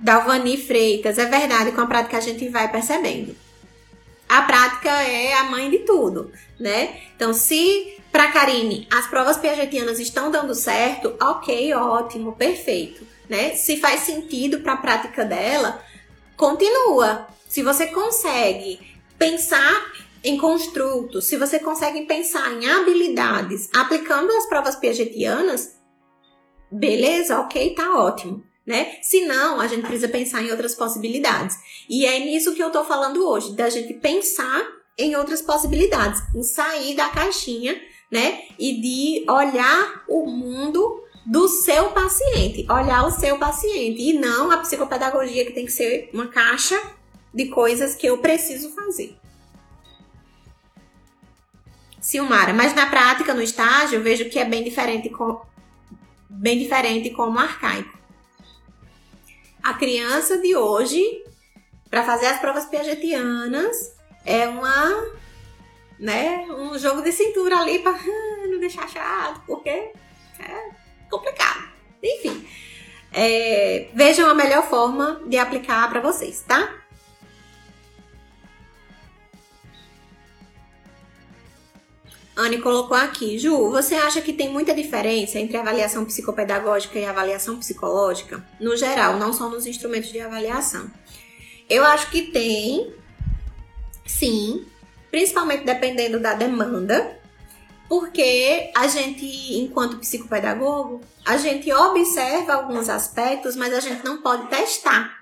[0.00, 3.36] Dalvani Freitas, é verdade, com a prática a gente vai percebendo.
[4.26, 6.98] A prática é a mãe de tudo, né?
[7.14, 13.54] Então, se para Karine as provas piagetianas estão dando certo, ok, ótimo, perfeito, né?
[13.54, 15.82] Se faz sentido para a prática dela,
[16.36, 17.26] continua.
[17.48, 18.78] Se você consegue
[19.18, 19.90] pensar
[20.22, 25.78] em construtos, se você consegue pensar em habilidades aplicando as provas piagetianas,
[26.70, 28.44] beleza, ok, tá ótimo.
[28.66, 28.98] Né?
[29.00, 31.56] Se não, a gente precisa pensar em outras possibilidades.
[31.88, 34.62] E é nisso que eu tô falando hoje, da gente pensar
[34.98, 37.80] em outras possibilidades, em sair da caixinha,
[38.10, 38.42] né?
[38.58, 44.58] E de olhar o mundo do seu paciente, olhar o seu paciente e não a
[44.58, 46.80] psicopedagogia que tem que ser uma caixa
[47.32, 49.16] de coisas que eu preciso fazer.
[52.00, 55.40] Silmara, mas na prática, no estágio, eu vejo que é bem diferente, com,
[56.28, 57.96] bem diferente como arcaico.
[59.62, 61.00] A criança de hoje,
[61.88, 63.94] para fazer as provas piagetianas,
[64.24, 65.06] é uma,
[66.00, 67.92] né, um jogo de cintura ali para
[68.50, 70.81] não deixar chato, porque é
[71.12, 71.68] complicado.
[72.02, 72.46] Enfim,
[73.12, 76.82] é, vejam a melhor forma de aplicar para vocês, tá?
[82.34, 87.58] Anne colocou aqui, Ju, você acha que tem muita diferença entre avaliação psicopedagógica e avaliação
[87.58, 88.42] psicológica?
[88.58, 90.90] No geral, não só nos instrumentos de avaliação.
[91.68, 92.94] Eu acho que tem,
[94.06, 94.66] sim,
[95.10, 97.20] principalmente dependendo da demanda,
[97.92, 99.26] porque a gente,
[99.58, 105.14] enquanto psicopedagogo, a gente observa alguns aspectos, mas a gente não pode testar,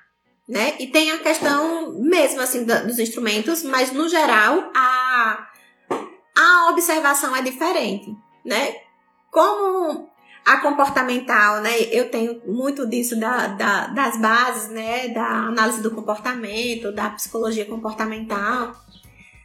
[0.48, 0.76] né?
[0.78, 5.48] E tem a questão mesmo assim dos instrumentos, mas no geral a
[6.38, 8.76] a observação é diferente, né?
[9.32, 10.08] Como
[10.46, 11.76] a comportamental, né?
[11.90, 15.08] Eu tenho muito disso da, da, das bases, né?
[15.08, 18.76] Da análise do comportamento, da psicologia comportamental.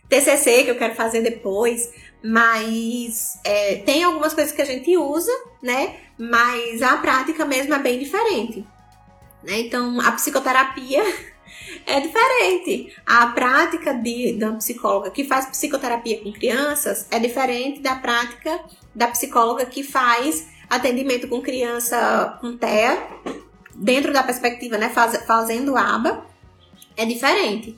[0.07, 1.91] TCC que eu quero fazer depois,
[2.25, 5.31] mas é, tem algumas coisas que a gente usa,
[5.61, 5.97] né?
[6.17, 8.65] Mas a prática mesmo é bem diferente.
[9.43, 9.59] Né?
[9.59, 11.03] Então, a psicoterapia
[11.85, 12.95] é diferente.
[13.05, 18.59] A prática de, da psicóloga que faz psicoterapia com crianças é diferente da prática
[18.93, 23.07] da psicóloga que faz atendimento com criança com TEA,
[23.75, 26.25] dentro da perspectiva, né, faz, fazendo aba,
[26.97, 27.77] é diferente.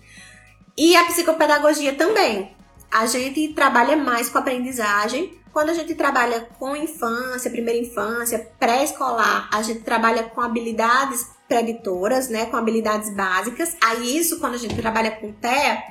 [0.78, 2.56] E a psicopedagogia também.
[2.92, 5.38] A gente trabalha mais com aprendizagem.
[5.52, 12.30] Quando a gente trabalha com infância, primeira infância, pré-escolar, a gente trabalha com habilidades preditoras,
[12.30, 13.76] né, com habilidades básicas.
[13.84, 15.84] Aí isso, quando a gente trabalha com TEA,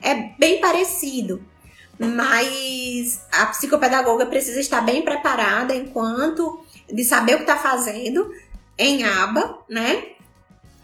[0.00, 1.42] é bem parecido.
[1.98, 8.32] Mas a psicopedagoga precisa estar bem preparada enquanto de saber o que está fazendo
[8.76, 10.06] em aba, né?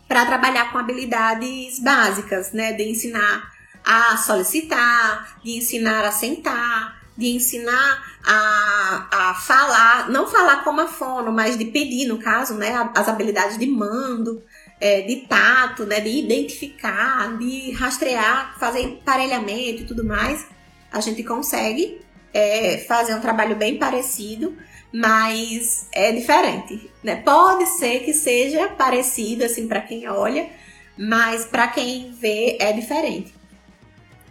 [0.06, 2.72] Para trabalhar com habilidades básicas, né?
[2.72, 3.50] De ensinar
[3.88, 10.86] a solicitar, de ensinar a sentar, de ensinar a, a falar, não falar como a
[10.86, 14.42] fono, mas de pedir, no caso, né, as habilidades de mando,
[14.78, 20.46] é, de tato, né, de identificar, de rastrear, fazer emparelhamento e tudo mais,
[20.92, 21.98] a gente consegue
[22.34, 24.54] é, fazer um trabalho bem parecido,
[24.92, 27.16] mas é diferente, né?
[27.16, 30.48] Pode ser que seja parecido assim para quem olha,
[30.96, 33.37] mas para quem vê é diferente.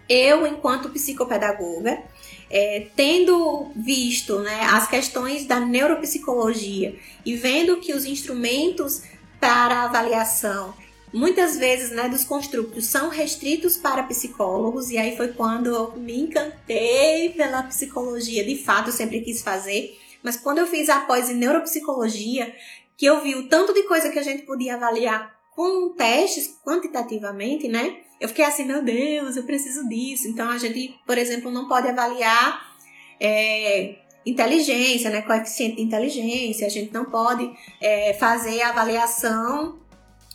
[0.10, 2.02] Eu, enquanto psicopedagoga,
[2.50, 9.04] é, tendo visto né, as questões da neuropsicologia e vendo que os instrumentos
[9.40, 10.74] para avaliação
[11.14, 16.20] muitas vezes né, dos construtos são restritos para psicólogos, e aí foi quando eu me
[16.20, 21.30] encantei pela psicologia, de fato eu sempre quis fazer, mas quando eu fiz a pós
[21.30, 22.54] em neuropsicologia,
[22.98, 27.68] que eu vi o tanto de coisa que a gente podia avaliar com testes quantitativamente,
[27.68, 28.02] né?
[28.20, 30.28] Eu fiquei assim, meu Deus, eu preciso disso.
[30.28, 32.76] Então a gente, por exemplo, não pode avaliar
[33.20, 33.96] é,
[34.26, 35.22] inteligência, né?
[35.22, 36.68] Coeficiente de inteligência.
[36.68, 37.50] A gente não pode
[37.82, 39.80] é, fazer avaliação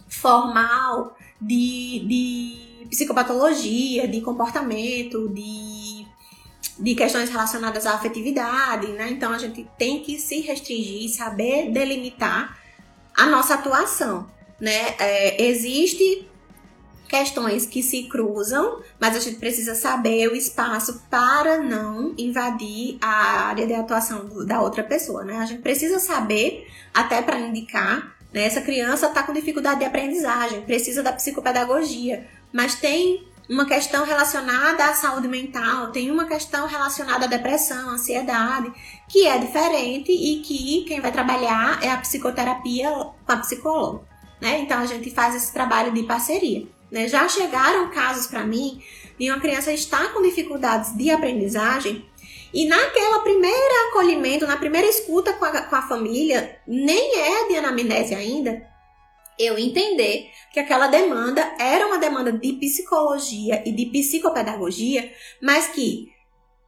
[0.09, 6.06] formal de, de psicopatologia, de comportamento, de,
[6.78, 9.10] de questões relacionadas à afetividade, né?
[9.10, 12.59] Então a gente tem que se restringir, saber delimitar
[13.16, 14.30] a nossa atuação
[14.62, 14.94] né?
[15.00, 16.24] É, existe
[17.12, 23.48] questões que se cruzam, mas a gente precisa saber o espaço para não invadir a
[23.48, 25.36] área de atuação da outra pessoa, né?
[25.36, 28.44] A gente precisa saber, até para indicar, né?
[28.44, 34.82] Essa criança está com dificuldade de aprendizagem, precisa da psicopedagogia, mas tem uma questão relacionada
[34.82, 38.72] à saúde mental, tem uma questão relacionada à depressão, ansiedade,
[39.06, 44.01] que é diferente e que quem vai trabalhar é a psicoterapia com a psicóloga.
[44.40, 44.60] Né?
[44.60, 46.66] Então a gente faz esse trabalho de parceria.
[46.93, 47.09] Né?
[47.09, 48.82] Já chegaram casos para mim
[49.19, 52.05] de uma criança estar com dificuldades de aprendizagem
[52.52, 57.56] e naquela primeira acolhimento, na primeira escuta com a, com a família, nem é de
[57.56, 58.62] anamnese ainda,
[59.39, 65.10] eu entender que aquela demanda era uma demanda de psicologia e de psicopedagogia,
[65.40, 66.12] mas que,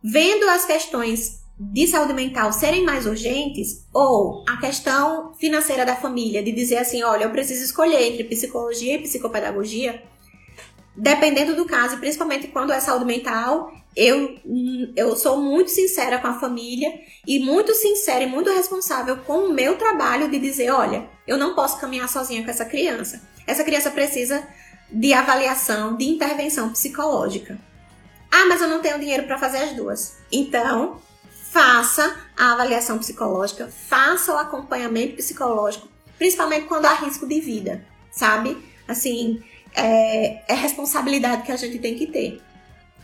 [0.02, 6.42] vendo as questões de saúde mental serem mais urgentes, ou a questão financeira da família,
[6.42, 10.02] de dizer assim: olha, eu preciso escolher entre psicologia e psicopedagogia,
[10.96, 14.38] dependendo do caso, principalmente quando é saúde mental, eu,
[14.96, 16.92] eu sou muito sincera com a família
[17.26, 21.54] e muito sincera e muito responsável com o meu trabalho de dizer: olha, eu não
[21.54, 23.22] posso caminhar sozinha com essa criança.
[23.46, 24.46] Essa criança precisa
[24.90, 27.58] de avaliação, de intervenção psicológica.
[28.30, 30.16] Ah, mas eu não tenho dinheiro para fazer as duas.
[30.30, 31.00] Então,
[31.52, 35.88] faça a avaliação psicológica, faça o acompanhamento psicológico,
[36.18, 38.58] principalmente quando há risco de vida, sabe?
[38.88, 39.40] Assim,
[39.74, 42.40] é, é responsabilidade que a gente tem que ter.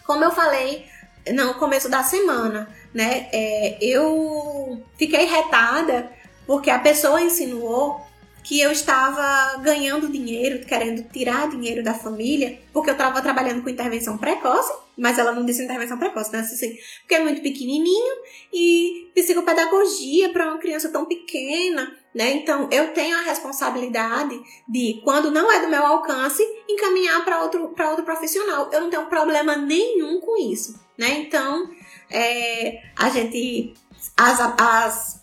[0.07, 0.87] Como eu falei
[1.33, 3.29] no começo da semana, né?
[3.33, 6.11] É, eu fiquei retada
[6.47, 8.05] porque a pessoa insinuou
[8.43, 13.69] que eu estava ganhando dinheiro, querendo tirar dinheiro da família, porque eu estava trabalhando com
[13.69, 16.41] intervenção precoce, mas ela não disse intervenção precoce, né?
[16.41, 18.15] Assim, porque é muito pequenininho
[18.53, 22.33] e psicopedagogia para uma criança tão pequena, né?
[22.33, 24.39] Então eu tenho a responsabilidade
[24.69, 28.69] de, quando não é do meu alcance, encaminhar para outro, outro profissional.
[28.73, 31.21] Eu não tenho problema nenhum com isso, né?
[31.21, 31.71] Então
[32.11, 33.75] é, a gente
[34.17, 35.20] as, as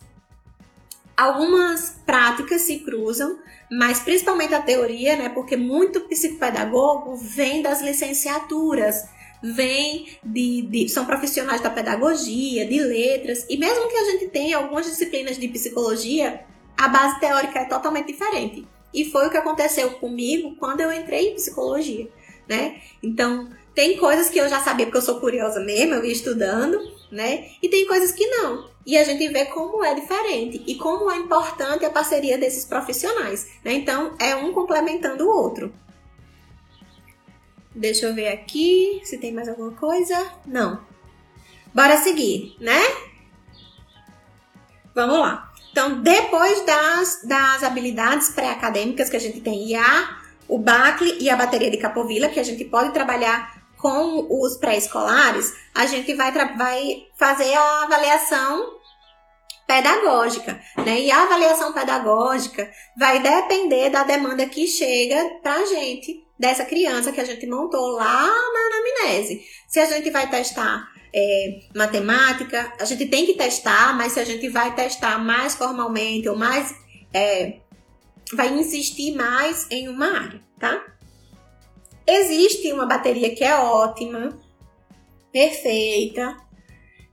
[1.18, 3.40] Algumas práticas se cruzam,
[3.72, 5.30] mas principalmente a teoria, né?
[5.30, 9.04] Porque muito psicopedagogo vem das licenciaturas,
[9.42, 14.58] vem de, de, são profissionais da pedagogia, de letras, e mesmo que a gente tenha
[14.58, 16.46] algumas disciplinas de psicologia,
[16.78, 18.68] a base teórica é totalmente diferente.
[18.94, 22.08] E foi o que aconteceu comigo quando eu entrei em psicologia,
[22.48, 22.80] né?
[23.02, 26.80] Então, tem coisas que eu já sabia porque eu sou curiosa mesmo, eu ia estudando,
[27.12, 27.50] né?
[27.62, 28.70] E tem coisas que não.
[28.88, 33.52] E a gente vê como é diferente e como é importante a parceria desses profissionais.
[33.62, 33.74] Né?
[33.74, 35.74] Então, é um complementando o outro.
[37.76, 40.32] Deixa eu ver aqui se tem mais alguma coisa.
[40.46, 40.80] Não.
[41.74, 42.80] Bora seguir, né?
[44.96, 45.52] Vamos lá.
[45.70, 51.36] Então, depois das, das habilidades pré-acadêmicas que a gente tem IA, o BACLI e a
[51.36, 57.06] bateria de Capovilla, que a gente pode trabalhar com os pré-escolares, a gente vai, vai
[57.18, 58.77] fazer a avaliação
[59.68, 61.02] pedagógica, né?
[61.02, 67.12] E a avaliação pedagógica vai depender da demanda que chega para a gente, dessa criança
[67.12, 69.42] que a gente montou lá na anamnese.
[69.68, 74.26] Se a gente vai testar é, matemática, a gente tem que testar, mas se a
[74.26, 76.74] gente vai testar mais formalmente ou mais.
[77.14, 77.60] É,
[78.34, 80.86] vai insistir mais em uma área, tá?
[82.06, 84.38] Existe uma bateria que é ótima,
[85.32, 86.38] perfeita,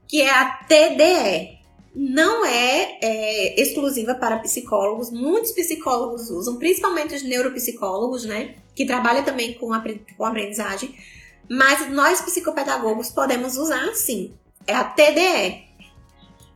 [0.07, 1.54] que é a TDE.
[1.95, 8.55] Não é, é exclusiva para psicólogos, muitos psicólogos usam, principalmente os neuropsicólogos, né?
[8.75, 10.93] Que trabalham também com, aprendizagem,
[11.49, 14.33] mas nós psicopedagogos podemos usar sim.
[14.67, 15.63] É a TDE,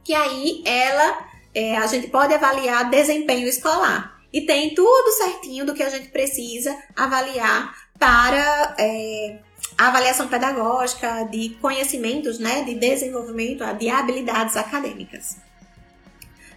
[0.04, 4.20] que aí ela é, a gente pode avaliar desempenho escolar.
[4.32, 9.40] E tem tudo certinho do que a gente precisa avaliar para é,
[9.88, 15.38] avaliação pedagógica de conhecimentos, né, de desenvolvimento, de habilidades acadêmicas.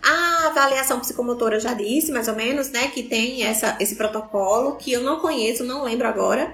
[0.02, 4.92] A avaliação psicomotora já disse, mais ou menos, né, que tem essa, esse protocolo que
[4.92, 6.52] eu não conheço, não lembro agora,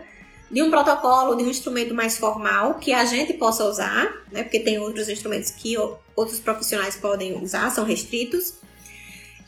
[0.50, 4.60] de um protocolo, de um instrumento mais formal que a gente possa usar, né, porque
[4.60, 5.74] tem outros instrumentos que
[6.14, 8.54] outros profissionais podem usar, são restritos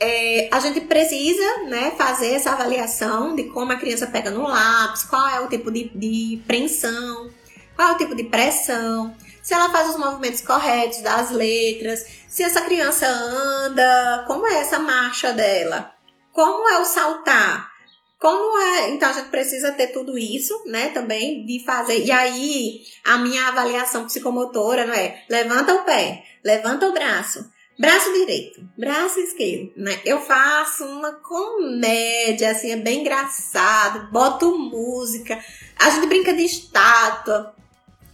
[0.00, 5.04] é, a gente precisa né, fazer essa avaliação de como a criança pega no lápis,
[5.04, 7.30] qual é o tipo de, de preensão,
[7.76, 12.42] qual é o tipo de pressão, se ela faz os movimentos corretos das letras, se
[12.42, 15.92] essa criança anda, como é essa marcha dela,
[16.32, 17.70] como é o saltar,
[18.18, 18.90] como é.
[18.90, 22.04] Então a gente precisa ter tudo isso, né, também, de fazer.
[22.04, 27.44] E aí, a minha avaliação psicomotora não é levanta o pé, levanta o braço
[27.80, 29.98] Braço direito, braço esquerdo, né?
[30.04, 35.42] Eu faço uma comédia, assim, é bem engraçado, boto música,
[35.78, 37.54] a gente brinca de estátua,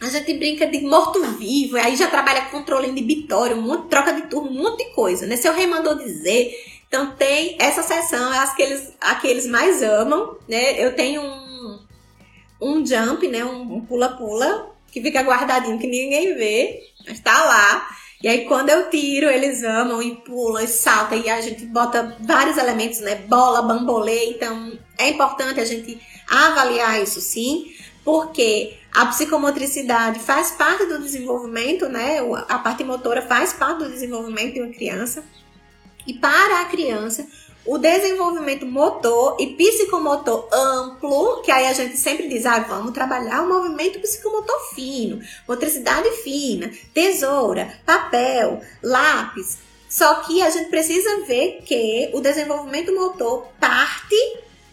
[0.00, 4.62] a gente brinca de morto-vivo, aí já trabalha controle inibitório, monte, troca de turno, um
[4.62, 5.36] monte de coisa, né?
[5.36, 6.54] Seu rei mandou dizer.
[6.86, 10.80] Então tem essa sessão, é as que eles, aqueles mais amam, né?
[10.80, 11.80] Eu tenho um,
[12.62, 13.44] um jump, né?
[13.44, 18.05] Um pula-pula, que fica guardadinho, que ninguém vê, mas tá lá.
[18.26, 21.16] E aí, quando eu tiro, eles amam e pulam e saltam.
[21.16, 23.14] E a gente bota vários elementos, né?
[23.14, 24.30] Bola, bambolê.
[24.30, 25.96] Então, é importante a gente
[26.28, 27.72] avaliar isso sim,
[28.04, 32.18] porque a psicomotricidade faz parte do desenvolvimento, né?
[32.48, 35.22] A parte motora faz parte do desenvolvimento de uma criança.
[36.04, 37.28] E para a criança,
[37.66, 43.42] o desenvolvimento motor e psicomotor amplo, que aí a gente sempre diz, ah, vamos trabalhar
[43.42, 49.58] o movimento psicomotor fino, motricidade fina, tesoura, papel, lápis.
[49.88, 54.16] Só que a gente precisa ver que o desenvolvimento motor parte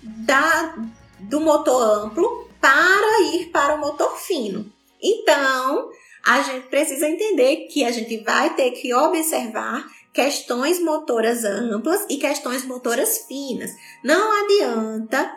[0.02, 0.76] da,
[1.20, 4.72] do motor amplo para ir para o motor fino.
[5.02, 5.90] Então,
[6.26, 12.18] a gente precisa entender que a gente vai ter que observar questões motoras amplas e
[12.18, 13.72] questões motoras finas.
[14.03, 15.35] Não adianta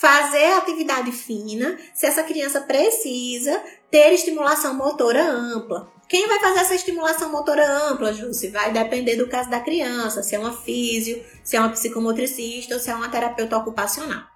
[0.00, 5.90] fazer atividade fina se essa criança precisa ter estimulação motora ampla.
[6.08, 8.48] Quem vai fazer essa estimulação motora ampla, Jússi?
[8.48, 12.80] Vai depender do caso da criança, se é uma físio, se é uma psicomotricista ou
[12.80, 14.32] se é uma terapeuta ocupacional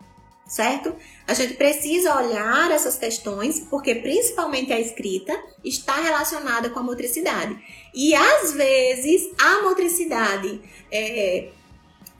[0.46, 0.94] certo?
[1.26, 7.56] A gente precisa olhar essas questões, porque principalmente a escrita está relacionada com a motricidade.
[7.96, 10.60] E às vezes a motricidade
[10.92, 11.48] é,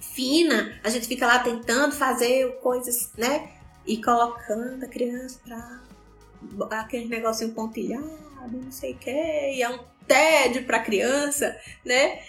[0.01, 3.51] fina, a gente fica lá tentando fazer coisas, né?
[3.87, 8.09] E colocando a criança para aquele negocinho pontilhado,
[8.51, 9.79] não sei o que, e é um
[10.09, 11.55] tédio para a criança,
[11.85, 12.23] né?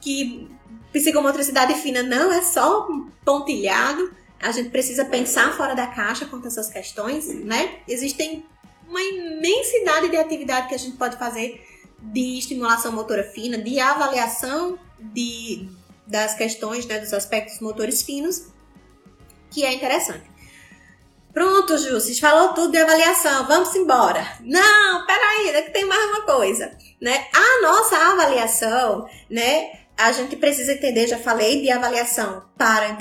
[0.00, 0.48] Que
[0.92, 2.86] psicomotricidade fina não é só
[3.24, 7.80] pontilhado, a gente precisa pensar fora da caixa quanto a essas questões, né?
[7.88, 8.46] Existem
[8.88, 11.67] uma imensidade de atividade que a gente pode fazer
[12.00, 15.68] de estimulação motora fina, de avaliação de,
[16.06, 18.46] das questões, né, dos aspectos motores finos,
[19.50, 20.28] que é interessante.
[21.32, 24.26] Pronto, Jussis, falou tudo de avaliação, vamos embora.
[24.40, 27.26] Não, peraí, é que tem mais uma coisa, né?
[27.32, 32.96] A nossa avaliação, né, a gente precisa entender, já falei, de avaliação para,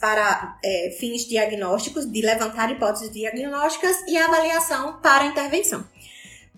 [0.00, 5.86] para é, fins diagnósticos, de levantar hipóteses diagnósticas e avaliação para intervenção.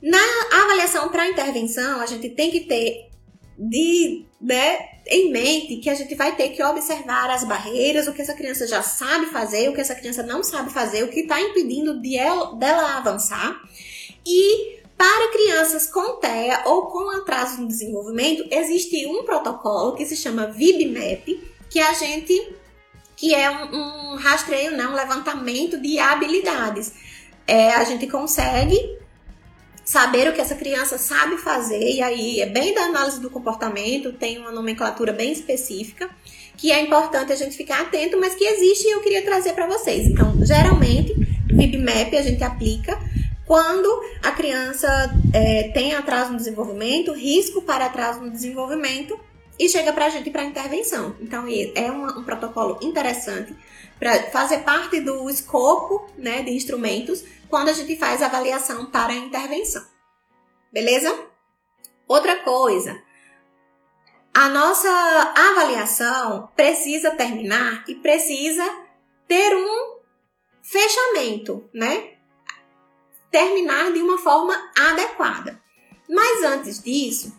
[0.02, 0.18] Na
[0.62, 3.10] avaliação para intervenção, a gente tem que ter
[3.58, 8.22] de, né, em mente que a gente vai ter que observar as barreiras, o que
[8.22, 11.40] essa criança já sabe fazer, o que essa criança não sabe fazer, o que está
[11.40, 13.60] impedindo de ela, dela avançar.
[14.26, 20.16] E para crianças com TEA ou com atraso no desenvolvimento, existe um protocolo que se
[20.16, 21.26] chama VibMap,
[21.68, 22.56] que a gente
[23.16, 26.94] que é um, um rastreio, né, um levantamento de habilidades.
[27.46, 28.98] É, a gente consegue
[29.90, 34.12] saber o que essa criança sabe fazer, e aí é bem da análise do comportamento,
[34.12, 36.08] tem uma nomenclatura bem específica,
[36.56, 39.66] que é importante a gente ficar atento, mas que existe e eu queria trazer para
[39.66, 40.06] vocês.
[40.06, 41.12] Então, geralmente,
[41.48, 42.96] VibMap a gente aplica
[43.44, 43.88] quando
[44.22, 44.88] a criança
[45.34, 49.18] é, tem atraso no desenvolvimento, risco para atraso no desenvolvimento,
[49.58, 51.16] e chega para a gente para intervenção.
[51.20, 53.52] Então, é um, um protocolo interessante
[54.00, 59.16] para fazer parte do escopo né, de instrumentos quando a gente faz avaliação para a
[59.16, 59.84] intervenção.
[60.72, 61.26] Beleza?
[62.08, 63.00] Outra coisa,
[64.34, 64.88] a nossa
[65.36, 68.64] avaliação precisa terminar e precisa
[69.28, 70.00] ter um
[70.62, 72.14] fechamento, né?
[73.30, 75.60] terminar de uma forma adequada.
[76.08, 77.36] Mas antes disso,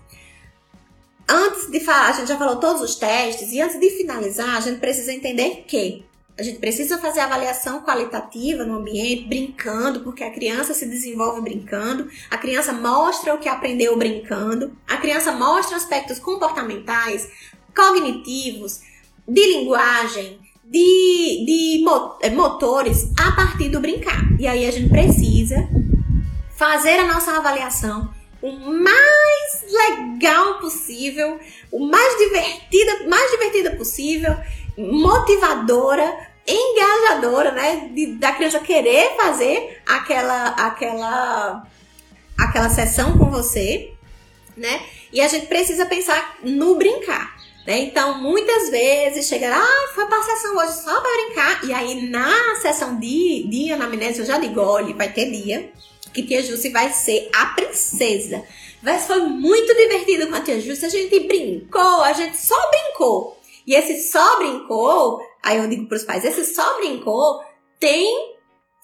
[1.28, 4.62] antes de falar, a gente já falou todos os testes, e antes de finalizar, a
[4.62, 6.06] gente precisa entender que
[6.42, 12.10] a gente precisa fazer avaliação qualitativa no ambiente, brincando, porque a criança se desenvolve brincando,
[12.32, 17.30] a criança mostra o que aprendeu brincando, a criança mostra aspectos comportamentais,
[17.76, 18.82] cognitivos,
[19.28, 21.86] de linguagem, de, de
[22.24, 24.22] eh, motores a partir do brincar.
[24.40, 25.70] E aí a gente precisa
[26.58, 28.12] fazer a nossa avaliação
[28.42, 31.40] o mais legal possível,
[31.72, 34.36] o mais divertida, mais divertida possível,
[34.76, 41.68] motivadora, engajadora, né, de, da criança querer fazer aquela aquela
[42.38, 43.94] aquela sessão com você,
[44.58, 44.82] né?
[45.14, 47.40] E a gente precisa pensar no brincar.
[47.66, 47.80] Né?
[47.80, 51.64] Então, muitas vezes chega, ah, foi para sessão hoje só para brincar.
[51.66, 55.72] E aí, na sessão de, de anamnese, eu já digo, olha, vai ter dia
[56.14, 58.44] que tia Jussi vai ser a princesa.
[58.82, 60.86] Mas foi muito divertido com a tia Jussi.
[60.86, 63.40] A gente brincou, a gente só brincou.
[63.66, 67.42] E esse só brincou, aí eu digo pros pais, esse só brincou
[67.80, 68.38] tem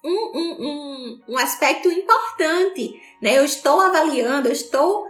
[0.04, 3.00] um, um, um, um aspecto importante.
[3.22, 3.38] Né?
[3.38, 5.06] Eu estou avaliando, eu estou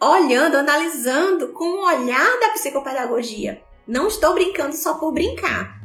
[0.00, 3.62] olhando, analisando com o olhar da psicopedagogia.
[3.86, 5.78] Não estou brincando só por brincar.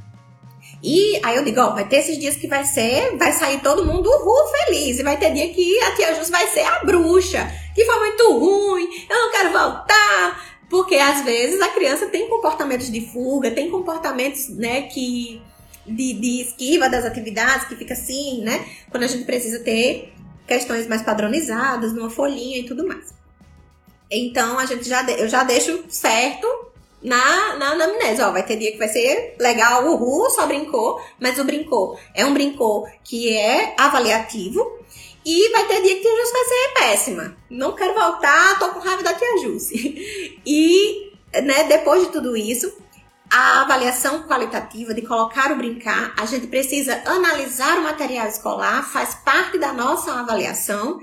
[0.82, 3.86] E aí eu digo, ó, vai ter esses dias que vai ser, vai sair todo
[3.86, 5.00] mundo uhul feliz.
[5.00, 8.38] E vai ter dia que a tia Jus vai ser a bruxa, que foi muito
[8.38, 10.53] ruim, eu não quero voltar.
[10.74, 15.40] Porque às vezes a criança tem comportamentos de fuga, tem comportamentos, né, que.
[15.86, 18.66] De, de esquiva das atividades, que fica assim, né?
[18.90, 20.14] Quando a gente precisa ter
[20.48, 23.14] questões mais padronizadas, numa folhinha e tudo mais.
[24.10, 26.48] Então a gente já eu já deixo certo
[27.04, 28.24] na, na anamnese.
[28.24, 32.26] Ó, vai ter dia que vai ser legal, uhul, só brincou, mas o brincou é
[32.26, 34.80] um brincou que é avaliativo.
[35.26, 37.38] E vai ter dia que tia Jussi vai ser péssima.
[37.50, 40.40] Não quero voltar, tô com raiva da tia Jussi.
[40.46, 42.72] E, né, depois de tudo isso,
[43.32, 49.16] a avaliação qualitativa de colocar o brincar, a gente precisa analisar o material escolar, faz
[49.16, 51.00] parte da nossa avaliação,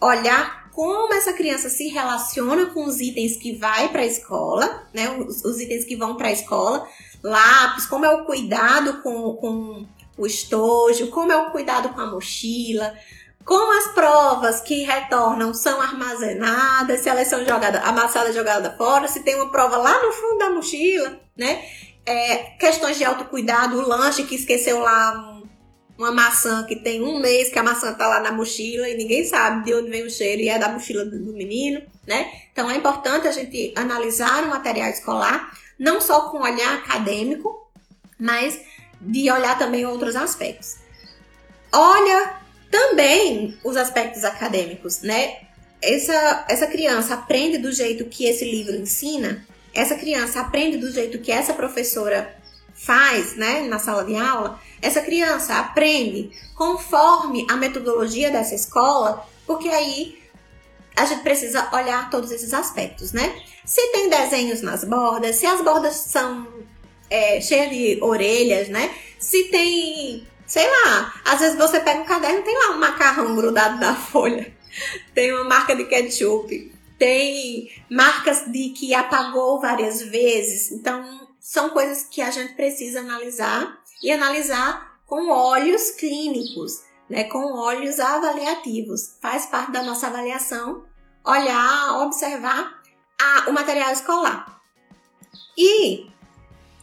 [0.00, 5.10] olhar como essa criança se relaciona com os itens que vai para a escola, né?
[5.10, 6.86] Os, os itens que vão para a escola,
[7.22, 9.86] lápis, como é o cuidado com, com
[10.16, 12.94] o estojo, como é o cuidado com a mochila,
[13.46, 19.20] como as provas que retornam são armazenadas, se elas são jogadas, amassadas jogadas fora, se
[19.20, 21.64] tem uma prova lá no fundo da mochila, né?
[22.04, 25.40] É, questões de autocuidado, o lanche que esqueceu lá
[25.96, 29.24] uma maçã que tem um mês que a maçã tá lá na mochila e ninguém
[29.24, 32.28] sabe de onde vem o cheiro e é da mochila do, do menino, né?
[32.52, 37.70] Então é importante a gente analisar o material escolar, não só com olhar acadêmico,
[38.18, 38.60] mas
[39.00, 40.78] de olhar também outros aspectos.
[41.72, 45.38] Olha também os aspectos acadêmicos, né?
[45.80, 51.18] Essa, essa criança aprende do jeito que esse livro ensina, essa criança aprende do jeito
[51.18, 52.34] que essa professora
[52.74, 59.68] faz, né, na sala de aula, essa criança aprende conforme a metodologia dessa escola, porque
[59.68, 60.18] aí
[60.94, 63.34] a gente precisa olhar todos esses aspectos, né?
[63.64, 66.46] Se tem desenhos nas bordas, se as bordas são
[67.10, 68.94] é, cheias de orelhas, né?
[69.18, 73.78] Se tem, sei lá, às vezes você pega um caderno tem lá um macarrão grudado
[73.78, 74.54] na folha,
[75.14, 82.04] tem uma marca de ketchup, tem marcas de que apagou várias vezes, então são coisas
[82.04, 89.16] que a gente precisa analisar e analisar com olhos clínicos, né, com olhos avaliativos.
[89.22, 90.84] Faz parte da nossa avaliação
[91.24, 92.82] olhar, observar
[93.20, 94.60] a, o material escolar.
[95.56, 96.10] E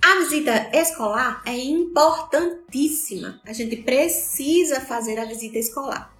[0.03, 3.39] a visita escolar é importantíssima.
[3.45, 6.13] A gente precisa fazer a visita escolar.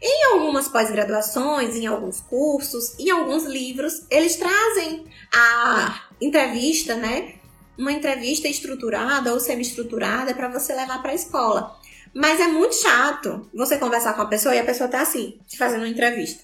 [0.00, 5.04] Em algumas pós-graduações, em alguns cursos, em alguns livros, eles trazem
[5.34, 7.34] a entrevista, né,
[7.76, 11.78] uma entrevista estruturada ou semi-estruturada para você levar para a escola.
[12.14, 15.58] Mas é muito chato você conversar com a pessoa e a pessoa tá assim, te
[15.58, 16.42] fazendo uma entrevista.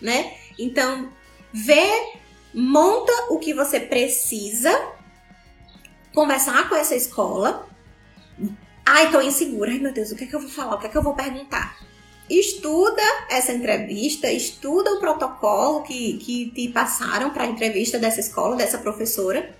[0.00, 0.34] Né?
[0.58, 1.10] Então,
[1.52, 1.88] vê,
[2.52, 4.70] monta o que você precisa,
[6.18, 7.64] conversar com essa escola.
[8.84, 9.70] Ai, tô insegura.
[9.70, 10.74] Ai, meu Deus, o que é que eu vou falar?
[10.74, 11.78] O que é que eu vou perguntar?
[12.28, 18.56] Estuda essa entrevista, estuda o protocolo que, que te passaram para a entrevista dessa escola,
[18.56, 19.56] dessa professora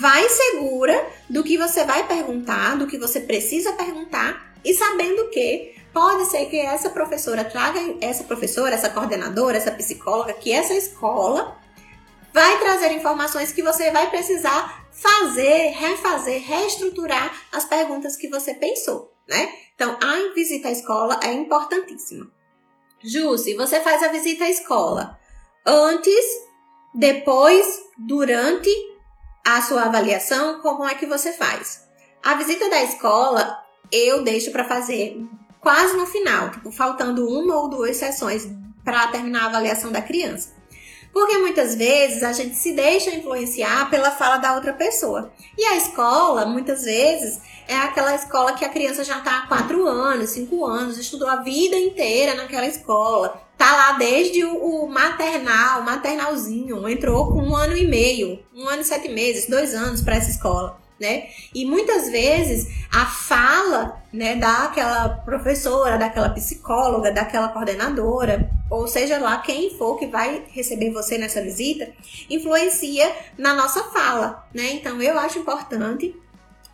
[0.00, 5.74] vai segura do que você vai perguntar, do que você precisa perguntar e sabendo que
[5.92, 11.56] pode ser que essa professora traga essa professora, essa coordenadora, essa psicóloga, que essa escola
[12.36, 19.10] vai trazer informações que você vai precisar fazer, refazer, reestruturar as perguntas que você pensou,
[19.26, 19.50] né?
[19.74, 22.30] Então, a visita à escola é importantíssima.
[23.02, 25.18] Ju, se você faz a visita à escola
[25.64, 26.26] antes,
[26.94, 27.64] depois,
[27.96, 28.68] durante
[29.42, 31.88] a sua avaliação, como é que você faz?
[32.22, 35.26] A visita da escola eu deixo para fazer
[35.58, 38.46] quase no final, tipo, faltando uma ou duas sessões
[38.84, 40.55] para terminar a avaliação da criança.
[41.16, 45.32] Porque muitas vezes a gente se deixa influenciar pela fala da outra pessoa.
[45.56, 49.86] E a escola, muitas vezes, é aquela escola que a criança já está há 4
[49.86, 56.86] anos, 5 anos, estudou a vida inteira naquela escola tá lá desde o, maternal, maternalzinho,
[56.86, 60.28] entrou com um ano e meio, um ano e sete meses, dois anos para essa
[60.28, 60.78] escola.
[60.98, 61.28] Né?
[61.54, 69.36] E muitas vezes a fala né, daquela professora, daquela psicóloga, daquela coordenadora, ou seja lá
[69.38, 71.92] quem for que vai receber você nessa visita,
[72.30, 74.48] influencia na nossa fala.
[74.54, 74.72] Né?
[74.72, 76.16] Então eu acho importante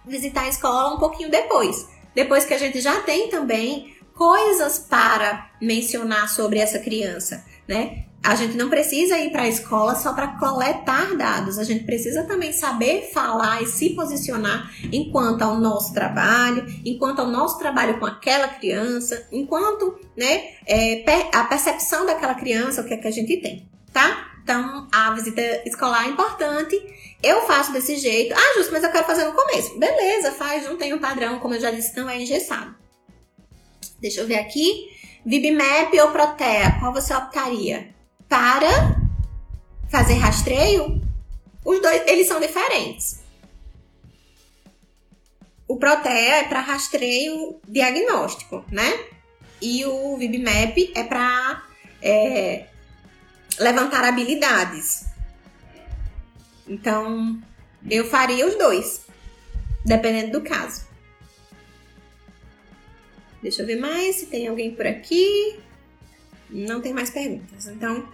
[0.06, 1.88] visitar a escola um pouquinho depois.
[2.14, 8.04] Depois que a gente já tem também coisas para mencionar sobre essa criança, né?
[8.24, 12.22] A gente não precisa ir para a escola só para coletar dados, a gente precisa
[12.22, 18.06] também saber falar e se posicionar enquanto ao nosso trabalho, enquanto ao nosso trabalho com
[18.06, 21.04] aquela criança, enquanto né, é,
[21.34, 24.28] a percepção daquela criança, o que é que a gente tem, tá?
[24.42, 26.76] Então, a visita escolar é importante.
[27.22, 28.34] Eu faço desse jeito.
[28.34, 29.78] Ah, justo, mas eu quero fazer no começo.
[29.78, 32.74] Beleza, faz, não tem um padrão, como eu já disse, não é engessado.
[34.00, 34.88] Deixa eu ver aqui.
[35.24, 37.94] VibMap ou Protea, qual você optaria?
[38.32, 38.96] Para
[39.90, 41.02] fazer rastreio?
[41.62, 43.20] Os dois, eles são diferentes.
[45.68, 48.90] O Protea é para rastreio diagnóstico, né?
[49.60, 51.62] E o VibMap é para
[52.00, 52.68] é,
[53.58, 55.04] levantar habilidades.
[56.66, 57.38] Então,
[57.90, 59.04] eu faria os dois,
[59.84, 60.86] dependendo do caso.
[63.42, 65.60] Deixa eu ver mais se tem alguém por aqui.
[66.48, 67.66] Não tem mais perguntas.
[67.66, 68.08] Então,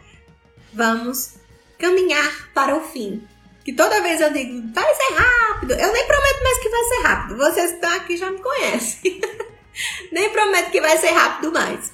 [0.79, 1.35] vamos
[1.77, 3.27] caminhar para o fim.
[3.65, 5.75] Que toda vez eu digo, vai ser rápido.
[5.75, 7.37] Eu nem prometo mais que vai ser rápido.
[7.37, 9.21] Vocês que estão aqui já me conhecem.
[10.11, 11.93] nem prometo que vai ser rápido mais.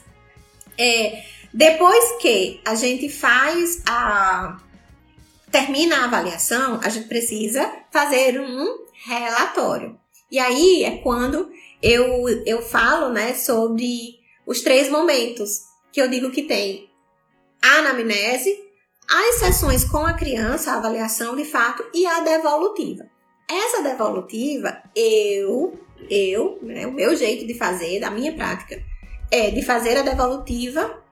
[0.79, 4.59] É, depois que a gente faz a.
[5.51, 9.99] termina a avaliação, a gente precisa fazer um relatório.
[10.31, 11.51] E aí é quando
[11.83, 15.63] eu, eu falo né, sobre os três momentos
[15.93, 16.91] que eu digo que tem
[17.63, 18.64] a anamnese,
[19.11, 23.05] as sessões com a criança, a avaliação de fato e a devolutiva.
[23.49, 25.79] Essa devolutiva, eu,
[26.09, 28.83] eu, né, o meu jeito de fazer, da minha prática,
[29.31, 31.03] é de fazer a devolutiva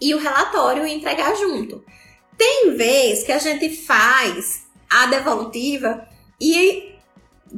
[0.00, 1.84] e o relatório e entregar junto.
[2.36, 6.06] Tem vez que a gente faz a devolutiva
[6.40, 6.94] e,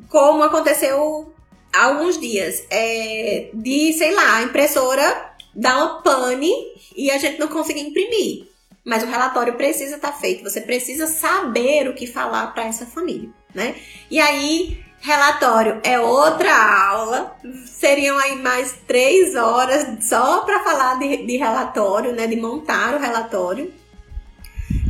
[0.09, 1.35] como aconteceu
[1.73, 6.51] alguns dias, é, de, sei lá, a impressora dá uma pane
[6.97, 8.50] e a gente não consegue imprimir.
[8.85, 12.87] Mas o relatório precisa estar tá feito, você precisa saber o que falar para essa
[12.87, 13.75] família, né?
[14.11, 17.35] E aí Relatório é outra aula,
[17.65, 22.27] seriam aí mais três horas só para falar de, de, relatório, né?
[22.27, 23.73] De montar o relatório.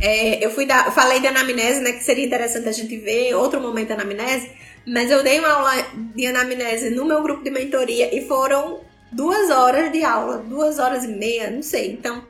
[0.01, 1.93] É, eu fui eu falei de anamnese, né?
[1.93, 4.51] Que seria interessante a gente ver outro momento da anamnese,
[4.85, 5.71] mas eu dei uma aula
[6.13, 8.81] de anamnese no meu grupo de mentoria e foram
[9.13, 11.93] duas horas de aula, duas horas e meia, não sei.
[11.93, 12.21] Então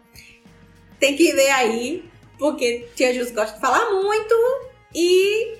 [1.01, 2.05] tem que ver aí,
[2.37, 4.35] porque Tia Jus gosta de falar muito
[4.93, 5.57] e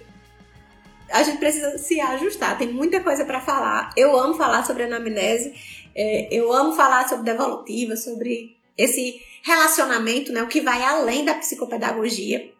[1.09, 2.57] a gente precisa se ajustar.
[2.59, 3.89] Tem muita coisa para falar.
[3.97, 5.53] Eu amo falar sobre anamnese,
[5.95, 11.33] é, eu amo falar sobre devolutiva, sobre esse relacionamento, né, o que vai além da
[11.33, 12.53] psicopedagogia,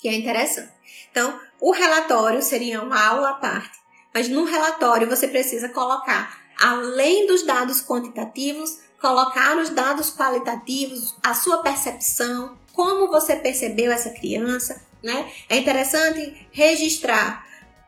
[0.00, 0.72] que é interessante.
[1.10, 3.78] Então, o relatório seria uma aula à parte,
[4.12, 11.32] mas no relatório você precisa colocar, além dos dados quantitativos, colocar os dados qualitativos, a
[11.32, 15.30] sua percepção, como você percebeu essa criança, né?
[15.48, 17.46] É interessante registrar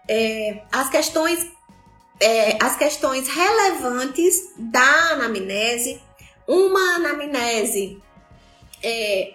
[0.08, 1.50] é, as questões
[2.20, 6.00] é, as questões relevantes da anamnese.
[6.46, 8.00] Uma anamnese
[8.82, 9.34] é,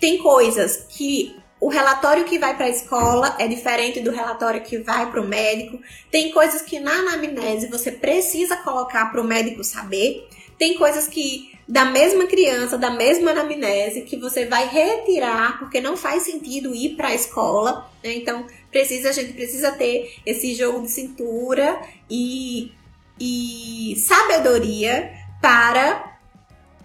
[0.00, 4.78] tem coisas que o relatório que vai para a escola é diferente do relatório que
[4.78, 5.80] vai para o médico.
[6.10, 10.28] Tem coisas que na anamnese você precisa colocar para o médico saber.
[10.58, 15.96] Tem coisas que da mesma criança, da mesma anamnese, que você vai retirar porque não
[15.96, 17.90] faz sentido ir para a escola.
[18.02, 18.14] Né?
[18.14, 22.72] Então, precisa, a gente precisa ter esse jogo de cintura e,
[23.18, 25.12] e sabedoria
[25.42, 26.18] para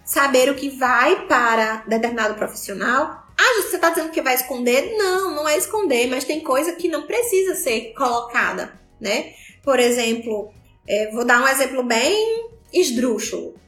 [0.04, 3.28] saber o que vai para determinado profissional.
[3.38, 4.96] Ah, você está dizendo que vai esconder?
[4.98, 9.34] Não, não é esconder, mas tem coisa que não precisa ser colocada, né?
[9.64, 10.52] Por exemplo,
[10.88, 13.61] é, vou dar um exemplo bem esdrúxulo.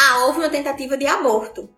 [0.00, 1.68] Ah, houve uma tentativa de aborto.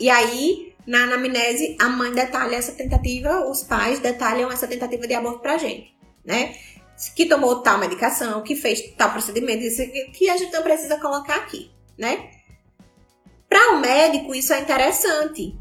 [0.00, 5.14] E aí, na anamnese, a mãe detalha essa tentativa, os pais detalham essa tentativa de
[5.14, 6.56] aborto pra gente, né?
[7.14, 11.36] Que tomou tal medicação, que fez tal procedimento, isso que a gente não precisa colocar
[11.36, 12.28] aqui, né?
[13.48, 15.56] Para o médico, isso é interessante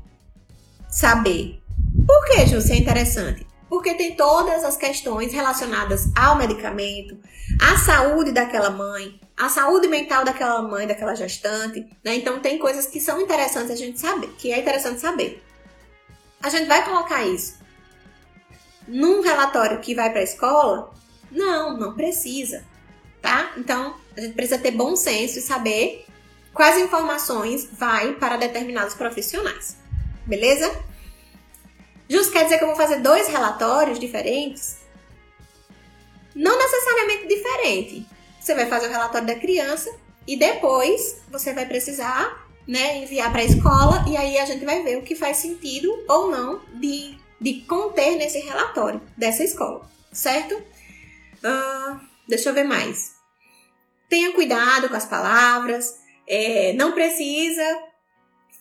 [0.89, 1.61] saber.
[2.07, 3.45] Por que, isso é interessante?
[3.69, 7.19] Porque tem todas as questões relacionadas ao medicamento,
[7.61, 12.15] à saúde daquela mãe, à saúde mental daquela mãe, daquela gestante, né?
[12.15, 15.43] Então tem coisas que são interessantes a gente saber, que é interessante saber.
[16.41, 17.65] A gente vai colocar isso
[18.87, 20.93] num relatório que vai para a escola?
[21.31, 22.63] Não, não precisa,
[23.21, 23.53] tá?
[23.57, 26.05] Então a gente precisa ter bom senso e saber
[26.53, 29.77] quais informações vai para determinados profissionais,
[30.25, 30.71] beleza?
[32.07, 34.84] Justo quer dizer que eu vou fazer dois relatórios diferentes?
[36.35, 38.05] Não necessariamente diferente.
[38.39, 39.89] Você vai fazer o relatório da criança
[40.27, 44.83] e depois você vai precisar né, enviar para a escola e aí a gente vai
[44.83, 50.55] ver o que faz sentido ou não de, de conter nesse relatório dessa escola, certo?
[50.55, 53.13] Uh, deixa eu ver mais.
[54.09, 57.63] Tenha cuidado com as palavras, é, não precisa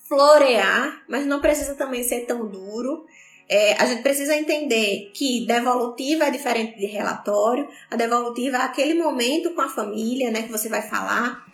[0.06, 3.06] florear, mas não precisa também ser tão duro.
[3.48, 7.68] É, a gente precisa entender que devolutiva é diferente de relatório.
[7.90, 11.44] A devolutiva é aquele momento com a família, né, que você vai falar.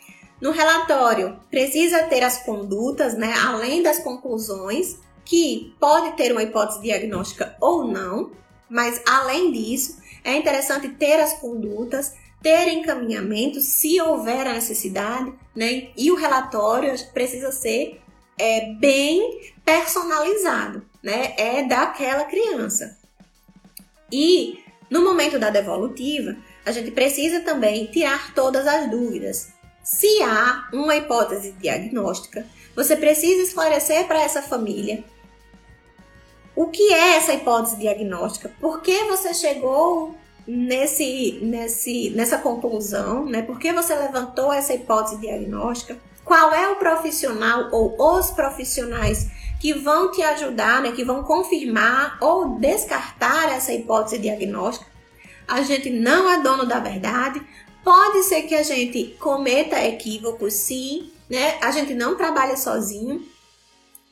[0.40, 6.80] No relatório, precisa ter as condutas, né, além das conclusões, que pode ter uma hipótese
[6.80, 8.30] diagnóstica ou não,
[8.68, 15.88] mas além disso, é interessante ter as condutas, ter encaminhamento, se houver a necessidade, né,
[15.96, 18.00] e o relatório precisa ser
[18.38, 22.98] é, bem personalizado, né, é daquela criança.
[24.12, 24.58] E
[24.90, 29.52] no momento da devolutiva, a gente precisa também tirar todas as dúvidas.
[29.82, 35.02] Se há uma hipótese diagnóstica, você precisa esclarecer para essa família
[36.54, 40.14] o que é essa hipótese diagnóstica, por que você chegou
[40.46, 43.40] nesse, nesse, nessa conclusão, né?
[43.40, 45.96] Por que você levantou essa hipótese diagnóstica?
[46.24, 49.28] Qual é o profissional ou os profissionais
[49.60, 50.92] que vão te ajudar, né?
[50.92, 54.90] Que vão confirmar ou descartar essa hipótese diagnóstica?
[55.46, 57.44] A gente não é dono da verdade,
[57.82, 61.58] Pode ser que a gente cometa equívocos, sim, né?
[61.62, 63.26] A gente não trabalha sozinho.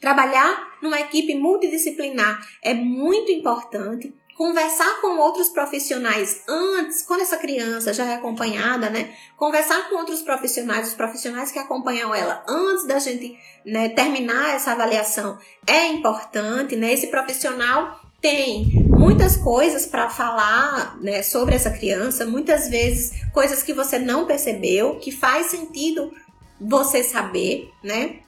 [0.01, 4.15] Trabalhar numa equipe multidisciplinar é muito importante.
[4.39, 9.13] Conversar com outros profissionais antes, quando essa criança já é acompanhada, né?
[9.37, 13.37] Conversar com outros profissionais, os profissionais que acompanham ela antes da gente
[13.67, 15.37] né, terminar essa avaliação
[15.67, 16.93] é importante, né?
[16.93, 23.73] Esse profissional tem muitas coisas para falar né, sobre essa criança, muitas vezes coisas que
[23.73, 26.13] você não percebeu, que faz sentido
[26.61, 28.21] você saber, né?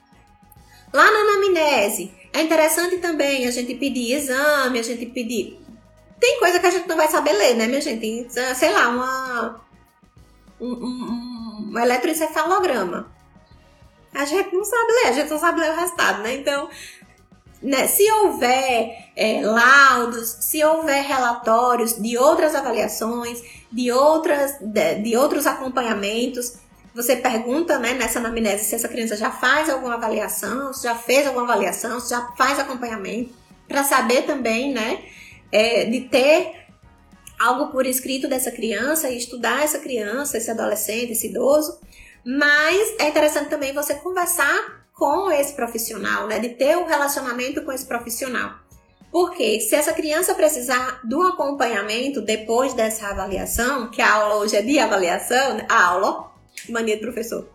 [0.91, 5.60] Lá na anamnese, é interessante também a gente pedir exame, a gente pedir.
[6.21, 8.27] Tem coisa que a gente não vai saber ler, né, minha gente?
[8.55, 9.61] Sei lá, uma.
[10.59, 13.11] Um, um, um eletroencefalograma.
[14.13, 16.35] A gente não sabe ler, a gente não sabe ler o resultado, né?
[16.35, 16.69] Então,
[17.59, 23.41] né, se houver é, laudos, se houver relatórios de outras avaliações,
[23.71, 26.57] de, outras, de, de, outros acompanhamentos,
[26.93, 31.25] você pergunta né, nessa anamnese se essa criança já faz alguma avaliação, se já fez
[31.25, 33.33] alguma avaliação, se já faz acompanhamento,
[33.67, 35.03] para saber também né,
[35.51, 36.61] é, de ter
[37.39, 41.79] algo por escrito dessa criança e estudar essa criança, esse adolescente, esse idoso.
[42.23, 46.37] Mas é interessante também você conversar com esse profissional, né?
[46.37, 48.59] De ter um relacionamento com esse profissional.
[49.11, 54.61] Porque se essa criança precisar do acompanhamento depois dessa avaliação, que a aula hoje é
[54.61, 55.65] de avaliação, né?
[55.67, 56.31] a aula,
[56.69, 57.49] mania de professor,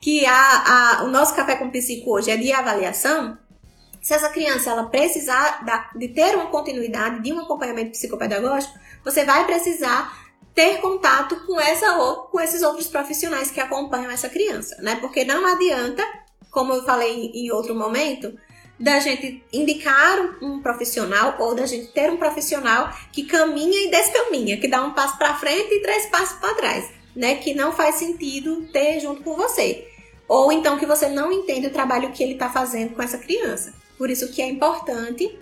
[0.00, 3.38] que a, a, o nosso café com psico hoje é de avaliação,
[4.04, 9.24] se essa criança ela precisar da, de ter uma continuidade de um acompanhamento psicopedagógico, você
[9.24, 10.22] vai precisar
[10.54, 11.90] ter contato com essa
[12.30, 14.96] com esses outros profissionais que acompanham essa criança, né?
[14.96, 16.04] Porque não adianta
[16.50, 18.38] como eu falei em outro momento,
[18.78, 24.58] da gente indicar um profissional ou da gente ter um profissional que caminha e descaminha,
[24.58, 27.36] que dá um passo para frente e três passos para trás, né?
[27.36, 29.88] Que não faz sentido ter junto com você.
[30.28, 33.74] Ou então que você não entende o trabalho que ele está fazendo com essa criança.
[33.96, 35.38] Por isso que é importante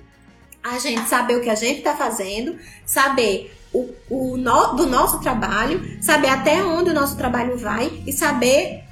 [0.62, 2.56] a gente saber o que a gente está fazendo,
[2.86, 8.12] saber o, o no, do nosso trabalho, saber até onde o nosso trabalho vai e
[8.12, 8.84] saber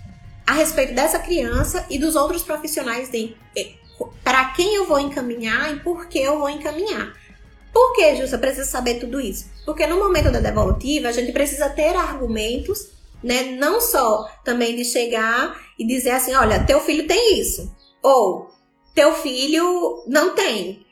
[0.46, 3.36] a respeito dessa criança e dos outros profissionais de
[4.24, 7.12] para quem eu vou encaminhar e por que eu vou encaminhar.
[7.72, 9.48] Por que, Justa, precisa saber tudo isso?
[9.64, 12.88] Porque no momento da devolutiva, a gente precisa ter argumentos,
[13.22, 13.56] né?
[13.58, 17.72] Não só também de chegar e dizer assim, olha, teu filho tem isso.
[18.02, 18.50] Ou
[18.94, 20.86] teu filho não tem.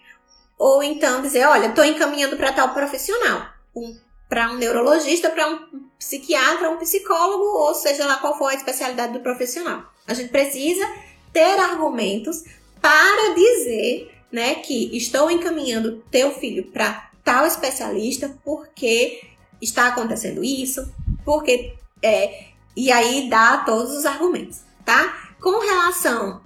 [0.59, 3.47] Ou então dizer, olha, tô encaminhando para tal profissional.
[3.75, 3.97] Um
[4.29, 9.15] para um neurologista, para um psiquiatra, um psicólogo, ou seja lá qual for a especialidade
[9.15, 9.85] do profissional.
[10.07, 10.87] A gente precisa
[11.33, 12.45] ter argumentos
[12.81, 19.23] para dizer, né, que estou encaminhando teu filho para tal especialista porque
[19.61, 20.93] está acontecendo isso,
[21.25, 25.33] porque é, e aí dá todos os argumentos, tá?
[25.41, 26.41] Com relação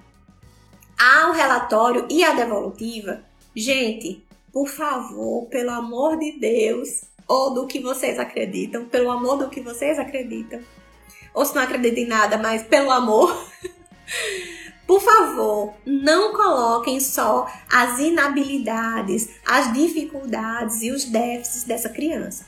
[1.03, 3.25] ao relatório e à devolutiva,
[3.57, 9.49] gente, por favor, pelo amor de Deus, ou do que vocês acreditam, pelo amor do
[9.49, 10.61] que vocês acreditam.
[11.35, 13.37] Ou se não acreditam em nada, mas pelo amor.
[14.87, 22.45] Por favor, não coloquem só as inabilidades, as dificuldades e os déficits dessa criança.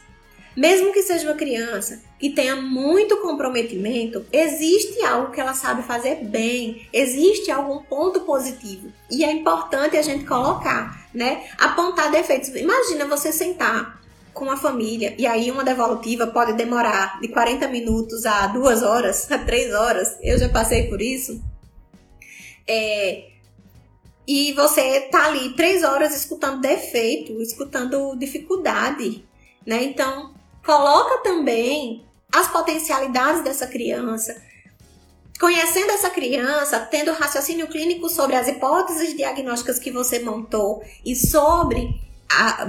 [0.56, 6.24] Mesmo que seja uma criança que tenha muito comprometimento, existe algo que ela sabe fazer
[6.24, 8.92] bem, existe algum ponto positivo.
[9.10, 11.44] E é importante a gente colocar, né?
[11.58, 12.50] Apontar defeitos.
[12.50, 14.00] Imagina você sentar
[14.32, 19.30] com a família e aí uma devolutiva pode demorar de 40 minutos a duas horas,
[19.30, 20.16] a três horas.
[20.22, 21.42] Eu já passei por isso.
[22.66, 23.28] É,
[24.26, 29.24] e você tá ali três horas escutando defeito, escutando dificuldade,
[29.66, 29.84] né?
[29.84, 30.33] Então,
[30.64, 34.42] coloca também as potencialidades dessa criança,
[35.38, 42.00] conhecendo essa criança, tendo raciocínio clínico sobre as hipóteses diagnósticas que você montou e sobre
[42.30, 42.66] a,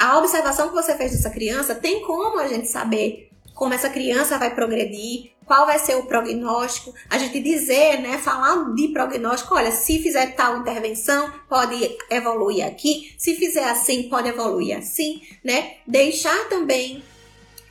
[0.00, 4.36] a observação que você fez dessa criança, tem como a gente saber como essa criança
[4.36, 9.70] vai progredir, qual vai ser o prognóstico, a gente dizer, né, falar de prognóstico, olha,
[9.70, 15.74] se fizer tal intervenção, pode evoluir aqui, se fizer assim, pode evoluir assim, né?
[15.86, 17.02] Deixar também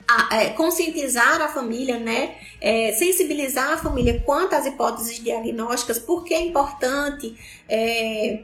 [0.08, 2.36] a, é, conscientizar a família, né?
[2.62, 8.44] É, sensibilizar a família quanto às hipóteses diagnósticas, porque é importante é,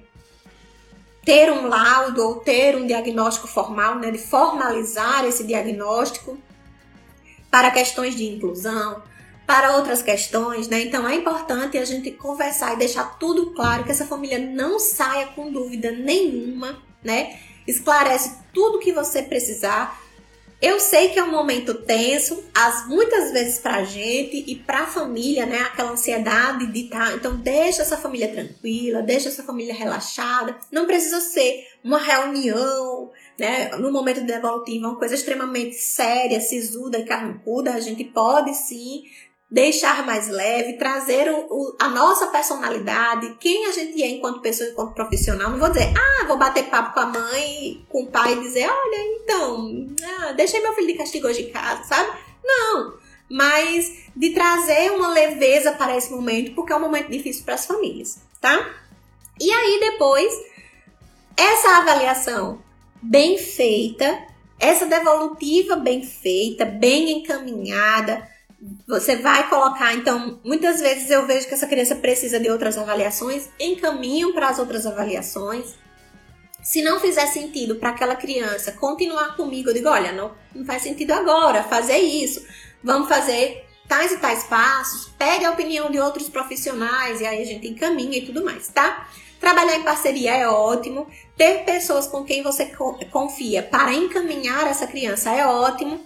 [1.23, 4.11] ter um laudo ou ter um diagnóstico formal, né?
[4.11, 6.37] De formalizar esse diagnóstico
[7.51, 9.01] para questões de inclusão,
[9.45, 10.83] para outras questões, né?
[10.83, 15.27] Então é importante a gente conversar e deixar tudo claro que essa família não saia
[15.27, 17.39] com dúvida nenhuma, né?
[17.67, 19.99] Esclarece tudo que você precisar
[20.61, 25.45] eu sei que é um momento tenso, as muitas vezes pra gente e pra família,
[25.45, 25.59] né?
[25.61, 26.89] Aquela ansiedade de.
[26.89, 30.57] Tá, então, deixa essa família tranquila, deixa essa família relaxada.
[30.69, 33.69] Não precisa ser uma reunião, né?
[33.77, 37.73] No momento de devolutiva, uma coisa extremamente séria, sisuda e carrancuda.
[37.73, 39.03] A gente pode sim
[39.49, 44.69] deixar mais leve, trazer o, o, a nossa personalidade, quem a gente é enquanto pessoa,
[44.69, 45.49] enquanto profissional.
[45.49, 48.69] Não vou dizer, ah, vou bater papo com a mãe, com o pai e dizer,
[48.69, 52.11] olha, então, ah, deixei meu filho de castigo hoje em casa, sabe?
[52.43, 52.99] Não.
[53.27, 57.65] Mas de trazer uma leveza para esse momento, porque é um momento difícil para as
[57.65, 58.69] famílias, tá?
[59.39, 60.31] E aí depois,
[61.35, 62.61] essa avaliação
[63.01, 64.27] bem feita,
[64.59, 68.27] essa devolutiva bem feita, bem encaminhada,
[68.89, 73.47] você vai colocar, então, muitas vezes eu vejo que essa criança precisa de outras avaliações,
[73.59, 75.75] encaminham para as outras avaliações.
[76.63, 80.81] Se não fizer sentido para aquela criança continuar comigo, eu digo: olha, não, não faz
[80.81, 82.43] sentido agora fazer isso.
[82.83, 87.45] Vamos fazer tais e tais passos, pegue a opinião de outros profissionais e aí a
[87.45, 89.07] gente encaminha e tudo mais, tá?
[89.39, 91.07] Trabalhar em parceria é ótimo,
[91.37, 92.71] ter pessoas com quem você
[93.11, 96.03] confia para encaminhar essa criança é ótimo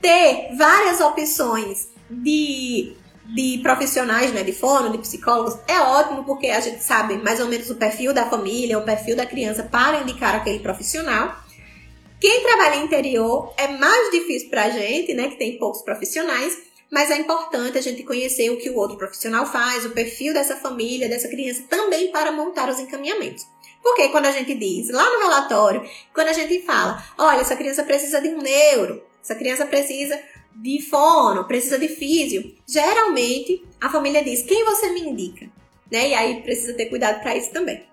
[0.00, 2.94] ter várias opções de,
[3.34, 7.48] de profissionais, né, de fono, de psicólogos, é ótimo porque a gente sabe mais ou
[7.48, 11.40] menos o perfil da família, o perfil da criança para indicar aquele profissional.
[12.20, 16.56] Quem trabalha interior é mais difícil para a gente, né, que tem poucos profissionais,
[16.90, 20.56] mas é importante a gente conhecer o que o outro profissional faz, o perfil dessa
[20.56, 23.46] família, dessa criança, também para montar os encaminhamentos.
[23.82, 25.82] Porque quando a gente diz lá no relatório,
[26.14, 30.20] quando a gente fala, olha, essa criança precisa de um neuro, essa criança precisa
[30.56, 32.54] de fono, precisa de físio.
[32.66, 35.46] Geralmente, a família diz: quem você me indica?
[35.90, 36.10] Né?
[36.10, 37.84] E aí precisa ter cuidado para isso também.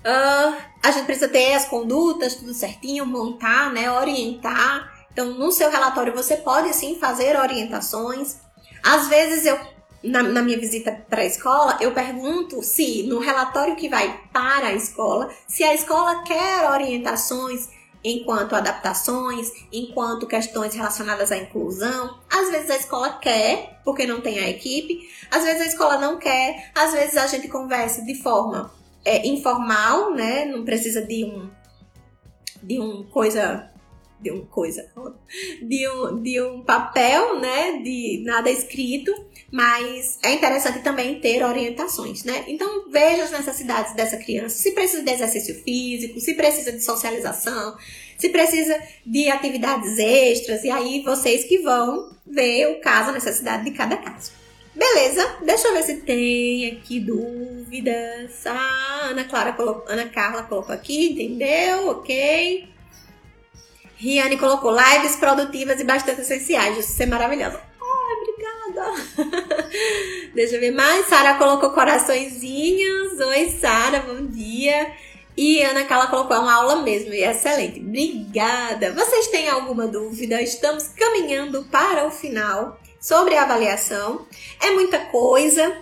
[0.00, 3.90] Uh, a gente precisa ter as condutas, tudo certinho, montar, né?
[3.90, 5.06] Orientar.
[5.12, 8.36] Então, no seu relatório, você pode sim fazer orientações.
[8.82, 9.58] Às vezes, eu,
[10.02, 14.68] na, na minha visita para a escola, eu pergunto se no relatório que vai para
[14.68, 17.68] a escola, se a escola quer orientações
[18.02, 22.18] enquanto adaptações, enquanto questões relacionadas à inclusão.
[22.30, 26.18] Às vezes a escola quer, porque não tem a equipe, às vezes a escola não
[26.18, 28.72] quer, às vezes a gente conversa de forma
[29.04, 30.44] é, informal, né?
[30.44, 31.50] Não precisa de um
[32.62, 33.70] de um coisa
[34.20, 34.84] de um coisa
[35.62, 37.80] de um, de um papel, né?
[37.82, 39.12] De nada escrito,
[39.50, 42.44] mas é interessante também ter orientações, né?
[42.48, 47.76] Então veja as necessidades dessa criança, se precisa de exercício físico, se precisa de socialização,
[48.16, 53.64] se precisa de atividades extras, e aí vocês que vão ver o caso, a necessidade
[53.64, 54.32] de cada caso.
[54.74, 58.46] Beleza, deixa eu ver se tem aqui dúvidas.
[58.46, 61.88] Ah, Ana Clara colocou, Ana Carla colocou aqui, entendeu?
[61.88, 62.68] Ok.
[63.98, 66.78] Riane colocou lives produtivas e bastante essenciais.
[66.78, 67.58] Isso é maravilhoso.
[67.80, 69.68] Ai, obrigada.
[70.34, 71.06] Deixa eu ver mais.
[71.06, 73.18] Sara colocou coraçõezinhos.
[73.18, 74.92] Oi, Sara, bom dia.
[75.36, 77.80] E Ana Carla colocou é uma aula mesmo, e excelente.
[77.80, 78.92] Obrigada.
[78.92, 80.40] Vocês têm alguma dúvida?
[80.40, 84.26] Estamos caminhando para o final sobre a avaliação.
[84.60, 85.76] É muita coisa.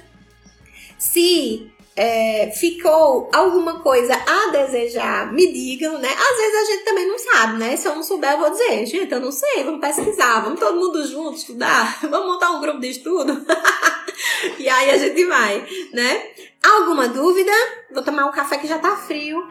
[0.98, 6.08] Se é, ficou alguma coisa a desejar, me digam, né?
[6.10, 7.74] Às vezes a gente também não sabe, né?
[7.74, 10.78] Se eu não souber, eu vou dizer, gente, eu não sei, vamos pesquisar, vamos todo
[10.78, 13.46] mundo junto estudar, vamos montar um grupo de estudo.
[14.58, 16.22] e aí a gente vai, né?
[16.62, 17.52] Alguma dúvida?
[17.90, 19.48] Vou tomar um café que já tá frio.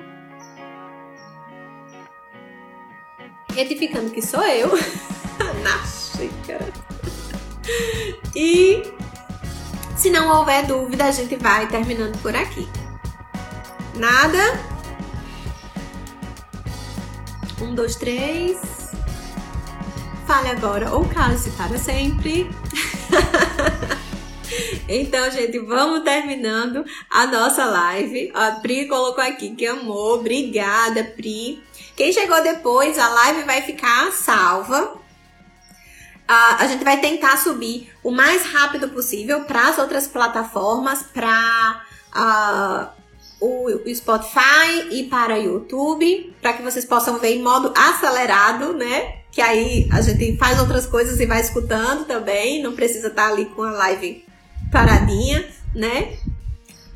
[3.56, 4.70] Retificando que sou eu,
[5.64, 6.72] na xícara.
[8.36, 8.84] E
[10.06, 12.70] se não houver dúvida, a gente vai terminando por aqui.
[13.96, 14.38] Nada?
[17.60, 18.92] Um, dois, três.
[20.28, 22.48] Fale agora ou case para sempre.
[24.88, 28.32] Então, gente, vamos terminando a nossa live.
[28.36, 30.20] A Pri colocou aqui que amou.
[30.20, 31.62] Obrigada, Pri.
[31.96, 35.05] Quem chegou depois, a live vai ficar salva
[36.28, 41.84] a, a gente vai tentar subir o mais rápido possível para as outras plataformas, para
[43.40, 48.74] o, o Spotify e para o YouTube, para que vocês possam ver em modo acelerado,
[48.74, 49.20] né?
[49.32, 53.34] Que aí a gente faz outras coisas e vai escutando também, não precisa estar tá
[53.34, 54.26] ali com a live
[54.72, 56.18] paradinha, né?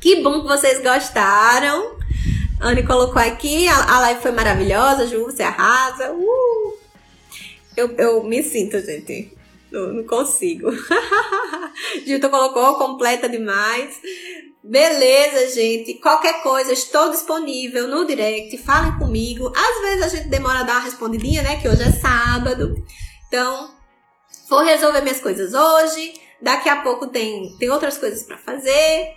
[0.00, 1.98] Que bom que vocês gostaram.
[2.60, 6.10] Anne colocou aqui, a, a live foi maravilhosa, Ju, você arrasa.
[6.12, 6.59] Uh!
[7.80, 9.32] Eu, eu me sinto, gente.
[9.72, 10.70] Não, não consigo.
[12.04, 13.98] Gilton colocou completa demais.
[14.62, 15.94] Beleza, gente.
[15.94, 18.58] Qualquer coisa, estou disponível no direct.
[18.58, 19.50] Falem comigo.
[19.56, 21.58] Às vezes a gente demora a dar uma respondidinha, né?
[21.60, 22.74] Que hoje é sábado.
[23.28, 23.70] Então,
[24.48, 26.12] vou resolver minhas coisas hoje.
[26.42, 29.14] Daqui a pouco tem, tem outras coisas para fazer.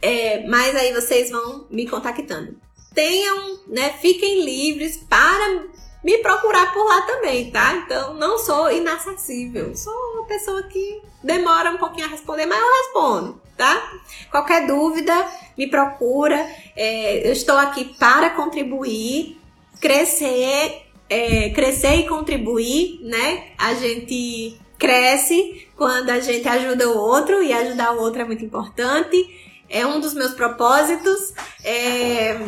[0.00, 2.56] É, mas aí vocês vão me contactando.
[2.94, 3.94] Tenham, né?
[4.00, 5.64] Fiquem livres para
[6.02, 7.74] me procurar por lá também, tá?
[7.74, 12.72] Então não sou inacessível, sou uma pessoa que demora um pouquinho a responder, mas eu
[12.72, 13.92] respondo, tá?
[14.30, 15.14] Qualquer dúvida,
[15.56, 16.46] me procura.
[16.76, 19.38] É, eu estou aqui para contribuir,
[19.80, 23.52] crescer, é, crescer e contribuir, né?
[23.58, 28.44] A gente cresce quando a gente ajuda o outro e ajudar o outro é muito
[28.44, 31.32] importante é um dos meus propósitos.
[31.64, 32.38] É,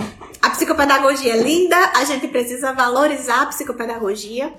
[0.41, 4.53] a psicopedagogia é linda, a gente precisa valorizar a psicopedagogia,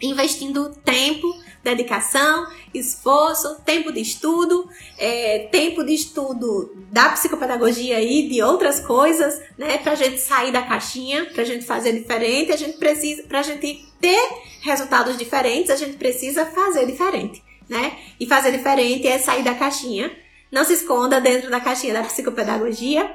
[0.00, 1.26] investindo tempo,
[1.64, 9.40] dedicação, esforço, tempo de estudo, é, tempo de estudo da psicopedagogia e de outras coisas,
[9.58, 9.78] né?
[9.78, 14.28] Pra gente sair da caixinha, pra gente fazer diferente, a gente precisa, pra gente ter
[14.60, 17.98] resultados diferentes, a gente precisa fazer diferente, né?
[18.20, 23.10] E fazer diferente é sair da caixinha não se esconda dentro da caixinha da psicopedagogia.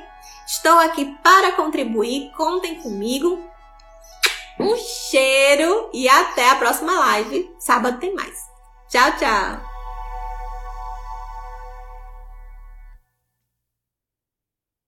[0.45, 3.39] Estou aqui para contribuir, contem comigo.
[4.59, 7.49] Um cheiro e até a próxima live.
[7.59, 8.37] Sábado tem mais.
[8.89, 9.70] Tchau, tchau!